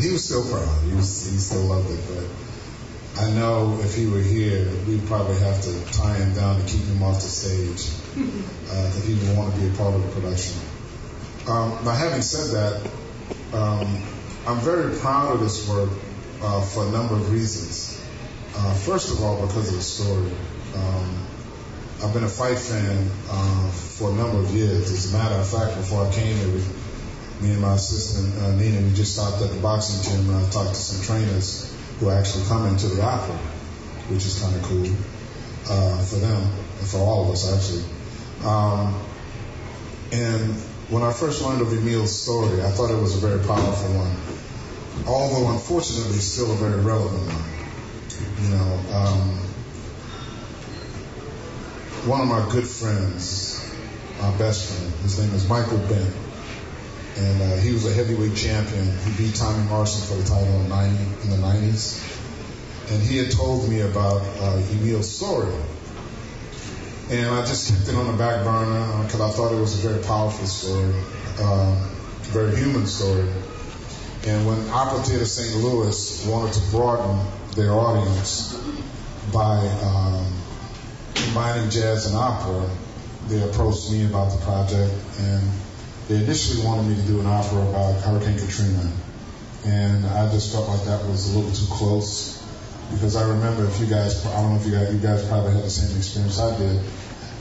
he 0.00 0.10
was 0.10 0.24
still 0.24 0.44
proud. 0.50 0.82
He 0.84 0.94
was, 0.94 1.30
he 1.30 1.38
still 1.38 1.64
loved 1.64 1.90
it. 1.90 2.00
But 2.08 3.22
I 3.22 3.30
know 3.30 3.78
if 3.82 3.94
he 3.94 4.06
were 4.06 4.20
here, 4.20 4.68
we'd 4.86 5.06
probably 5.06 5.38
have 5.38 5.62
to 5.62 5.92
tie 5.92 6.16
him 6.16 6.34
down 6.34 6.60
to 6.60 6.66
keep 6.66 6.84
him 6.84 7.02
off 7.02 7.16
the 7.16 7.28
stage. 7.28 7.90
Uh, 8.16 8.92
if 8.98 9.06
he 9.06 9.14
would 9.14 9.36
want 9.36 9.54
to 9.54 9.60
be 9.60 9.68
a 9.68 9.72
part 9.76 9.94
of 9.94 10.02
the 10.02 10.20
production. 10.20 10.60
Um, 11.46 11.84
now, 11.84 11.92
having 11.92 12.22
said 12.22 12.54
that, 12.54 12.90
um, 13.56 14.02
I'm 14.46 14.60
very 14.60 14.94
proud 14.98 15.32
of 15.32 15.40
this 15.40 15.66
work 15.68 15.90
uh, 16.42 16.60
for 16.60 16.86
a 16.86 16.90
number 16.90 17.14
of 17.14 17.32
reasons. 17.32 17.98
Uh, 18.54 18.74
first 18.74 19.10
of 19.10 19.22
all, 19.22 19.46
because 19.46 19.68
of 19.68 19.74
the 19.74 19.80
story. 19.80 20.30
Um, 20.76 21.26
I've 22.02 22.12
been 22.12 22.24
a 22.24 22.28
fight 22.28 22.58
fan 22.58 23.10
uh, 23.30 23.70
for 23.70 24.10
a 24.10 24.12
number 24.12 24.38
of 24.38 24.50
years. 24.50 24.92
As 24.92 25.14
a 25.14 25.16
matter 25.16 25.36
of 25.36 25.48
fact, 25.48 25.76
before 25.76 26.04
I 26.06 26.12
came 26.12 26.36
here, 26.36 26.60
me 27.40 27.52
and 27.52 27.60
my 27.60 27.74
assistant 27.74 28.34
uh, 28.42 28.54
Nina, 28.56 28.82
we 28.82 28.92
just 28.92 29.14
stopped 29.14 29.40
at 29.40 29.50
the 29.50 29.60
boxing 29.60 30.12
gym 30.12 30.28
and 30.28 30.44
I 30.44 30.50
talked 30.50 30.70
to 30.70 30.80
some 30.80 31.02
trainers 31.04 31.74
who 31.98 32.10
are 32.10 32.18
actually 32.18 32.44
coming 32.44 32.76
to 32.76 32.86
the 32.88 33.02
opera, 33.02 33.36
which 34.12 34.26
is 34.26 34.38
kind 34.40 34.54
of 34.54 34.62
cool 34.62 34.86
uh, 35.70 36.02
for 36.04 36.16
them 36.16 36.42
and 36.78 36.86
for 36.86 36.98
all 36.98 37.24
of 37.24 37.30
us 37.30 37.48
actually. 37.48 37.84
Um, 38.44 39.00
and 40.12 40.54
when 40.90 41.02
I 41.02 41.12
first 41.12 41.42
learned 41.42 41.62
of 41.62 41.72
Emil's 41.72 42.20
story, 42.20 42.62
I 42.62 42.70
thought 42.70 42.90
it 42.90 43.00
was 43.00 43.16
a 43.16 43.26
very 43.26 43.40
powerful 43.46 43.88
one, 43.96 44.14
although 45.06 45.52
unfortunately 45.52 46.18
still 46.18 46.52
a 46.52 46.56
very 46.56 46.80
relevant 46.82 47.26
one. 47.26 48.44
You 48.44 48.56
know, 48.56 48.96
um, 48.96 49.38
one 52.06 52.20
of 52.20 52.28
my 52.28 52.48
good 52.52 52.66
friends, 52.66 53.74
my 54.20 54.36
best 54.38 54.70
friend, 54.70 54.92
his 55.02 55.18
name 55.18 55.34
is 55.34 55.48
Michael 55.48 55.78
Bentt 55.78 56.14
and 57.16 57.42
uh, 57.42 57.56
he 57.56 57.72
was 57.72 57.86
a 57.86 57.92
heavyweight 57.92 58.34
champion. 58.34 58.84
He 58.84 59.12
beat 59.16 59.34
Tommy 59.36 59.62
Morrison 59.68 60.02
for 60.08 60.20
the 60.20 60.28
title 60.28 60.60
in, 60.60 60.68
90, 60.68 61.04
in 61.22 61.30
the 61.30 61.36
90s. 61.36 62.90
And 62.90 63.02
he 63.02 63.16
had 63.18 63.30
told 63.30 63.68
me 63.68 63.80
about 63.80 64.22
uh, 64.40 64.60
Emil's 64.72 65.14
story. 65.14 65.54
And 67.10 67.28
I 67.28 67.44
just 67.46 67.70
kept 67.70 67.88
it 67.88 67.94
on 67.94 68.06
the 68.06 68.18
back 68.18 68.44
burner 68.44 69.04
because 69.04 69.20
uh, 69.20 69.28
I 69.28 69.30
thought 69.30 69.52
it 69.52 69.60
was 69.60 69.84
a 69.84 69.88
very 69.88 70.02
powerful 70.02 70.46
story, 70.46 70.92
uh, 71.38 71.88
very 72.32 72.56
human 72.56 72.86
story. 72.86 73.28
And 74.26 74.46
when 74.46 74.68
Opera 74.70 75.02
Theater 75.02 75.26
St. 75.26 75.62
Louis 75.62 76.26
wanted 76.26 76.54
to 76.54 76.60
broaden 76.70 77.26
their 77.56 77.72
audience 77.72 78.54
by 79.32 79.58
um, 79.84 80.32
combining 81.14 81.68
jazz 81.70 82.06
and 82.06 82.16
opera, 82.16 82.68
they 83.28 83.42
approached 83.42 83.90
me 83.90 84.06
about 84.06 84.32
the 84.32 84.44
project 84.44 84.92
and 85.18 85.42
they 86.08 86.16
initially 86.16 86.64
wanted 86.66 86.88
me 86.88 86.96
to 86.96 87.02
do 87.02 87.20
an 87.20 87.26
opera 87.26 87.66
about 87.68 88.00
Hurricane 88.02 88.38
Katrina, 88.38 88.92
and 89.64 90.04
I 90.04 90.30
just 90.30 90.52
felt 90.52 90.68
like 90.68 90.84
that 90.84 91.04
was 91.06 91.34
a 91.34 91.38
little 91.38 91.52
too 91.52 91.72
close 91.72 92.42
because 92.90 93.16
I 93.16 93.26
remember 93.28 93.64
if 93.64 93.80
you 93.80 93.86
guys, 93.86 94.24
I 94.26 94.42
don't 94.42 94.52
know 94.52 94.60
if 94.60 94.66
you 94.66 94.72
guys, 94.72 94.92
you 94.92 95.00
guys 95.00 95.26
probably 95.26 95.52
had 95.52 95.64
the 95.64 95.70
same 95.70 95.96
experience 95.96 96.38
I 96.38 96.58
did 96.58 96.76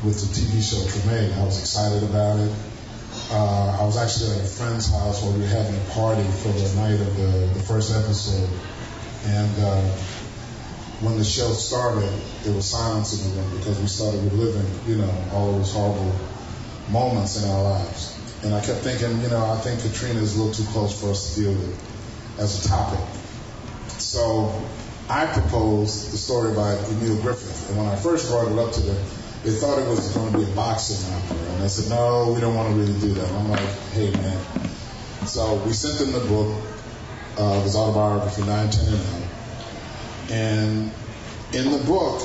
with 0.05 0.19
the 0.19 0.27
TV 0.31 0.63
show 0.63 0.77
Treme. 0.87 1.37
I 1.37 1.43
was 1.43 1.59
excited 1.59 2.03
about 2.03 2.39
it. 2.39 2.51
Uh, 3.31 3.77
I 3.79 3.85
was 3.85 3.97
actually 3.97 4.39
at 4.39 4.45
a 4.45 4.47
friend's 4.47 4.91
house 4.91 5.23
where 5.23 5.33
we 5.33 5.41
were 5.41 5.47
having 5.47 5.75
a 5.75 5.85
party 5.91 6.23
for 6.43 6.49
the 6.49 6.73
night 6.75 6.99
of 6.99 7.15
the, 7.15 7.53
the 7.53 7.63
first 7.65 7.91
episode, 7.91 8.49
and 9.25 9.53
uh, 9.59 9.81
when 11.03 11.17
the 11.17 11.23
show 11.23 11.51
started, 11.51 12.09
there 12.43 12.53
was 12.53 12.69
silence 12.69 13.11
in 13.13 13.35
the 13.35 13.41
room 13.41 13.57
because 13.57 13.79
we 13.79 13.87
started 13.87 14.23
reliving, 14.31 14.69
you 14.87 14.97
know, 15.01 15.13
all 15.33 15.57
those 15.57 15.73
horrible 15.73 16.15
moments 16.89 17.41
in 17.41 17.49
our 17.49 17.63
lives. 17.63 18.19
And 18.43 18.53
I 18.53 18.63
kept 18.63 18.79
thinking, 18.79 19.21
you 19.21 19.29
know, 19.29 19.43
I 19.43 19.57
think 19.59 19.81
Katrina 19.81 20.21
is 20.21 20.35
a 20.35 20.43
little 20.43 20.53
too 20.53 20.69
close 20.71 20.99
for 20.99 21.11
us 21.11 21.35
to 21.35 21.41
deal 21.41 21.53
with 21.53 22.39
as 22.39 22.65
a 22.65 22.69
topic. 22.69 22.99
So 23.87 24.63
I 25.09 25.25
proposed 25.27 26.11
the 26.13 26.17
story 26.17 26.55
by 26.55 26.75
Emil 26.75 27.21
Griffith. 27.21 27.69
And 27.69 27.77
when 27.77 27.87
I 27.87 27.95
first 27.95 28.29
brought 28.29 28.51
it 28.51 28.57
up 28.59 28.73
to 28.73 28.81
them, 28.81 29.05
they 29.43 29.51
thought 29.51 29.79
it 29.79 29.87
was 29.87 30.13
going 30.15 30.31
to 30.31 30.37
be 30.37 30.43
a 30.43 30.55
boxing 30.55 31.13
opera. 31.13 31.37
And 31.53 31.63
I 31.63 31.67
said, 31.67 31.89
no, 31.89 32.31
we 32.33 32.41
don't 32.41 32.55
want 32.55 32.73
to 32.73 32.79
really 32.79 32.99
do 32.99 33.13
that. 33.13 33.27
And 33.27 33.37
I'm 33.37 33.49
like, 33.49 33.69
hey, 33.91 34.11
man. 34.11 34.39
So 35.25 35.55
we 35.65 35.73
sent 35.73 35.99
them 35.99 36.11
the 36.13 36.27
book, 36.27 36.61
uh, 37.37 37.61
his 37.61 37.75
autobiography, 37.75 38.43
9, 38.43 38.69
10, 38.69 38.85
and 38.87 39.03
9. 39.03 39.23
And 40.31 40.91
in 41.53 41.71
the 41.71 41.83
book, 41.85 42.21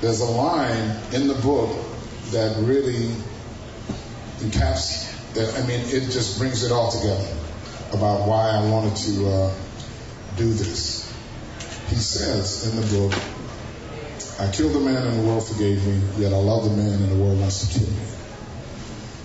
there's 0.00 0.20
a 0.20 0.30
line 0.30 0.96
in 1.12 1.28
the 1.28 1.34
book 1.34 1.76
that 2.30 2.56
really 2.62 3.08
encapsulates 4.38 5.10
I 5.36 5.64
mean, 5.64 5.80
it 5.86 6.10
just 6.10 6.38
brings 6.38 6.64
it 6.64 6.72
all 6.72 6.90
together 6.90 7.36
about 7.92 8.26
why 8.26 8.50
I 8.50 8.68
wanted 8.68 8.96
to 8.96 9.28
uh, 9.28 9.54
do 10.36 10.52
this. 10.52 11.06
He 11.88 11.94
says 11.94 12.66
in 12.66 12.80
the 12.80 12.98
book, 12.98 13.12
I 14.40 14.50
killed 14.50 14.72
the 14.72 14.80
man 14.80 15.06
and 15.06 15.20
the 15.20 15.28
world 15.28 15.46
forgave 15.46 15.86
me, 15.86 16.00
yet 16.16 16.32
I 16.32 16.38
love 16.38 16.64
the 16.64 16.70
man 16.70 17.02
and 17.02 17.12
the 17.12 17.22
world 17.22 17.38
wants 17.38 17.68
to 17.68 17.78
kill 17.78 17.90
me. 17.90 18.02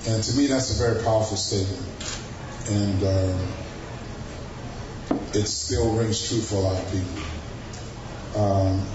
And 0.07 0.21
to 0.21 0.35
me, 0.35 0.47
that's 0.47 0.77
a 0.77 0.83
very 0.83 1.01
powerful 1.05 1.37
statement. 1.37 1.87
And 2.67 3.01
uh, 3.01 3.37
it 5.33 5.47
still 5.47 5.95
rings 5.95 6.27
true 6.27 6.41
for 6.41 6.55
a 6.55 6.59
lot 6.59 6.83
of 6.83 6.91
people. 6.91 8.41
Um, 8.41 8.85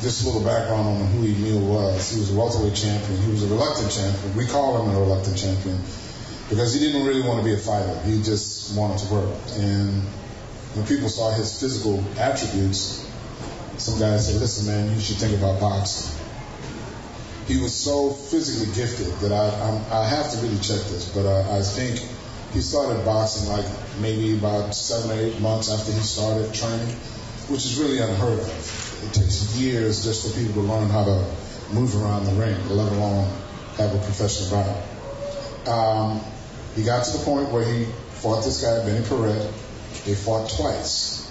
just 0.00 0.24
a 0.24 0.26
little 0.26 0.42
background 0.42 0.88
on 0.88 1.06
who 1.06 1.24
Emil 1.24 1.60
was. 1.68 2.10
He 2.10 2.18
was 2.18 2.34
a 2.34 2.36
welterweight 2.36 2.74
champion. 2.74 3.22
He 3.22 3.30
was 3.30 3.44
a 3.44 3.46
reluctant 3.46 3.92
champion. 3.92 4.36
We 4.36 4.48
call 4.48 4.82
him 4.82 4.96
a 4.96 4.98
reluctant 4.98 5.38
champion 5.38 5.78
because 6.50 6.74
he 6.74 6.80
didn't 6.80 7.06
really 7.06 7.22
want 7.22 7.38
to 7.38 7.44
be 7.44 7.54
a 7.54 7.58
fighter. 7.58 7.96
He 8.00 8.20
just 8.24 8.76
wanted 8.76 8.98
to 9.06 9.14
work. 9.14 9.38
And 9.54 10.02
when 10.74 10.84
people 10.84 11.08
saw 11.08 11.30
his 11.30 11.60
physical 11.60 12.02
attributes, 12.18 13.11
some 13.78 13.98
guys 13.98 14.26
said, 14.26 14.40
listen, 14.40 14.66
man, 14.66 14.94
you 14.94 15.00
should 15.00 15.16
think 15.16 15.36
about 15.36 15.60
boxing. 15.60 16.18
He 17.46 17.58
was 17.60 17.74
so 17.74 18.10
physically 18.10 18.72
gifted 18.74 19.12
that 19.20 19.32
I, 19.32 19.48
I'm, 19.60 19.84
i 19.92 20.08
have 20.08 20.30
to 20.30 20.38
really 20.38 20.58
check 20.58 20.80
this, 20.88 21.10
but 21.14 21.26
I, 21.26 21.58
I 21.58 21.62
think 21.62 21.98
he 22.52 22.60
started 22.60 23.04
boxing 23.04 23.48
like 23.48 23.66
maybe 24.00 24.38
about 24.38 24.74
seven 24.74 25.10
or 25.10 25.20
eight 25.20 25.40
months 25.40 25.70
after 25.72 25.92
he 25.92 26.00
started 26.00 26.52
training, 26.54 26.94
which 27.48 27.64
is 27.64 27.78
really 27.78 27.98
unheard 27.98 28.38
of. 28.38 29.04
It 29.04 29.14
takes 29.14 29.56
years 29.56 30.04
just 30.04 30.22
for 30.22 30.38
people 30.38 30.62
to 30.62 30.68
learn 30.68 30.88
how 30.88 31.04
to 31.04 31.26
move 31.72 31.96
around 31.96 32.26
the 32.26 32.32
ring, 32.32 32.56
let 32.68 32.92
alone 32.92 33.28
have 33.78 33.94
a 33.94 33.98
professional 33.98 34.62
bout. 34.62 34.92
Um, 35.66 36.20
he 36.76 36.84
got 36.84 37.04
to 37.04 37.18
the 37.18 37.24
point 37.24 37.50
where 37.50 37.64
he 37.64 37.86
fought 38.20 38.44
this 38.44 38.62
guy, 38.62 38.84
Benny 38.84 39.04
Paret. 39.06 39.52
They 40.04 40.14
fought 40.14 40.50
twice. 40.50 41.30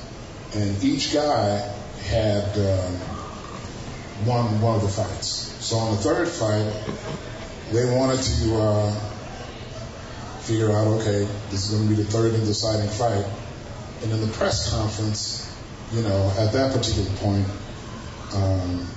and 0.54 0.84
each 0.84 1.14
guy 1.14 1.81
had 2.04 2.58
um, 2.58 3.00
won 4.26 4.62
one 4.62 4.76
of 4.76 4.82
the 4.82 4.90
fights. 4.90 5.28
So 5.60 5.78
on 5.78 5.96
the 5.96 6.02
third 6.02 6.28
fight, 6.28 6.72
they 7.72 7.86
wanted 7.96 8.22
to 8.22 8.58
uh, 8.58 8.92
figure 10.42 10.72
out, 10.72 10.88
okay, 11.00 11.28
this 11.50 11.70
is 11.70 11.78
going 11.78 11.90
to 11.90 11.96
be 11.96 12.02
the 12.02 12.10
third 12.10 12.34
and 12.34 12.46
deciding 12.46 12.90
fight. 12.90 13.26
And 14.04 14.12
in 14.12 14.22
the 14.22 14.34
press 14.34 14.72
conference, 14.72 15.48
you 15.94 16.02
know, 16.02 16.34
at 16.38 16.54
that 16.54 16.74
particular 16.74 17.10
point, 17.18 17.48
um, 18.34 18.88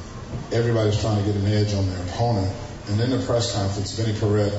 everybody's 0.52 1.00
trying 1.00 1.24
to 1.24 1.32
get 1.32 1.40
an 1.40 1.46
edge 1.46 1.74
on 1.74 1.88
their 1.88 2.02
opponent. 2.06 2.52
And 2.88 3.00
in 3.00 3.10
the 3.10 3.24
press 3.24 3.54
conference, 3.54 3.96
Benny 3.98 4.18
Paret 4.18 4.52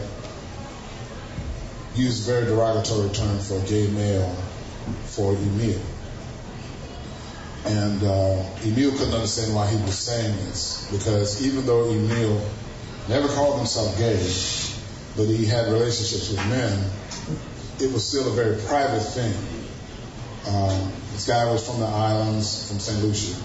used 1.96 2.28
a 2.28 2.32
very 2.32 2.46
derogatory 2.46 3.10
term 3.10 3.40
for 3.40 3.58
a 3.58 3.62
gay 3.62 3.88
male 3.88 4.36
for 5.06 5.34
Emil. 5.34 5.80
And 7.66 8.04
uh, 8.04 8.44
Emil 8.64 8.92
couldn't 8.92 9.14
understand 9.14 9.56
why 9.56 9.68
he 9.68 9.76
was 9.84 9.98
saying 9.98 10.36
this 10.46 10.88
because 10.92 11.44
even 11.46 11.66
though 11.66 11.90
Emil 11.90 12.42
never 13.10 13.28
called 13.28 13.58
himself 13.58 13.98
gay, 13.98 14.22
but 15.18 15.26
he 15.26 15.46
had 15.46 15.72
relationships 15.72 16.30
with 16.30 16.40
men, 16.50 16.72
it 17.80 17.92
was 17.92 18.08
still 18.08 18.28
a 18.28 18.36
very 18.36 18.62
private 18.64 19.02
thing. 19.02 19.34
Um, 20.48 20.92
this 21.12 21.28
guy 21.28 21.50
was 21.52 21.66
from 21.66 21.80
the 21.80 21.88
islands, 21.88 22.70
from 22.70 22.80
St. 22.80 23.04
Lucia, 23.04 23.36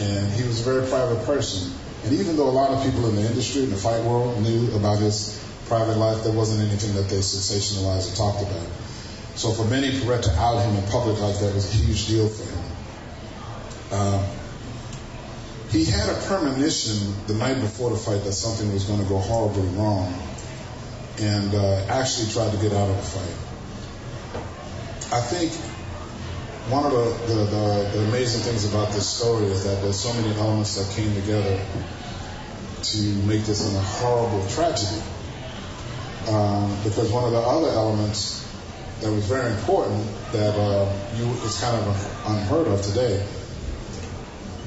and 0.00 0.32
he 0.32 0.46
was 0.46 0.60
a 0.60 0.64
very 0.64 0.88
private 0.88 1.24
person. 1.26 1.70
And 2.04 2.14
even 2.14 2.36
though 2.36 2.48
a 2.48 2.56
lot 2.56 2.70
of 2.70 2.82
people 2.84 3.08
in 3.08 3.16
the 3.16 3.26
industry, 3.26 3.64
in 3.64 3.70
the 3.70 3.76
fight 3.76 4.02
world, 4.04 4.40
knew 4.42 4.74
about 4.74 5.00
his 5.00 5.40
private 5.66 5.96
life, 5.96 6.24
there 6.24 6.32
wasn't 6.32 6.60
anything 6.60 6.94
that 6.94 7.08
they 7.08 7.18
sensationalized 7.18 8.12
or 8.12 8.16
talked 8.16 8.42
about. 8.42 8.66
So 9.34 9.50
for 9.52 9.64
Benny 9.68 10.00
Paret 10.00 10.22
to 10.24 10.30
out 10.38 10.62
him 10.62 10.76
in 10.76 10.82
public 10.90 11.20
like 11.20 11.38
that 11.40 11.54
was 11.54 11.68
a 11.72 11.76
huge 11.76 12.06
deal 12.06 12.28
for 12.28 12.44
him. 12.44 12.63
Um, 13.94 14.24
he 15.70 15.84
had 15.84 16.08
a 16.08 16.20
premonition 16.26 17.14
the 17.26 17.34
night 17.34 17.60
before 17.60 17.90
the 17.90 17.96
fight 17.96 18.22
that 18.24 18.32
something 18.32 18.72
was 18.72 18.84
going 18.84 19.00
to 19.00 19.08
go 19.08 19.18
horribly 19.18 19.66
wrong 19.78 20.12
and 21.20 21.54
uh, 21.54 21.86
actually 21.88 22.32
tried 22.32 22.50
to 22.50 22.58
get 22.58 22.72
out 22.72 22.90
of 22.90 22.96
the 22.96 23.02
fight. 23.02 23.36
I 25.12 25.20
think 25.20 25.52
one 26.70 26.84
of 26.86 26.92
the, 26.92 27.34
the, 27.34 27.44
the, 27.44 27.90
the 27.92 28.04
amazing 28.08 28.42
things 28.42 28.64
about 28.68 28.92
this 28.92 29.08
story 29.08 29.46
is 29.46 29.64
that 29.64 29.82
there's 29.82 29.98
so 29.98 30.12
many 30.14 30.34
elements 30.34 30.74
that 30.74 30.92
came 30.96 31.14
together 31.14 31.60
to 32.82 32.98
make 33.26 33.44
this 33.44 33.62
a 33.62 33.80
horrible 33.80 34.46
tragedy. 34.48 35.02
Um, 36.28 36.76
because 36.82 37.12
one 37.12 37.24
of 37.24 37.32
the 37.32 37.38
other 37.38 37.68
elements 37.68 38.48
that 39.00 39.10
was 39.12 39.26
very 39.26 39.52
important 39.52 40.06
that 40.32 40.54
uh, 40.56 40.90
you, 41.16 41.30
it's 41.44 41.60
kind 41.60 41.76
of 41.76 42.24
unheard 42.26 42.66
of 42.68 42.82
today 42.82 43.24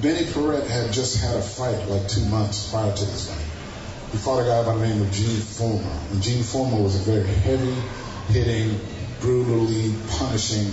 Benny 0.02 0.32
Paret 0.32 0.68
had 0.68 0.94
just 0.94 1.18
had 1.18 1.36
a 1.36 1.42
fight 1.42 1.88
like 1.88 2.08
two 2.08 2.24
months 2.26 2.70
prior 2.70 2.96
to 2.96 3.06
this 3.06 3.30
fight. 3.30 4.12
He 4.12 4.18
fought 4.20 4.40
a 4.40 4.46
guy 4.46 4.64
by 4.64 4.76
the 4.76 4.88
name 4.88 5.02
of 5.02 5.12
Gene 5.12 5.38
Fullmer. 5.38 6.12
And 6.12 6.22
Gene 6.22 6.44
Fullmer 6.44 6.82
was 6.82 6.96
a 6.96 7.12
very 7.12 7.26
heavy 7.26 7.74
hitting, 8.28 8.80
brutally 9.20 9.96
punishing 10.12 10.72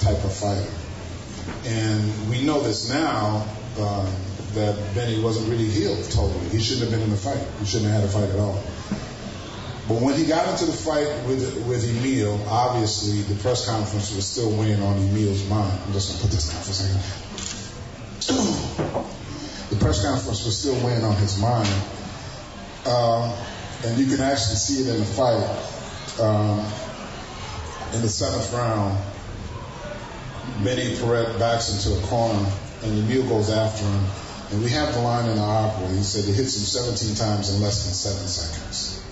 type 0.00 0.22
of 0.22 0.32
fighter. 0.32 0.70
And 1.64 2.28
we 2.28 2.42
know 2.42 2.60
this 2.60 2.90
now 2.90 3.48
um, 3.78 4.12
that 4.52 4.76
Benny 4.94 5.22
wasn't 5.22 5.48
really 5.48 5.70
healed 5.70 6.04
totally. 6.10 6.48
He 6.50 6.60
shouldn't 6.60 6.90
have 6.90 6.90
been 6.90 7.02
in 7.02 7.10
the 7.10 7.16
fight. 7.16 7.42
He 7.60 7.64
shouldn't 7.64 7.90
have 7.90 8.02
had 8.02 8.10
a 8.10 8.12
fight 8.12 8.28
at 8.28 8.38
all. 8.38 8.62
But 9.88 10.02
when 10.02 10.18
he 10.18 10.26
got 10.26 10.48
into 10.48 10.66
the 10.66 10.76
fight 10.76 11.06
with 11.26 11.64
with 11.68 11.84
Emil, 11.84 12.40
obviously 12.48 13.22
the 13.22 13.40
press 13.40 13.66
conference 13.66 14.14
was 14.14 14.26
still 14.26 14.50
weighing 14.50 14.82
on 14.82 14.96
Emil's 14.98 15.48
mind. 15.48 15.78
I'm 15.86 15.92
just 15.92 16.10
gonna 16.10 16.22
put 16.22 16.32
this 16.32 16.50
down 16.50 16.60
for 16.62 16.70
a 16.70 16.74
second 16.74 17.25
press 19.96 20.04
conference 20.04 20.44
was 20.44 20.58
still 20.58 20.74
weighing 20.84 21.04
on 21.04 21.16
his 21.16 21.38
mind. 21.38 21.68
Um, 22.86 23.32
and 23.84 23.98
you 23.98 24.06
can 24.06 24.20
actually 24.20 24.56
see 24.56 24.82
it 24.82 24.88
in 24.88 25.00
the 25.00 25.04
fight. 25.04 25.44
Um, 26.20 26.58
in 27.94 28.02
the 28.02 28.08
seventh 28.08 28.52
round, 28.52 28.98
Benny 30.64 30.96
Paret 30.96 31.38
backs 31.38 31.72
into 31.72 31.98
a 31.98 32.06
corner, 32.08 32.50
and 32.82 32.98
Emil 32.98 33.28
goes 33.28 33.50
after 33.50 33.84
him. 33.84 34.04
And 34.50 34.62
we 34.62 34.70
have 34.70 34.94
the 34.94 35.00
line 35.00 35.28
in 35.28 35.36
the 35.36 35.42
opera. 35.42 35.88
He 35.88 36.02
said 36.02 36.24
he 36.24 36.32
hits 36.32 36.56
him 36.56 36.62
17 36.62 37.16
times 37.16 37.54
in 37.54 37.60
less 37.60 37.84
than 37.84 37.92
seven 37.92 38.26
seconds, 38.28 39.02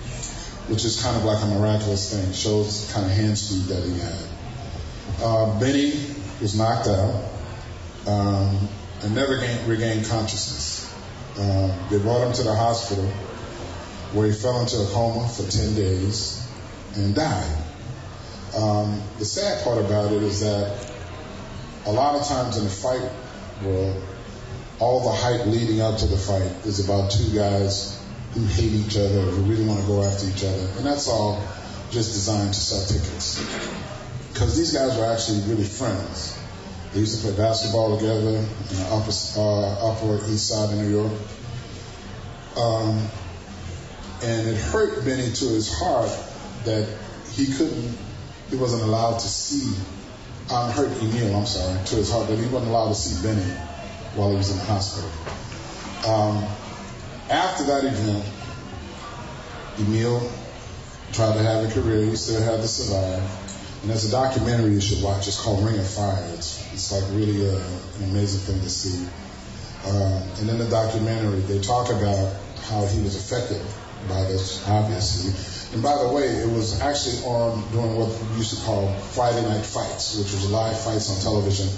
which 0.69 0.85
is 0.85 1.03
kind 1.03 1.17
of 1.17 1.25
like 1.25 1.43
a 1.43 1.47
miraculous 1.47 2.13
thing. 2.13 2.31
It 2.31 2.37
shows 2.37 2.91
kind 2.93 3.05
of 3.05 3.13
hand 3.13 3.37
speed 3.37 3.75
that 3.75 3.85
he 3.85 3.99
had. 3.99 5.23
Uh, 5.23 5.61
Benny 5.61 5.93
was 6.41 6.57
knocked 6.57 6.89
out. 6.89 7.31
Um, 8.07 8.69
and 9.05 9.15
never 9.15 9.39
gained, 9.39 9.69
regained 9.69 10.07
consciousness. 10.07 10.74
Uh, 11.37 11.89
they 11.91 11.99
brought 11.99 12.27
him 12.27 12.33
to 12.33 12.43
the 12.43 12.55
hospital 12.55 13.05
where 14.13 14.27
he 14.29 14.33
fell 14.33 14.61
into 14.61 14.77
a 14.77 14.87
coma 14.93 15.29
for 15.29 15.43
10 15.51 15.75
days 15.75 16.47
and 16.95 17.15
died. 17.15 17.59
Um, 18.57 19.03
the 19.19 19.25
sad 19.25 19.65
part 19.65 19.79
about 19.79 20.13
it 20.13 20.23
is 20.23 20.41
that 20.41 20.95
a 21.87 21.93
lot 21.93 22.15
of 22.15 22.27
times 22.27 22.57
in 22.57 22.65
the 22.65 22.71
fight 22.71 23.11
world, 23.65 24.03
all 24.79 25.01
the 25.05 25.13
hype 25.13 25.47
leading 25.47 25.81
up 25.81 25.99
to 25.99 26.07
the 26.07 26.17
fight 26.17 26.51
is 26.65 26.85
about 26.85 27.11
two 27.11 27.35
guys 27.35 28.01
who 28.33 28.45
hate 28.45 28.73
each 28.73 28.97
other, 28.97 29.23
who 29.23 29.43
really 29.43 29.65
want 29.65 29.81
to 29.81 29.87
go 29.87 30.03
after 30.03 30.29
each 30.29 30.45
other, 30.45 30.69
and 30.77 30.87
that's 30.87 31.09
all 31.09 31.43
just 31.91 32.13
designed 32.13 32.53
to 32.55 32.61
sell 32.61 32.85
tickets. 32.87 33.39
Because 34.33 34.57
these 34.57 34.73
guys 34.73 34.97
were 34.97 35.07
actually 35.07 35.41
really 35.49 35.65
friends. 35.65 36.39
They 36.95 37.01
used 37.01 37.21
to 37.21 37.27
play 37.27 37.37
basketball 37.37 37.99
together 37.99 38.29
in 38.29 38.77
the 38.77 38.87
upper, 38.93 39.11
uh, 39.37 39.91
upper 39.91 40.15
east 40.31 40.49
side 40.49 40.73
of 40.73 40.79
New 40.79 40.91
York. 40.91 41.13
Um, 42.57 43.09
and 44.23 44.49
it 44.49 44.57
hurt 44.57 45.05
Benny 45.05 45.33
to 45.33 45.45
his 45.45 45.77
heart 45.77 46.09
that 46.65 46.89
he 47.33 47.47
couldn't, 47.47 47.99
he 48.49 48.55
wasn't 48.55 48.83
allowed 48.83 49.19
to 49.19 49.27
see, 49.27 49.75
um, 50.55 50.71
hurt 50.71 50.93
Emil, 51.03 51.35
I'm 51.35 51.47
sorry, 51.47 51.85
to 51.85 51.97
his 51.97 52.13
heart 52.13 52.29
that 52.29 52.39
he 52.39 52.47
wasn't 52.47 52.71
allowed 52.71 52.91
to 52.91 52.95
see 52.95 53.27
Benny 53.27 53.43
while 54.15 54.31
he 54.31 54.37
was 54.37 54.53
in 54.53 54.59
the 54.59 54.65
hospital. 54.65 55.11
Um, 56.07 56.45
after 57.29 57.65
that 57.65 57.85
event, 57.85 58.25
Emil 59.81 60.31
tried 61.13 61.35
to 61.35 61.43
have 61.43 61.69
a 61.69 61.73
career. 61.73 62.05
He 62.05 62.15
still 62.15 62.41
had 62.41 62.61
to 62.61 62.69
survive. 62.69 63.44
And 63.85 63.91
there's 63.91 64.07
a 64.07 64.13
documentary 64.13 64.73
you 64.73 64.81
should 64.81 65.03
watch. 65.03 65.29
It's 65.29 65.39
called 65.39 65.63
Ring 65.63 65.79
of 65.79 65.87
Fire. 65.87 66.25
It's, 66.33 66.57
it's 66.73 66.91
like 66.91 67.05
really 67.13 67.45
a, 67.45 67.59
an 67.59 68.05
amazing 68.05 68.41
thing 68.41 68.63
to 68.63 68.71
see. 68.71 69.07
Uh, 69.85 70.27
and 70.41 70.49
in 70.49 70.57
the 70.57 70.65
documentary, 70.71 71.41
they 71.41 71.61
talk 71.61 71.91
about 71.91 72.33
how 72.63 72.87
he 72.87 73.03
was 73.03 73.15
affected 73.15 73.61
by 74.09 74.23
this, 74.23 74.67
obviously. 74.67 75.37
And 75.75 75.83
by 75.83 76.03
the 76.03 76.09
way, 76.09 76.25
it 76.25 76.49
was 76.49 76.81
actually 76.81 77.29
on 77.29 77.61
during 77.73 77.95
what 77.95 78.09
we 78.09 78.39
used 78.39 78.57
to 78.57 78.65
call 78.65 78.91
Friday 79.13 79.43
Night 79.43 79.67
Fights, 79.67 80.17
which 80.17 80.33
was 80.33 80.51
live 80.51 80.81
fights 80.81 81.13
on 81.13 81.21
television 81.21 81.69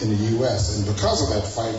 in 0.00 0.16
the 0.16 0.24
U.S. 0.40 0.78
And 0.78 0.86
because 0.86 1.20
of 1.20 1.36
that 1.36 1.46
fight, 1.46 1.76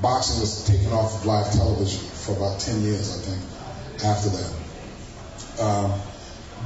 boxing 0.00 0.40
was 0.40 0.64
taken 0.66 0.90
off 0.94 1.20
of 1.20 1.26
live 1.26 1.52
television 1.52 2.00
for 2.00 2.32
about 2.34 2.58
10 2.58 2.80
years, 2.80 3.12
I 3.12 3.20
think, 3.28 4.04
after 4.06 4.30
that. 4.30 5.62
Um, 5.68 6.00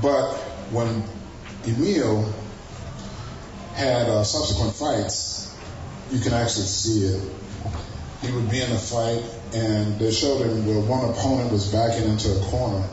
but 0.00 0.36
when 0.70 1.02
Emil 1.66 2.32
had 3.74 4.08
uh, 4.08 4.22
subsequent 4.22 4.74
fights, 4.74 5.56
you 6.10 6.20
can 6.20 6.32
actually 6.32 6.66
see 6.66 7.06
it. 7.06 7.22
He 8.22 8.32
would 8.32 8.50
be 8.50 8.60
in 8.60 8.70
a 8.70 8.78
fight, 8.78 9.22
and 9.54 9.98
they 9.98 10.12
showed 10.12 10.42
him 10.42 10.66
where 10.66 10.80
one 10.80 11.08
opponent 11.10 11.52
was 11.52 11.72
backing 11.72 12.08
into 12.08 12.30
a 12.30 12.40
corner. 12.44 12.86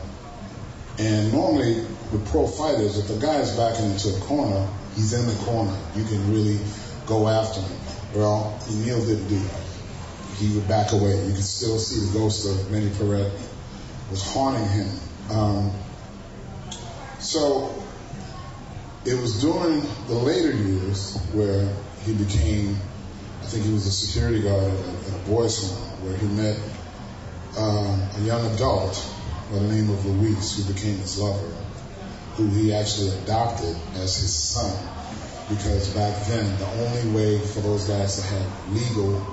And 0.98 1.32
normally, 1.32 1.84
with 2.12 2.26
pro 2.28 2.46
fighters, 2.46 2.98
if 2.98 3.16
a 3.16 3.20
guy 3.20 3.36
is 3.40 3.56
backing 3.56 3.90
into 3.90 4.14
a 4.14 4.20
corner, 4.20 4.68
he's 4.94 5.12
in 5.12 5.26
the 5.26 5.44
corner. 5.44 5.76
You 5.94 6.04
can 6.04 6.32
really 6.32 6.58
go 7.06 7.28
after 7.28 7.60
him. 7.60 7.78
Well, 8.14 8.60
Emil 8.70 9.04
didn't 9.06 9.28
do 9.28 9.38
that. 9.38 9.60
He 10.36 10.54
would 10.54 10.68
back 10.68 10.92
away. 10.92 11.16
You 11.26 11.32
can 11.32 11.42
still 11.42 11.78
see 11.78 12.06
the 12.06 12.18
ghost 12.18 12.46
of 12.46 12.70
Benny 12.70 12.90
Paret 12.98 13.32
was 14.10 14.22
haunting 14.22 14.68
him. 14.68 14.88
Um, 15.30 15.72
so 17.18 17.81
it 19.04 19.20
was 19.20 19.40
during 19.40 19.80
the 20.06 20.14
later 20.14 20.52
years 20.52 21.16
where 21.32 21.68
he 22.04 22.14
became, 22.14 22.76
I 23.40 23.46
think 23.46 23.64
he 23.64 23.72
was 23.72 23.86
a 23.86 23.90
security 23.90 24.42
guard 24.42 24.62
at 24.62 24.78
a, 24.78 25.14
at 25.14 25.20
a 25.20 25.28
boys' 25.28 25.58
home, 25.58 26.04
where 26.04 26.16
he 26.16 26.26
met 26.26 26.56
um, 27.58 28.00
a 28.16 28.20
young 28.20 28.54
adult 28.54 28.94
by 29.50 29.58
the 29.58 29.68
name 29.68 29.90
of 29.90 30.06
Luis, 30.06 30.56
who 30.56 30.72
became 30.72 30.96
his 30.98 31.18
lover, 31.18 31.52
who 32.36 32.46
he 32.48 32.72
actually 32.72 33.10
adopted 33.18 33.76
as 33.94 34.16
his 34.16 34.34
son. 34.34 34.88
Because 35.48 35.92
back 35.94 36.24
then, 36.26 36.56
the 36.58 36.66
only 36.66 37.10
way 37.10 37.38
for 37.38 37.60
those 37.60 37.88
guys 37.88 38.16
to 38.16 38.22
have 38.22 38.72
legal 38.72 39.26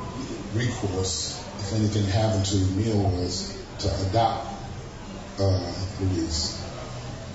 recourse, 0.53 1.39
if 1.59 1.73
anything 1.73 2.05
happened 2.05 2.45
to 2.47 2.57
Emil, 2.57 3.03
was 3.11 3.55
to 3.79 4.09
adopt 4.09 4.47
uh, 5.39 5.73
Luis. 6.01 6.59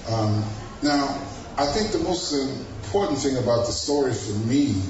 Um, 0.08 0.44
now, 0.82 1.22
I 1.56 1.66
think 1.66 1.92
the 1.92 2.00
most 2.00 2.32
important 2.32 3.20
thing 3.20 3.36
about 3.36 3.66
the 3.66 3.72
story 3.72 4.12
for 4.12 4.32
me 4.32 4.82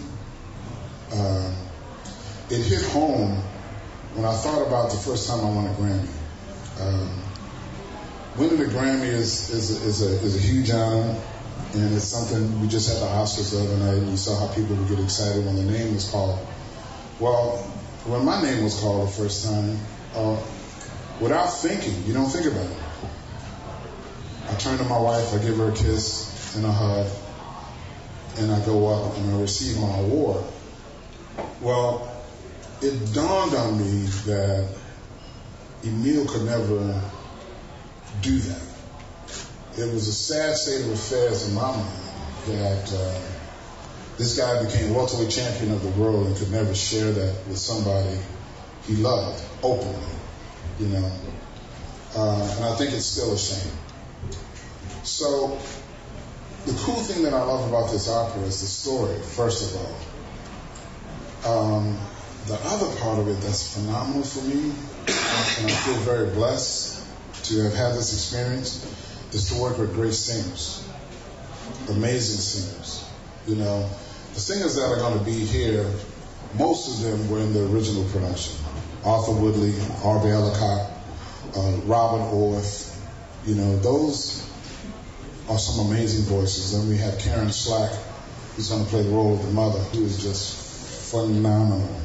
uh, 1.13 1.55
it 2.49 2.63
hit 2.63 2.83
home 2.87 3.37
when 4.15 4.25
I 4.25 4.35
thought 4.35 4.67
about 4.67 4.91
the 4.91 4.97
first 4.97 5.29
time 5.29 5.41
I 5.41 5.51
won 5.51 5.67
a 5.67 5.75
Grammy. 5.75 6.09
Um, 6.81 7.23
winning 8.39 8.61
a 8.61 8.71
Grammy 8.71 9.09
is 9.09 9.51
is 9.51 9.83
a, 9.83 9.87
is 9.87 10.03
a, 10.03 10.25
is 10.25 10.37
a 10.37 10.41
huge 10.41 10.71
honor, 10.71 11.21
and 11.75 11.95
it's 11.95 12.05
something 12.05 12.61
we 12.63 12.69
just 12.69 12.89
had 12.89 12.97
the 12.97 13.13
Oscars 13.13 13.53
the 13.53 13.61
other 13.61 13.77
night, 13.85 13.99
and 13.99 14.11
you 14.11 14.17
saw 14.17 14.47
how 14.47 14.55
people 14.55 14.75
would 14.75 14.89
get 14.89 15.01
excited 15.01 15.45
when 15.45 15.57
the 15.57 15.71
name 15.71 15.93
was 15.93 16.09
called. 16.09 16.39
Well, 17.21 17.59
when 18.07 18.25
my 18.25 18.41
name 18.43 18.65
was 18.65 18.81
called 18.81 19.09
the 19.09 19.13
first 19.13 19.45
time, 19.45 19.79
uh, 20.15 20.43
without 21.21 21.47
thinking, 21.47 22.05
you 22.07 22.15
don't 22.15 22.31
think 22.31 22.47
about 22.47 22.71
it. 22.71 22.77
I 24.49 24.55
turn 24.57 24.79
to 24.79 24.85
my 24.85 24.99
wife, 24.99 25.35
I 25.35 25.39
give 25.39 25.59
her 25.59 25.71
a 25.71 25.75
kiss 25.75 26.34
and 26.55 26.65
a 26.65 26.73
hug, 26.73 27.07
and 28.39 28.51
I 28.51 28.65
go 28.65 28.89
up 28.89 29.17
and 29.17 29.35
I 29.35 29.41
receive 29.41 29.81
my 29.81 29.99
award. 29.99 30.45
Well, 31.61 32.11
it 32.81 33.13
dawned 33.15 33.55
on 33.55 33.79
me 33.79 34.07
that 34.27 34.69
Emile 35.85 36.27
could 36.27 36.45
never 36.45 37.03
do 38.21 38.39
that. 38.39 38.63
It 39.79 39.93
was 39.93 40.09
a 40.09 40.13
sad 40.13 40.57
state 40.57 40.83
of 40.83 40.93
affairs 40.93 41.49
in 41.49 41.55
my 41.55 41.77
mind 41.77 42.05
that 42.47 42.93
uh, 42.93 43.21
this 44.19 44.39
guy 44.39 44.65
became 44.65 44.95
welterweight 44.95 45.31
champion 45.31 45.73
of 45.73 45.83
the 45.83 46.01
world 46.01 46.27
and 46.27 46.37
could 46.37 46.51
never 46.51 46.75
share 46.75 47.11
that 47.11 47.47
with 47.49 47.59
somebody 47.59 48.19
he 48.87 48.97
loved 48.97 49.43
openly, 49.63 50.15
you 50.79 50.87
know. 50.89 51.13
Uh, 52.17 52.55
and 52.57 52.65
I 52.65 52.77
think 52.77 52.93
it's 52.93 53.07
still 53.07 53.33
a 53.35 53.39
shame. 53.39 53.73
So 55.03 55.59
the 56.67 56.73
cool 56.85 56.95
thing 56.95 57.25
that 57.25 57.35
I 57.35 57.43
love 57.43 57.69
about 57.69 57.91
this 57.91 58.09
opera 58.09 58.43
is 58.43 58.61
the 58.63 58.67
story, 58.67 59.19
first 59.21 59.75
of 59.75 59.81
all. 61.45 61.77
Um, 61.77 61.99
the 62.47 62.55
other 62.55 62.95
part 63.01 63.19
of 63.19 63.29
it 63.29 63.39
that's 63.41 63.75
phenomenal 63.75 64.23
for 64.23 64.43
me, 64.43 64.73
and 65.07 65.67
I 65.67 65.75
feel 65.85 65.95
very 65.97 66.31
blessed 66.31 67.05
to 67.45 67.61
have 67.65 67.75
had 67.75 67.95
this 67.95 68.15
experience, 68.15 68.83
is 69.33 69.51
to 69.51 69.61
work 69.61 69.77
with 69.77 69.93
great 69.93 70.15
singers, 70.15 70.89
amazing 71.91 72.41
singers. 72.41 73.07
You 73.47 73.57
know, 73.57 73.91
the 74.33 74.41
singers 74.41 74.77
that 74.77 74.85
are 74.85 74.97
going 74.97 75.19
to 75.19 75.25
be 75.25 75.45
here, 75.45 75.85
most 76.59 76.89
of 76.89 77.03
them 77.03 77.31
were 77.31 77.41
in 77.41 77.53
the 77.53 77.67
original 77.67 78.05
production. 78.09 78.55
Arthur 79.05 79.33
Woodley, 79.33 79.75
Aubrey 80.03 80.31
Allicock, 80.31 80.91
uh, 81.57 81.77
Robert 81.85 82.25
Orth, 82.33 82.91
you 83.45 83.55
know, 83.55 83.77
those 83.81 84.51
are 85.49 85.59
some 85.59 85.87
amazing 85.87 86.25
voices. 86.25 86.73
Then 86.73 86.89
we 86.89 86.97
have 86.99 87.19
Karen 87.19 87.51
Slack, 87.51 87.93
who's 88.57 88.69
going 88.69 88.85
to 88.85 88.91
play 88.91 89.03
the 89.03 89.11
role 89.11 89.35
of 89.35 89.45
the 89.45 89.53
mother, 89.53 89.79
who 89.79 90.05
is 90.05 90.23
just 90.23 91.11
phenomenal. 91.11 92.01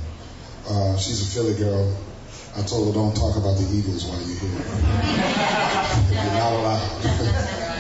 Uh, 0.68 0.98
she's 0.98 1.22
a 1.22 1.26
Philly 1.26 1.56
girl. 1.56 1.96
I 2.56 2.62
told 2.64 2.88
her 2.88 2.94
don't 2.94 3.16
talk 3.16 3.38
about 3.38 3.58
the 3.58 3.68
Eagles 3.74 4.06
while 4.06 4.20
you're 4.22 4.40
here. 4.40 4.50
you're 6.10 6.34
not 6.34 6.54
allowed. 6.54 7.06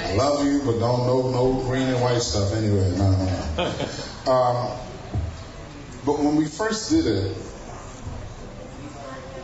I 0.09 0.15
love 0.15 0.45
you, 0.45 0.61
but 0.63 0.79
don't 0.79 1.05
know 1.05 1.29
no 1.31 1.61
green 1.63 1.87
and 1.87 2.01
white 2.01 2.21
stuff 2.21 2.53
anyway. 2.53 2.91
No, 2.97 3.11
no. 3.57 4.31
Um, 4.31 4.79
but 6.05 6.19
when 6.19 6.35
we 6.35 6.45
first 6.45 6.89
did 6.91 7.05
it, 7.07 7.37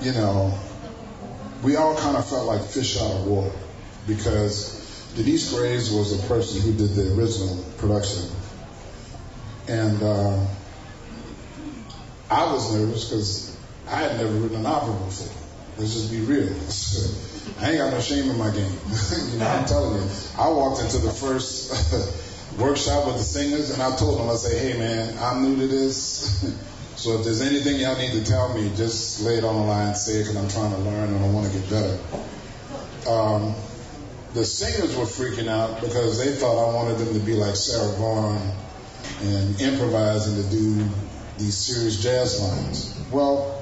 you 0.01 0.11
know, 0.13 0.57
we 1.63 1.75
all 1.75 1.95
kind 1.97 2.15
of 2.17 2.27
felt 2.27 2.45
like 2.45 2.61
fish 2.63 2.97
out 2.97 3.11
of 3.11 3.25
water 3.25 3.55
because 4.07 4.84
Denyce 5.15 5.53
Graves 5.53 5.91
was 5.91 6.21
the 6.21 6.27
person 6.27 6.61
who 6.61 6.77
did 6.77 6.93
the 6.93 7.13
original 7.15 7.63
production. 7.77 8.29
And 9.67 10.03
uh, 10.03 10.45
I 12.29 12.51
was 12.51 12.75
nervous 12.75 13.09
because 13.09 13.57
I 13.87 14.01
had 14.01 14.17
never 14.17 14.33
written 14.33 14.57
an 14.57 14.65
opera 14.65 14.93
before. 14.93 15.33
Let's 15.77 15.93
just 15.93 16.11
be 16.11 16.19
real. 16.19 16.49
I 17.61 17.71
ain't 17.71 17.77
got 17.77 17.93
no 17.93 18.01
shame 18.01 18.29
in 18.29 18.37
my 18.37 18.51
game. 18.51 18.71
you 19.31 19.39
know, 19.39 19.47
I'm 19.47 19.65
telling 19.65 20.01
you. 20.01 20.09
I 20.37 20.49
walked 20.49 20.81
into 20.81 20.97
the 20.97 21.11
first 21.11 21.71
workshop 22.59 23.07
with 23.07 23.15
the 23.15 23.23
singers 23.23 23.71
and 23.71 23.81
I 23.81 23.95
told 23.95 24.19
them, 24.19 24.29
I 24.29 24.35
say, 24.35 24.57
hey 24.59 24.77
man, 24.77 25.17
I'm 25.19 25.43
new 25.43 25.55
to 25.55 25.67
this. 25.67 26.43
so 26.97 27.19
if 27.19 27.23
there's 27.23 27.41
anything 27.41 27.79
y'all 27.79 27.97
need 27.97 28.11
to 28.11 28.23
tell 28.29 28.53
me, 28.53 28.69
just 28.75 29.21
lay 29.21 29.37
it 29.37 29.45
on 29.45 29.55
the 29.55 29.61
line, 29.61 29.95
say 29.95 30.19
it 30.19 30.27
because 30.27 30.35
I'm 30.35 30.49
trying 30.49 30.71
to 30.71 30.89
learn 30.89 31.13
and 31.13 31.23
I 31.23 31.29
want 31.29 31.49
to 31.49 31.57
get 31.57 31.69
better. 31.69 31.99
Um, 33.09 33.55
the 34.35 34.43
singers 34.43 34.97
were 34.97 35.05
freaking 35.05 35.47
out 35.47 35.79
because 35.79 36.19
they 36.19 36.33
thought 36.33 36.69
I 36.69 36.75
wanted 36.75 36.97
them 36.97 37.13
to 37.13 37.19
be 37.25 37.33
like 37.33 37.55
Sarah 37.55 37.93
Vaughan 37.93 38.51
and 39.21 39.61
improvising 39.61 40.35
to 40.43 40.49
do 40.49 40.89
these 41.37 41.57
serious 41.57 42.03
jazz 42.03 42.41
lines. 42.41 43.01
Well, 43.11 43.57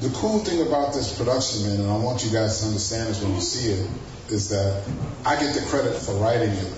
the 0.00 0.08
cool 0.10 0.38
thing 0.38 0.64
about 0.64 0.94
this 0.94 1.18
production, 1.18 1.64
man, 1.64 1.80
and 1.80 1.90
I 1.90 1.96
want 1.96 2.24
you 2.24 2.30
guys 2.30 2.60
to 2.60 2.66
understand 2.66 3.08
this 3.08 3.22
when 3.22 3.34
you 3.34 3.40
see 3.40 3.72
it, 3.72 3.90
is 4.28 4.50
that 4.50 4.84
I 5.26 5.34
get 5.40 5.52
the 5.54 5.66
credit 5.66 5.96
for 5.96 6.12
writing 6.14 6.50
it. 6.50 6.72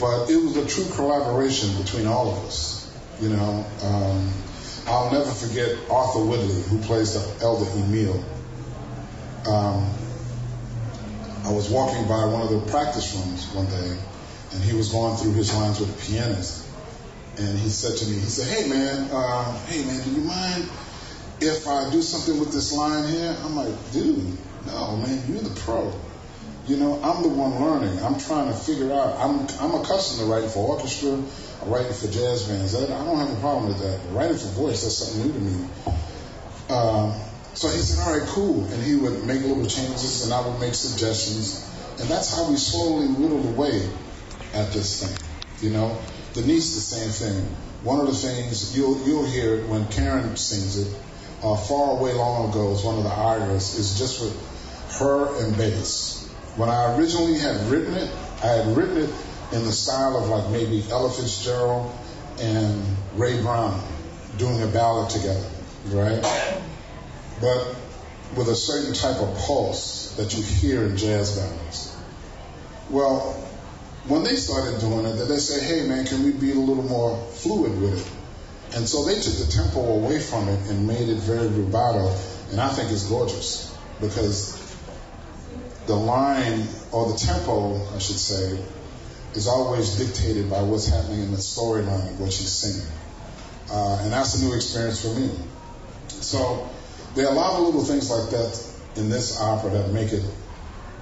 But 0.00 0.30
it 0.30 0.36
was 0.36 0.56
a 0.56 0.66
true 0.66 0.90
collaboration 0.94 1.76
between 1.82 2.06
all 2.06 2.30
of 2.30 2.46
us. 2.46 2.90
You 3.20 3.28
know, 3.28 3.66
um, 3.82 4.32
I'll 4.86 5.12
never 5.12 5.30
forget 5.30 5.76
Arthur 5.90 6.24
Woodley, 6.24 6.62
who 6.62 6.78
plays 6.80 7.12
the 7.12 7.44
elder 7.44 7.70
Emil. 7.78 8.24
Um, 9.46 9.90
I 11.44 11.52
was 11.52 11.68
walking 11.68 12.08
by 12.08 12.24
one 12.24 12.40
of 12.40 12.48
the 12.48 12.60
practice 12.70 13.14
rooms 13.14 13.52
one 13.54 13.66
day, 13.66 13.98
and 14.52 14.62
he 14.62 14.74
was 14.74 14.90
going 14.90 15.16
through 15.16 15.34
his 15.34 15.54
lines 15.54 15.78
with 15.78 15.90
a 15.90 16.06
pianist. 16.06 16.66
And 17.36 17.58
he 17.58 17.68
said 17.68 17.98
to 17.98 18.06
me, 18.06 18.14
he 18.14 18.26
said, 18.26 18.48
hey 18.48 18.68
man, 18.68 19.10
uh, 19.12 19.52
hey 19.66 19.84
man, 19.84 20.02
do 20.04 20.10
you 20.10 20.22
mind 20.22 20.68
if 21.40 21.68
I 21.68 21.90
do 21.90 22.00
something 22.00 22.40
with 22.40 22.52
this 22.52 22.72
line 22.72 23.06
here? 23.12 23.36
I'm 23.42 23.56
like, 23.56 23.74
dude, 23.92 24.38
no 24.66 24.96
man, 24.96 25.22
you're 25.28 25.42
the 25.42 25.60
pro. 25.60 25.92
You 26.66 26.78
know, 26.78 26.98
I'm 27.02 27.22
the 27.22 27.28
one 27.28 27.60
learning. 27.60 28.02
I'm 28.02 28.18
trying 28.18 28.48
to 28.48 28.54
figure 28.54 28.90
out. 28.90 29.18
I'm 29.18 29.46
I'm 29.60 29.78
accustomed 29.82 30.20
to 30.20 30.32
writing 30.32 30.48
for 30.48 30.66
orchestra, 30.66 31.20
writing 31.66 31.92
for 31.92 32.06
jazz 32.06 32.48
bands. 32.48 32.74
I, 32.74 32.84
I 32.84 33.04
don't 33.04 33.18
have 33.18 33.36
a 33.36 33.40
problem 33.40 33.68
with 33.68 33.80
that. 33.80 34.00
Writing 34.12 34.38
for 34.38 34.48
voice, 34.48 34.82
that's 34.82 34.96
something 34.96 35.26
new 35.26 35.32
to 35.34 35.40
me. 35.40 35.68
Um, 36.70 37.20
so 37.54 37.68
he 37.68 37.78
said, 37.78 38.04
all 38.04 38.18
right, 38.18 38.28
cool. 38.28 38.64
And 38.64 38.82
he 38.82 38.96
would 38.96 39.24
make 39.24 39.42
little 39.42 39.66
changes 39.66 40.24
and 40.24 40.32
I 40.32 40.46
would 40.46 40.60
make 40.60 40.74
suggestions. 40.74 41.70
And 42.00 42.08
that's 42.08 42.34
how 42.34 42.50
we 42.50 42.56
slowly 42.56 43.06
whittled 43.06 43.46
away 43.46 43.88
at 44.52 44.72
this 44.72 45.02
thing. 45.02 45.28
You 45.60 45.76
know, 45.76 45.98
Denyce, 46.34 46.74
the 46.74 46.80
same 46.80 47.10
thing. 47.10 47.44
One 47.84 48.00
of 48.00 48.06
the 48.06 48.14
things 48.14 48.76
you'll, 48.76 49.06
you'll 49.06 49.26
hear 49.26 49.54
it 49.56 49.68
when 49.68 49.86
Karen 49.88 50.36
sings 50.36 50.78
it, 50.78 50.96
uh, 51.42 51.56
Far 51.56 51.98
Away 51.98 52.14
Long 52.14 52.50
Ago 52.50 52.72
is 52.72 52.82
one 52.82 52.96
of 52.96 53.04
the 53.04 53.10
arias, 53.10 53.78
is 53.78 53.98
just 53.98 54.20
with 54.20 54.98
her 54.98 55.44
and 55.44 55.56
bass. 55.56 56.28
When 56.56 56.68
I 56.68 56.96
originally 56.96 57.38
had 57.38 57.56
written 57.68 57.94
it, 57.94 58.10
I 58.42 58.46
had 58.48 58.76
written 58.76 58.98
it 58.98 59.10
in 59.52 59.64
the 59.64 59.72
style 59.72 60.16
of 60.16 60.28
like 60.28 60.50
maybe 60.50 60.84
Ella 60.90 61.10
Fitzgerald 61.10 61.94
and 62.40 62.82
Ray 63.14 63.40
Brown 63.40 63.80
doing 64.38 64.62
a 64.62 64.66
ballad 64.66 65.10
together, 65.10 65.46
right? 65.88 66.62
But 67.40 67.76
with 68.36 68.48
a 68.48 68.54
certain 68.54 68.94
type 68.94 69.16
of 69.16 69.36
pulse 69.38 70.14
that 70.16 70.36
you 70.36 70.42
hear 70.42 70.84
in 70.84 70.96
jazz 70.96 71.36
ballads. 71.36 71.96
Well, 72.90 73.32
when 74.06 74.22
they 74.24 74.36
started 74.36 74.80
doing 74.80 75.06
it, 75.06 75.14
they 75.14 75.38
said, 75.38 75.62
hey 75.62 75.86
man, 75.88 76.04
can 76.06 76.24
we 76.24 76.32
be 76.32 76.52
a 76.52 76.54
little 76.54 76.82
more 76.82 77.16
fluid 77.32 77.80
with 77.80 77.98
it? 77.98 78.76
And 78.76 78.88
so 78.88 79.04
they 79.04 79.14
took 79.14 79.34
the 79.34 79.50
tempo 79.50 79.80
away 79.80 80.20
from 80.20 80.48
it 80.48 80.68
and 80.68 80.86
made 80.86 81.08
it 81.08 81.18
very 81.18 81.48
rubato, 81.48 82.10
and 82.50 82.60
I 82.60 82.68
think 82.70 82.90
it's 82.90 83.08
gorgeous 83.08 83.76
because 84.00 84.60
the 85.86 85.94
line, 85.94 86.66
or 86.92 87.12
the 87.12 87.18
tempo, 87.18 87.76
I 87.94 87.98
should 87.98 88.18
say, 88.18 88.58
is 89.34 89.46
always 89.46 89.96
dictated 89.96 90.50
by 90.50 90.62
what's 90.62 90.88
happening 90.88 91.20
in 91.20 91.30
the 91.30 91.36
storyline 91.36 92.10
of 92.10 92.20
what 92.20 92.32
she's 92.32 92.50
singing. 92.50 92.90
Uh, 93.70 93.98
and 94.02 94.12
that's 94.12 94.40
a 94.40 94.44
new 94.44 94.54
experience 94.54 95.02
for 95.02 95.18
me. 95.18 95.30
So 96.08 96.68
there 97.14 97.26
are 97.26 97.32
a 97.32 97.36
lot 97.36 97.58
of 97.58 97.66
little 97.66 97.84
things 97.84 98.10
like 98.10 98.30
that 98.30 98.74
in 98.96 99.08
this 99.08 99.40
opera 99.40 99.70
that 99.70 99.90
make 99.90 100.12
it 100.12 100.24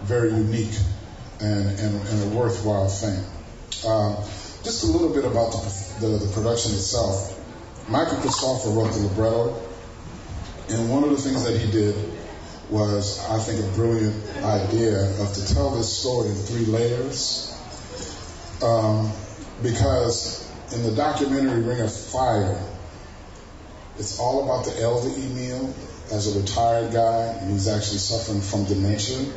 very 0.03 0.31
unique 0.31 0.75
and, 1.41 1.69
and, 1.79 2.09
and 2.09 2.33
a 2.33 2.37
worthwhile 2.37 2.89
thing. 2.89 3.25
Uh, 3.87 4.17
just 4.63 4.85
a 4.85 4.87
little 4.87 5.09
bit 5.09 5.25
about 5.25 5.53
the, 5.53 5.97
the, 6.01 6.19
the 6.19 6.33
production 6.33 6.73
itself. 6.73 7.39
Michael 7.89 8.19
Cristofer 8.19 8.77
wrote 8.77 8.93
the 8.93 9.01
libretto, 9.01 9.61
and 10.69 10.91
one 10.91 11.03
of 11.03 11.11
the 11.11 11.17
things 11.17 11.45
that 11.45 11.59
he 11.59 11.71
did 11.71 11.97
was, 12.71 13.25
I 13.29 13.39
think, 13.39 13.65
a 13.65 13.69
brilliant 13.75 14.15
idea 14.45 15.11
of 15.21 15.33
to 15.33 15.55
tell 15.55 15.71
this 15.71 15.99
story 15.99 16.29
in 16.29 16.35
three 16.35 16.67
layers. 16.67 17.49
Um, 18.63 19.13
because 19.63 20.49
in 20.73 20.83
the 20.83 20.93
documentary 20.93 21.63
Ring 21.63 21.81
of 21.81 21.93
Fire, 21.93 22.59
it's 23.99 24.19
all 24.19 24.45
about 24.45 24.65
the 24.65 24.81
elder 24.81 25.09
Emile 25.09 25.75
as 26.13 26.37
a 26.37 26.39
retired 26.39 26.93
guy, 26.93 27.25
and 27.41 27.51
he's 27.51 27.69
actually 27.69 27.99
suffering 27.99 28.43
from 28.43 28.65
dementia, 28.67 29.33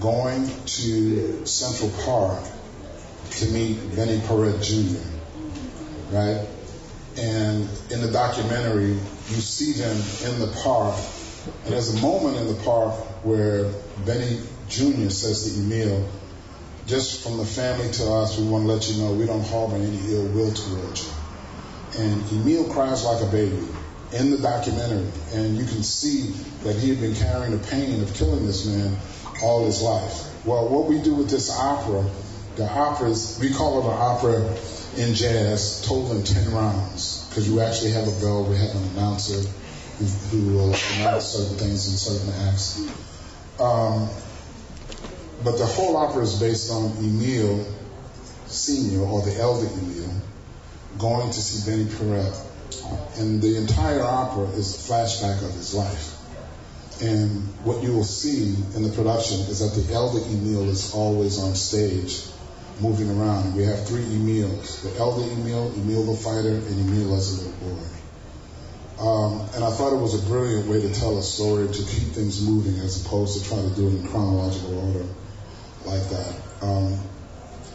going 0.00 0.48
to 0.64 1.44
Central 1.44 1.90
Park 2.06 2.42
to 3.30 3.46
meet 3.50 3.94
Benny 3.94 4.20
Paret 4.26 4.62
Jr., 4.62 4.98
right? 6.10 6.46
And 7.18 7.68
in 7.90 8.00
the 8.00 8.10
documentary, 8.10 8.92
you 8.92 9.40
see 9.40 9.72
them 9.72 9.96
in 10.24 10.40
the 10.40 10.52
park. 10.62 10.98
And 11.64 11.74
there's 11.74 11.94
a 11.94 12.00
moment 12.00 12.38
in 12.38 12.48
the 12.48 12.62
park 12.64 12.94
where 13.22 13.70
Benny 14.06 14.40
Jr. 14.70 15.10
says 15.10 15.44
to 15.44 15.60
Emil, 15.60 16.08
just 16.86 17.22
from 17.22 17.36
the 17.36 17.44
family 17.44 17.90
to 17.92 18.10
us, 18.10 18.38
we 18.38 18.46
want 18.46 18.64
to 18.64 18.72
let 18.72 18.90
you 18.90 19.02
know 19.02 19.12
we 19.12 19.26
don't 19.26 19.46
harbor 19.46 19.76
any 19.76 20.00
ill 20.08 20.26
will 20.28 20.52
towards 20.52 21.06
you. 21.06 21.12
And 22.02 22.32
Emil 22.32 22.72
cries 22.72 23.04
like 23.04 23.22
a 23.22 23.30
baby 23.30 23.68
in 24.14 24.30
the 24.30 24.38
documentary. 24.38 25.10
And 25.34 25.56
you 25.56 25.64
can 25.64 25.82
see 25.82 26.32
that 26.62 26.76
he 26.76 26.90
had 26.90 27.00
been 27.00 27.14
carrying 27.14 27.52
the 27.52 27.66
pain 27.66 28.02
of 28.02 28.14
killing 28.14 28.46
this 28.46 28.66
man 28.66 28.96
all 29.42 29.64
his 29.64 29.82
life. 29.82 30.30
Well, 30.44 30.68
what 30.68 30.86
we 30.86 31.00
do 31.00 31.14
with 31.14 31.30
this 31.30 31.50
opera, 31.50 32.04
the 32.56 32.64
operas, 32.70 33.38
we 33.40 33.52
call 33.52 33.80
it 33.80 33.84
an 33.86 33.98
opera 33.98 34.56
in 34.96 35.14
jazz, 35.14 35.84
told 35.86 36.12
in 36.12 36.22
10 36.22 36.52
rounds, 36.52 37.26
because 37.28 37.48
you 37.48 37.60
actually 37.60 37.92
have 37.92 38.06
a 38.06 38.20
bell, 38.20 38.44
we 38.44 38.56
have 38.56 38.74
an 38.74 38.84
announcer 38.90 39.48
who, 39.98 40.04
who 40.04 40.56
will 40.56 40.74
announce 40.96 41.26
certain 41.26 41.56
things 41.56 41.88
in 41.88 41.96
certain 41.96 42.48
acts. 42.48 42.80
Um, 43.58 44.08
but 45.42 45.58
the 45.58 45.66
whole 45.66 45.96
opera 45.96 46.22
is 46.22 46.38
based 46.38 46.70
on 46.70 46.96
Emil 46.98 47.66
Sr., 48.46 49.00
or 49.00 49.22
the 49.22 49.36
elder 49.36 49.66
Emil, 49.66 50.10
going 50.98 51.30
to 51.30 51.40
see 51.40 51.68
Benny 51.68 51.90
Paret. 51.90 52.53
And 53.18 53.42
the 53.42 53.56
entire 53.56 54.02
opera 54.02 54.46
is 54.50 54.74
a 54.74 54.92
flashback 54.92 55.44
of 55.44 55.52
his 55.54 55.74
life. 55.74 56.14
And 57.02 57.42
what 57.64 57.82
you 57.82 57.92
will 57.92 58.04
see 58.04 58.54
in 58.76 58.82
the 58.82 58.90
production 58.90 59.40
is 59.40 59.58
that 59.58 59.80
the 59.80 59.92
elder 59.92 60.20
Emil 60.20 60.68
is 60.68 60.94
always 60.94 61.38
on 61.38 61.54
stage 61.54 62.22
moving 62.80 63.10
around. 63.10 63.54
We 63.56 63.64
have 63.64 63.86
three 63.86 64.02
Emils 64.02 64.82
the 64.82 64.98
elder 64.98 65.22
Emil, 65.32 65.72
Emil 65.74 66.04
the 66.04 66.16
fighter, 66.16 66.54
and 66.54 66.88
Emil 66.88 67.14
as 67.16 67.32
a 67.32 67.48
little 67.48 67.76
boy. 67.76 67.94
Um, 68.98 69.40
and 69.54 69.64
I 69.64 69.70
thought 69.70 69.92
it 69.92 70.00
was 70.00 70.22
a 70.22 70.26
brilliant 70.26 70.68
way 70.68 70.80
to 70.80 70.94
tell 70.94 71.18
a 71.18 71.22
story 71.22 71.66
to 71.66 71.78
keep 71.82 72.14
things 72.14 72.40
moving 72.40 72.78
as 72.80 73.04
opposed 73.04 73.42
to 73.42 73.48
try 73.48 73.60
to 73.60 73.70
do 73.70 73.88
it 73.88 73.94
in 73.94 74.06
chronological 74.06 74.78
order 74.78 75.06
like 75.84 76.08
that. 76.10 76.34
Um, 76.62 76.98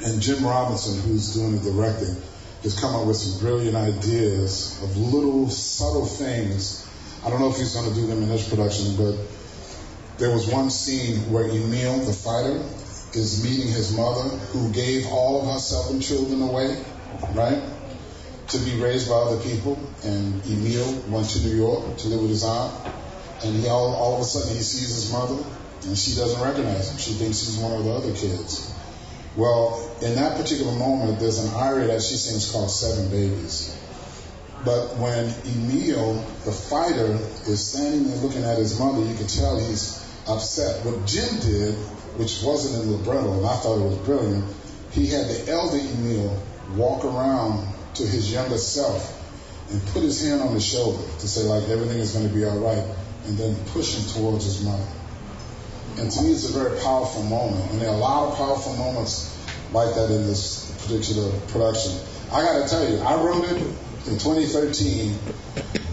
and 0.02 0.22
Jim 0.22 0.46
Robinson, 0.46 1.02
who's 1.02 1.34
doing 1.34 1.60
the 1.60 1.72
directing, 1.72 2.16
has 2.64 2.80
come 2.80 2.96
up 2.96 3.06
with 3.08 3.18
some 3.18 3.40
brilliant 3.40 3.76
ideas 3.76 4.82
of 4.84 4.98
little 4.98 5.50
subtle 5.50 6.06
things 6.06 6.90
I 7.24 7.30
don't 7.30 7.42
know 7.42 7.50
if 7.50 7.58
he's 7.58 7.74
going 7.74 7.90
to 7.90 7.96
do 7.96 8.08
them 8.08 8.24
in 8.24 8.30
this 8.30 8.48
production, 8.48 8.96
but 8.96 9.14
there 10.18 10.32
was 10.32 10.48
one 10.48 10.70
scene 10.70 11.32
where 11.32 11.44
Emil, 11.44 12.00
the 12.06 12.14
fighter, 12.14 12.64
is 13.14 13.44
meeting 13.44 13.68
his 13.68 13.96
mother, 13.96 14.30
who 14.54 14.72
gave 14.72 15.06
all 15.08 15.42
of 15.42 15.54
her 15.54 15.60
seven 15.60 16.00
children 16.00 16.42
away, 16.42 16.82
right, 17.34 17.62
to 18.48 18.58
be 18.60 18.80
raised 18.80 19.10
by 19.10 19.16
other 19.16 19.42
people. 19.44 19.78
And 20.06 20.42
Emil 20.46 21.02
went 21.10 21.30
to 21.32 21.40
New 21.40 21.56
York 21.56 21.98
to 21.98 22.08
live 22.08 22.22
with 22.22 22.30
his 22.30 22.46
aunt, 22.46 22.74
and 23.44 23.54
he 23.54 23.68
all, 23.68 23.94
all 23.94 24.16
of 24.16 24.22
a 24.22 24.24
sudden 24.24 24.56
he 24.56 24.64
sees 24.64 24.88
his 24.88 25.12
mother, 25.12 25.44
and 25.88 25.98
she 25.98 26.16
doesn't 26.16 26.42
recognize 26.42 26.90
him. 26.90 26.98
She 27.00 27.12
thinks 27.14 27.42
he's 27.42 27.58
one 27.58 27.74
of 27.74 27.84
the 27.84 27.92
other 27.92 28.14
kids. 28.14 28.74
Well, 29.36 29.89
in 30.02 30.16
that 30.16 30.38
particular 30.38 30.72
moment, 30.72 31.20
there's 31.20 31.40
an 31.40 31.54
aria 31.56 31.88
that 31.88 32.02
she 32.02 32.16
sings 32.16 32.52
called 32.52 32.72
Seven 32.72 33.10
Babies. 33.10 33.76
But 34.64 34.98
when 34.98 35.34
Emil, 35.46 36.16
the 36.46 36.52
fighter, 36.52 37.18
is 37.48 37.66
standing 37.66 38.06
there 38.08 38.18
looking 38.18 38.44
at 38.44 38.58
his 38.58 38.80
mother, 38.80 39.02
you 39.02 39.16
can 39.16 39.28
tell 39.28 39.58
he's 39.58 40.06
upset. 40.28 40.86
What 40.86 41.06
Jim 41.06 41.40
did, 41.40 41.76
which 42.18 42.42
wasn't 42.44 42.84
in 42.84 42.92
libretto, 42.92 43.38
and 43.38 43.46
I 43.46 43.56
thought 43.58 43.78
it 43.78 43.88
was 43.88 43.98
brilliant, 44.00 44.46
he 44.92 45.08
had 45.08 45.28
the 45.28 45.52
elder 45.52 45.78
Emil 45.78 46.44
walk 46.76 47.06
around 47.06 47.68
to 47.96 48.04
his 48.04 48.32
younger 48.32 48.58
self 48.58 49.16
and 49.72 49.82
put 49.88 50.04
his 50.04 50.26
hand 50.26 50.42
on 50.42 50.54
his 50.54 50.66
shoulder 50.66 51.04
to 51.20 51.28
say, 51.28 51.44
like, 51.44 51.70
everything 51.70 52.00
is 52.00 52.14
going 52.14 52.28
to 52.28 52.34
be 52.34 52.44
all 52.44 52.60
right, 52.60 52.84
and 53.26 53.38
then 53.38 53.56
push 53.68 53.96
him 53.96 54.08
towards 54.14 54.46
his 54.46 54.64
mother. 54.64 54.88
And 55.98 56.10
to 56.10 56.22
me, 56.22 56.32
it's 56.32 56.50
a 56.50 56.54
very 56.54 56.80
powerful 56.80 57.24
moment. 57.24 57.72
And 57.72 57.82
there 57.82 57.90
are 57.90 57.96
a 57.96 57.98
lot 57.98 58.32
of 58.32 58.38
powerful 58.38 58.76
moments 58.76 59.39
like 59.74 59.94
that 59.96 60.10
in 60.12 60.28
this 60.28 60.72
particular 60.84 61.32
production. 61.48 61.92
I 62.32 62.42
got 62.42 62.64
to 62.64 62.70
tell 62.70 62.90
you, 62.90 63.00
I 63.00 63.16
wrote 63.22 63.46
it 63.46 63.62
in 64.08 64.18
2013, 64.18 65.18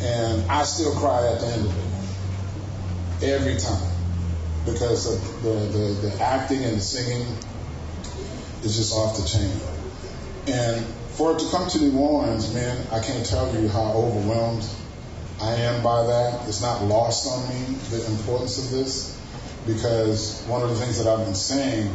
and 0.03 0.51
I 0.51 0.65
still 0.65 0.95
cry 0.95 1.33
at 1.33 1.41
the 1.41 1.47
end 1.47 1.67
of 1.67 3.23
it 3.23 3.29
every 3.29 3.57
time 3.57 3.93
because 4.65 5.07
of 5.07 5.43
the, 5.43 5.79
the, 5.79 6.09
the 6.09 6.23
acting 6.23 6.65
and 6.65 6.77
the 6.77 6.81
singing 6.81 7.27
is 8.63 8.77
just 8.77 8.93
off 8.93 9.17
the 9.17 9.27
chain. 9.27 9.53
And 10.49 10.85
for 11.17 11.33
it 11.33 11.39
to 11.41 11.51
come 11.51 11.69
to 11.71 11.79
New 11.79 11.99
Orleans, 11.99 12.53
man, 12.53 12.87
I 12.93 13.01
can't 13.01 13.25
tell 13.25 13.55
you 13.55 13.69
how 13.69 13.93
overwhelmed 13.93 14.69
I 15.41 15.55
am 15.55 15.83
by 15.83 16.03
that. 16.07 16.49
It's 16.49 16.63
not 16.63 16.83
lost 16.83 17.27
on 17.27 17.49
me 17.49 17.77
the 17.91 18.05
importance 18.07 18.59
of 18.59 18.71
this 18.71 19.21
because 19.67 20.45
one 20.47 20.63
of 20.63 20.71
the 20.71 20.77
things 20.77 21.03
that 21.03 21.11
I've 21.11 21.25
been 21.25 21.35
saying 21.35 21.91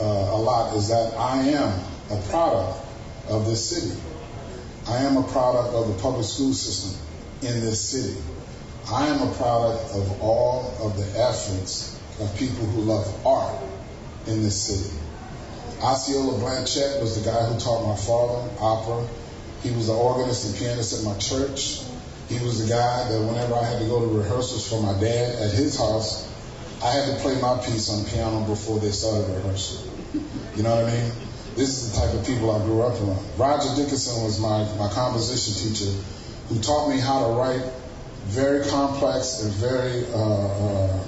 uh, 0.00 0.02
a 0.02 0.38
lot 0.38 0.76
is 0.76 0.88
that 0.88 1.14
I 1.16 1.42
am 1.48 1.80
a 2.10 2.22
product 2.28 2.84
of 3.28 3.46
this 3.46 3.68
city. 3.68 4.00
I 4.88 4.98
am 4.98 5.16
a 5.16 5.22
product 5.24 5.74
of 5.74 5.88
the 5.88 6.02
public 6.02 6.24
school 6.24 6.52
system 6.52 6.98
in 7.42 7.60
this 7.60 7.80
city. 7.80 8.18
I 8.90 9.08
am 9.08 9.28
a 9.28 9.32
product 9.34 9.94
of 9.94 10.22
all 10.22 10.72
of 10.80 10.96
the 10.96 11.20
efforts 11.20 12.00
of 12.20 12.34
people 12.38 12.64
who 12.66 12.82
love 12.82 13.26
art 13.26 13.60
in 14.26 14.42
this 14.42 14.60
city. 14.60 14.96
Osceola 15.82 16.38
Blanchett 16.38 17.00
was 17.00 17.22
the 17.22 17.30
guy 17.30 17.44
who 17.46 17.58
taught 17.60 17.86
my 17.86 17.96
father 17.96 18.50
opera. 18.60 19.06
He 19.62 19.70
was 19.72 19.86
the 19.88 19.94
organist 19.94 20.46
and 20.46 20.56
pianist 20.56 20.98
at 20.98 21.04
my 21.04 21.18
church. 21.18 21.82
He 22.28 22.44
was 22.44 22.62
the 22.62 22.68
guy 22.68 23.08
that 23.08 23.20
whenever 23.20 23.54
I 23.54 23.64
had 23.64 23.80
to 23.80 23.86
go 23.86 24.00
to 24.00 24.18
rehearsals 24.18 24.68
for 24.68 24.82
my 24.82 24.98
dad 25.00 25.34
at 25.42 25.52
his 25.52 25.78
house, 25.78 26.27
I 26.82 26.90
had 26.90 27.16
to 27.16 27.22
play 27.22 27.40
my 27.40 27.58
piece 27.58 27.90
on 27.90 28.04
piano 28.06 28.46
before 28.46 28.78
they 28.78 28.90
started 28.90 29.28
rehearsal. 29.34 29.90
You 30.56 30.62
know 30.62 30.76
what 30.76 30.84
I 30.86 30.92
mean? 30.92 31.12
This 31.56 31.82
is 31.82 31.92
the 31.92 32.00
type 32.00 32.14
of 32.14 32.24
people 32.24 32.54
I 32.54 32.62
grew 32.64 32.82
up 32.82 33.00
around. 33.00 33.24
Roger 33.36 33.74
Dickerson 33.74 34.22
was 34.22 34.38
my, 34.38 34.62
my 34.78 34.88
composition 34.92 35.54
teacher 35.58 35.90
who 36.48 36.60
taught 36.60 36.88
me 36.88 37.00
how 37.00 37.26
to 37.26 37.34
write 37.34 37.62
very 38.26 38.64
complex 38.66 39.42
and 39.42 39.52
very 39.54 40.06
uh, 40.06 40.18
uh, 40.18 41.04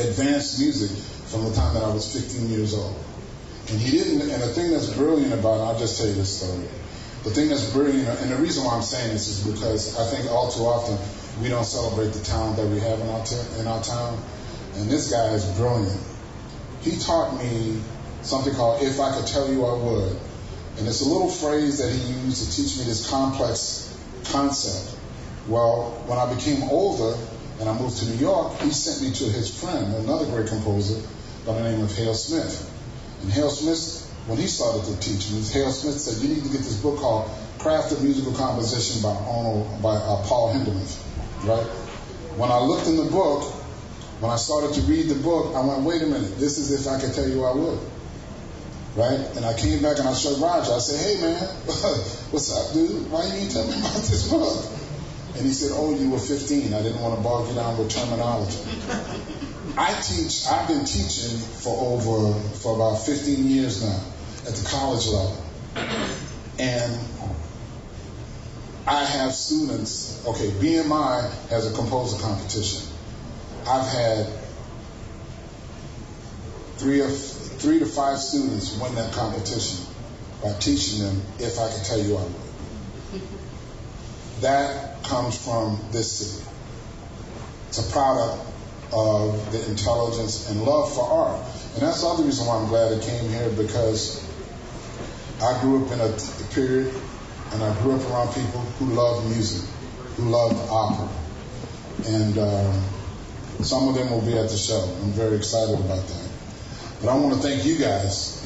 advanced 0.00 0.58
music 0.58 0.96
from 1.28 1.44
the 1.44 1.54
time 1.54 1.74
that 1.74 1.82
I 1.82 1.92
was 1.92 2.12
15 2.14 2.48
years 2.48 2.72
old. 2.72 2.96
And 3.68 3.80
he 3.80 3.98
didn't, 3.98 4.22
and 4.30 4.42
the 4.42 4.48
thing 4.48 4.70
that's 4.70 4.92
brilliant 4.94 5.32
about 5.34 5.60
it, 5.60 5.62
I'll 5.64 5.78
just 5.78 5.98
tell 5.98 6.06
you 6.06 6.14
this 6.14 6.40
story. 6.40 6.66
The 7.24 7.30
thing 7.30 7.48
that's 7.48 7.72
brilliant, 7.72 8.08
and 8.20 8.30
the 8.30 8.36
reason 8.36 8.64
why 8.64 8.76
I'm 8.76 8.82
saying 8.82 9.12
this 9.12 9.28
is 9.28 9.52
because 9.52 9.98
I 9.98 10.04
think 10.14 10.30
all 10.30 10.50
too 10.50 10.62
often 10.62 10.96
we 11.42 11.48
don't 11.48 11.64
celebrate 11.64 12.12
the 12.12 12.20
talent 12.24 12.56
that 12.56 12.66
we 12.66 12.80
have 12.80 13.00
in 13.00 13.08
our, 13.08 13.24
t- 13.24 13.60
in 13.60 13.66
our 13.66 13.82
town. 13.82 14.22
And 14.76 14.90
this 14.90 15.10
guy 15.10 15.28
is 15.34 15.44
brilliant. 15.56 16.00
He 16.82 16.98
taught 16.98 17.38
me 17.38 17.80
something 18.22 18.54
called 18.54 18.82
If 18.82 19.00
I 19.00 19.14
Could 19.14 19.26
Tell 19.26 19.50
You 19.50 19.64
I 19.64 19.74
Would. 19.74 20.16
And 20.78 20.88
it's 20.88 21.02
a 21.02 21.08
little 21.08 21.30
phrase 21.30 21.78
that 21.78 21.90
he 21.92 22.12
used 22.26 22.50
to 22.50 22.56
teach 22.56 22.78
me 22.78 22.84
this 22.84 23.08
complex 23.08 23.96
concept. 24.24 24.98
Well, 25.48 26.02
when 26.06 26.18
I 26.18 26.34
became 26.34 26.64
older 26.64 27.16
and 27.60 27.68
I 27.68 27.78
moved 27.78 27.98
to 27.98 28.06
New 28.06 28.16
York, 28.16 28.58
he 28.60 28.70
sent 28.70 29.02
me 29.02 29.14
to 29.14 29.24
his 29.32 29.60
friend, 29.60 29.94
another 29.94 30.26
great 30.26 30.48
composer 30.48 31.06
by 31.46 31.54
the 31.54 31.62
name 31.62 31.80
of 31.82 31.94
Hale 31.94 32.14
Smith. 32.14 32.70
And 33.22 33.30
Hale 33.30 33.50
Smith, 33.50 34.10
when 34.26 34.38
he 34.38 34.48
started 34.48 34.84
to 34.84 34.98
teach 34.98 35.30
me, 35.30 35.42
Hale 35.42 35.70
Smith 35.70 35.94
said, 35.94 36.22
you 36.22 36.34
need 36.34 36.42
to 36.42 36.50
get 36.50 36.58
this 36.58 36.80
book 36.80 36.98
called 36.98 37.30
Craft 37.60 37.92
of 37.92 38.02
Musical 38.02 38.32
Composition 38.32 39.02
by 39.02 39.14
Arnold, 39.14 39.80
by 39.80 39.94
uh, 39.94 40.24
Paul 40.26 40.52
Hindemith, 40.54 40.98
right? 41.46 41.66
When 42.36 42.50
I 42.50 42.58
looked 42.58 42.88
in 42.88 42.96
the 42.96 43.10
book, 43.10 43.63
when 44.20 44.30
I 44.30 44.36
started 44.36 44.74
to 44.74 44.80
read 44.82 45.08
the 45.08 45.16
book, 45.16 45.54
I 45.54 45.64
went, 45.64 45.82
wait 45.82 46.02
a 46.02 46.06
minute, 46.06 46.38
this 46.38 46.58
is 46.58 46.72
if 46.72 46.86
I 46.90 47.00
could 47.00 47.14
tell 47.14 47.28
you 47.28 47.44
I 47.44 47.54
would 47.54 47.78
right? 48.96 49.18
And 49.36 49.44
I 49.44 49.54
came 49.54 49.82
back 49.82 49.98
and 49.98 50.08
I 50.08 50.14
showed 50.14 50.40
Roger. 50.40 50.72
I 50.72 50.78
said, 50.78 51.00
hey 51.02 51.20
man, 51.20 51.42
what's 52.30 52.52
up, 52.54 52.72
dude? 52.72 53.10
Why 53.10 53.24
you 53.26 53.32
didn't 53.32 53.50
tell 53.50 53.66
me 53.66 53.78
about 53.78 53.94
this 53.94 54.30
book? 54.30 54.64
And 55.36 55.44
he 55.44 55.52
said, 55.52 55.72
oh, 55.74 55.98
you 55.98 56.10
were 56.10 56.18
15. 56.18 56.72
I 56.72 56.82
didn't 56.82 57.00
want 57.00 57.16
to 57.16 57.20
bog 57.20 57.48
you 57.48 57.54
down 57.54 57.76
with 57.76 57.90
terminology. 57.90 58.58
I 59.76 59.92
teach, 60.00 60.46
I've 60.46 60.68
been 60.68 60.84
teaching 60.84 61.36
for 61.38 61.74
over, 61.74 62.38
for 62.58 62.76
about 62.76 63.04
15 63.04 63.44
years 63.44 63.82
now 63.82 64.00
at 64.46 64.54
the 64.54 64.68
college 64.68 65.06
level. 65.08 65.44
And 66.60 67.00
I 68.86 69.04
have 69.04 69.32
students, 69.32 70.24
okay, 70.24 70.50
BMI 70.50 71.48
has 71.48 71.66
a 71.66 71.74
composer 71.74 72.22
competition. 72.22 72.93
I've 73.66 73.88
had 73.88 74.26
three 76.76 77.00
or 77.00 77.08
three 77.08 77.78
to 77.78 77.86
five 77.86 78.18
students 78.18 78.78
win 78.78 78.94
that 78.96 79.12
competition 79.14 79.86
by 80.42 80.52
teaching 80.58 81.00
them 81.00 81.22
if 81.38 81.58
I 81.58 81.72
could 81.72 81.84
tell 81.84 81.98
you 81.98 82.16
I 82.16 82.22
would. 82.22 83.22
That 84.40 85.02
comes 85.04 85.42
from 85.42 85.80
this 85.92 86.12
city. 86.12 86.50
It's 87.68 87.88
a 87.88 87.92
product 87.92 88.44
of 88.92 89.52
the 89.52 89.70
intelligence 89.70 90.50
and 90.50 90.62
love 90.62 90.94
for 90.94 91.04
art. 91.04 91.40
And 91.74 91.82
that's 91.82 92.02
the 92.02 92.08
other 92.08 92.24
reason 92.24 92.46
why 92.46 92.58
I'm 92.58 92.68
glad 92.68 92.92
I 92.92 93.04
came 93.04 93.30
here 93.30 93.48
because 93.50 94.22
I 95.40 95.60
grew 95.62 95.86
up 95.86 95.92
in 95.92 96.00
a 96.00 96.54
period 96.54 96.94
and 97.52 97.62
I 97.62 97.82
grew 97.82 97.96
up 97.96 98.10
around 98.10 98.34
people 98.34 98.60
who 98.78 98.94
loved 98.94 99.26
music, 99.30 99.68
who 100.16 100.24
loved 100.24 100.56
opera. 100.70 101.08
And 102.06 102.38
uh, 102.38 102.80
some 103.62 103.88
of 103.88 103.94
them 103.94 104.10
will 104.10 104.22
be 104.22 104.36
at 104.36 104.48
the 104.48 104.56
show. 104.56 104.80
I'm 105.02 105.12
very 105.12 105.36
excited 105.36 105.78
about 105.78 106.06
that. 106.06 106.30
But 107.00 107.10
I 107.10 107.14
want 107.16 107.34
to 107.34 107.40
thank 107.40 107.64
you 107.64 107.78
guys 107.78 108.44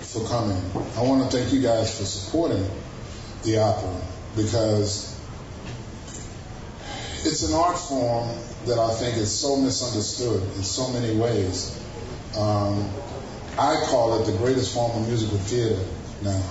for 0.00 0.26
coming. 0.28 0.60
I 0.96 1.02
want 1.02 1.30
to 1.30 1.36
thank 1.36 1.52
you 1.52 1.60
guys 1.62 1.98
for 1.98 2.04
supporting 2.04 2.66
the 3.42 3.58
opera 3.58 4.00
because 4.36 5.18
it's 7.24 7.42
an 7.48 7.54
art 7.54 7.78
form 7.78 8.28
that 8.66 8.78
I 8.78 8.94
think 8.94 9.16
is 9.16 9.32
so 9.32 9.56
misunderstood 9.56 10.42
in 10.42 10.62
so 10.62 10.88
many 10.90 11.16
ways. 11.16 11.82
Um, 12.36 12.88
I 13.58 13.82
call 13.86 14.20
it 14.20 14.26
the 14.30 14.36
greatest 14.38 14.74
form 14.74 15.02
of 15.02 15.08
musical 15.08 15.38
theater 15.38 15.82
now. 16.22 16.42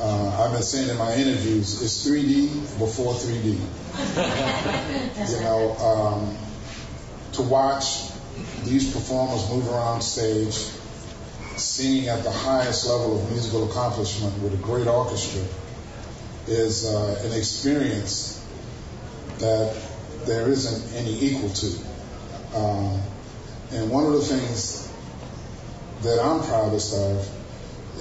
Uh, 0.00 0.42
I've 0.42 0.52
been 0.52 0.62
saying 0.62 0.88
in 0.88 0.96
my 0.96 1.14
interviews, 1.14 1.82
it's 1.82 2.06
3D 2.06 2.78
before 2.78 3.12
3D. 3.12 3.60
you 5.34 5.40
know, 5.42 5.76
um, 5.76 6.36
to 7.32 7.42
watch 7.42 8.10
these 8.64 8.92
performers 8.92 9.48
move 9.50 9.68
around 9.68 10.02
stage, 10.02 10.54
singing 11.56 12.08
at 12.08 12.22
the 12.22 12.30
highest 12.30 12.88
level 12.88 13.22
of 13.22 13.30
musical 13.30 13.70
accomplishment 13.70 14.36
with 14.42 14.54
a 14.54 14.56
great 14.58 14.86
orchestra, 14.86 15.42
is 16.46 16.86
uh, 16.86 17.22
an 17.24 17.32
experience 17.32 18.44
that 19.38 19.76
there 20.26 20.48
isn't 20.48 20.96
any 20.96 21.18
equal 21.20 21.50
to. 21.50 21.66
Um, 22.54 23.00
and 23.72 23.90
one 23.90 24.04
of 24.06 24.12
the 24.12 24.22
things 24.22 24.90
that 26.02 26.20
I'm 26.22 26.42
proudest 26.42 26.94
of 26.94 27.28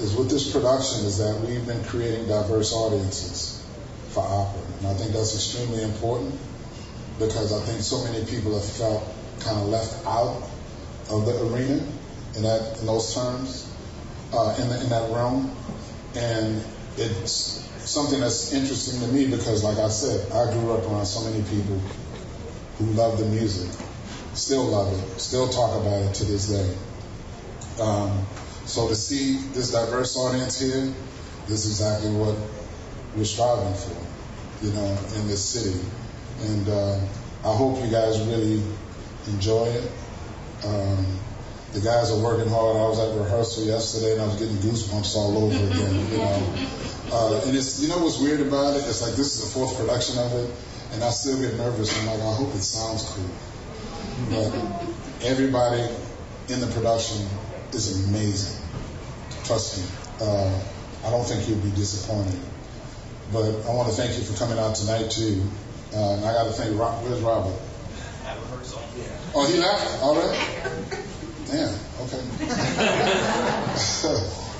is 0.01 0.15
with 0.15 0.29
this 0.29 0.51
production 0.51 1.05
is 1.05 1.17
that 1.17 1.39
we've 1.41 1.65
been 1.65 1.83
creating 1.83 2.27
diverse 2.27 2.73
audiences 2.73 3.63
for 4.09 4.23
opera. 4.23 4.61
And 4.79 4.87
I 4.87 4.93
think 4.93 5.11
that's 5.11 5.35
extremely 5.35 5.83
important 5.83 6.39
because 7.19 7.51
I 7.53 7.65
think 7.65 7.81
so 7.81 8.03
many 8.05 8.25
people 8.25 8.55
have 8.55 8.69
felt 8.69 9.03
kind 9.41 9.59
of 9.59 9.67
left 9.67 10.05
out 10.05 10.41
of 11.11 11.25
the 11.25 11.35
arena 11.47 11.83
in 12.35 12.43
that 12.43 12.79
in 12.79 12.85
those 12.85 13.13
terms, 13.13 13.71
uh, 14.33 14.55
in, 14.59 14.69
the, 14.69 14.81
in 14.83 14.89
that 14.89 15.11
realm. 15.11 15.55
And 16.15 16.63
it's 16.97 17.67
something 17.79 18.19
that's 18.19 18.53
interesting 18.53 19.01
to 19.01 19.07
me 19.07 19.27
because, 19.27 19.63
like 19.63 19.77
I 19.77 19.89
said, 19.89 20.31
I 20.31 20.51
grew 20.53 20.73
up 20.73 20.83
around 20.85 21.05
so 21.05 21.29
many 21.29 21.43
people 21.43 21.79
who 22.77 22.85
love 22.93 23.19
the 23.19 23.25
music, 23.25 23.69
still 24.33 24.63
love 24.63 24.93
it, 24.93 25.19
still 25.19 25.49
talk 25.49 25.81
about 25.81 26.01
it 26.01 26.13
to 26.15 26.25
this 26.25 26.47
day. 26.47 26.77
Um, 27.81 28.25
so 28.65 28.87
to 28.87 28.95
see 28.95 29.37
this 29.53 29.71
diverse 29.71 30.15
audience 30.15 30.59
here, 30.59 30.93
this 31.47 31.65
is 31.65 31.81
exactly 31.81 32.11
what 32.11 32.37
we're 33.15 33.25
striving 33.25 33.73
for, 33.73 34.65
you 34.65 34.71
know, 34.71 34.87
in 35.15 35.27
this 35.27 35.43
city. 35.43 35.79
And 36.41 36.69
uh, 36.69 36.99
I 37.43 37.55
hope 37.55 37.83
you 37.83 37.91
guys 37.91 38.19
really 38.27 38.61
enjoy 39.27 39.65
it. 39.67 39.91
Um, 40.65 41.19
the 41.73 41.81
guys 41.81 42.11
are 42.11 42.21
working 42.21 42.49
hard. 42.49 42.77
I 42.77 42.87
was 42.87 42.99
at 42.99 43.15
rehearsal 43.17 43.63
yesterday 43.63 44.13
and 44.13 44.21
I 44.21 44.25
was 44.25 44.35
getting 44.35 44.57
goosebumps 44.57 45.15
all 45.15 45.37
over 45.37 45.55
again, 45.71 46.11
you 46.11 46.17
know. 46.17 46.53
Uh, 47.11 47.41
and 47.45 47.55
it's, 47.55 47.81
you 47.81 47.89
know 47.89 47.99
what's 47.99 48.19
weird 48.19 48.41
about 48.41 48.75
it? 48.75 48.83
It's 48.87 49.01
like 49.01 49.15
this 49.15 49.35
is 49.35 49.41
the 49.45 49.59
fourth 49.59 49.77
production 49.77 50.19
of 50.19 50.33
it, 50.33 50.49
and 50.93 51.03
I 51.03 51.09
still 51.09 51.39
get 51.39 51.55
nervous. 51.57 51.97
I'm 51.99 52.07
like, 52.07 52.19
I 52.19 52.33
hope 52.35 52.53
it 52.53 52.61
sounds 52.61 53.05
cool. 53.13 53.29
But 54.29 55.25
everybody 55.25 55.81
in 56.49 56.59
the 56.59 56.67
production 56.67 57.25
is 57.73 58.07
amazing. 58.07 58.61
Trust 59.43 59.77
me. 59.77 59.83
Uh, 60.21 60.59
I 61.05 61.09
don't 61.09 61.25
think 61.25 61.47
you'll 61.47 61.59
be 61.59 61.71
disappointed. 61.71 62.39
But 63.31 63.45
I 63.65 63.73
want 63.73 63.89
to 63.89 63.95
thank 63.95 64.17
you 64.17 64.23
for 64.23 64.37
coming 64.37 64.59
out 64.59 64.75
tonight 64.75 65.09
too. 65.09 65.43
Uh, 65.93 66.15
and 66.15 66.25
I 66.25 66.33
got 66.33 66.43
to 66.45 66.51
thank 66.51 66.77
Rob. 66.79 67.03
Where's 67.03 67.21
Robert? 67.21 67.55
At 68.25 68.37
rehearsal. 68.41 68.81
Oh, 69.33 69.45
he 69.47 69.57
left 69.59 70.01
already. 70.03 70.37
Damn. 71.47 71.73
Okay. 72.01 72.21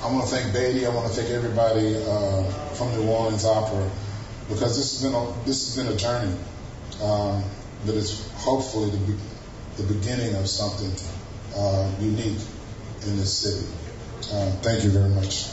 I 0.02 0.12
want 0.12 0.28
to 0.28 0.34
thank 0.34 0.52
Beatty. 0.52 0.86
I 0.86 0.88
want 0.94 1.12
to 1.12 1.20
thank 1.20 1.30
everybody 1.30 1.96
uh, 1.96 2.42
from 2.74 2.90
New 2.96 3.08
Orleans 3.08 3.44
Opera 3.44 3.88
because 4.48 4.76
this 4.76 4.92
has 4.92 5.02
been 5.02 5.14
a, 5.14 5.32
this 5.44 5.66
has 5.66 5.84
been 5.84 5.92
a 5.92 5.96
journey, 5.96 6.34
um, 7.02 7.44
but 7.86 7.94
it's 7.94 8.28
hopefully 8.38 8.90
the, 8.90 8.98
be- 8.98 9.18
the 9.76 9.94
beginning 9.94 10.34
of 10.34 10.48
something 10.48 10.90
uh, 11.54 11.90
unique 12.00 12.40
in 13.06 13.16
this 13.16 13.32
city. 13.38 13.66
Uh, 14.32 14.50
thank 14.62 14.82
you 14.84 14.90
very 14.90 15.10
much. 15.10 15.46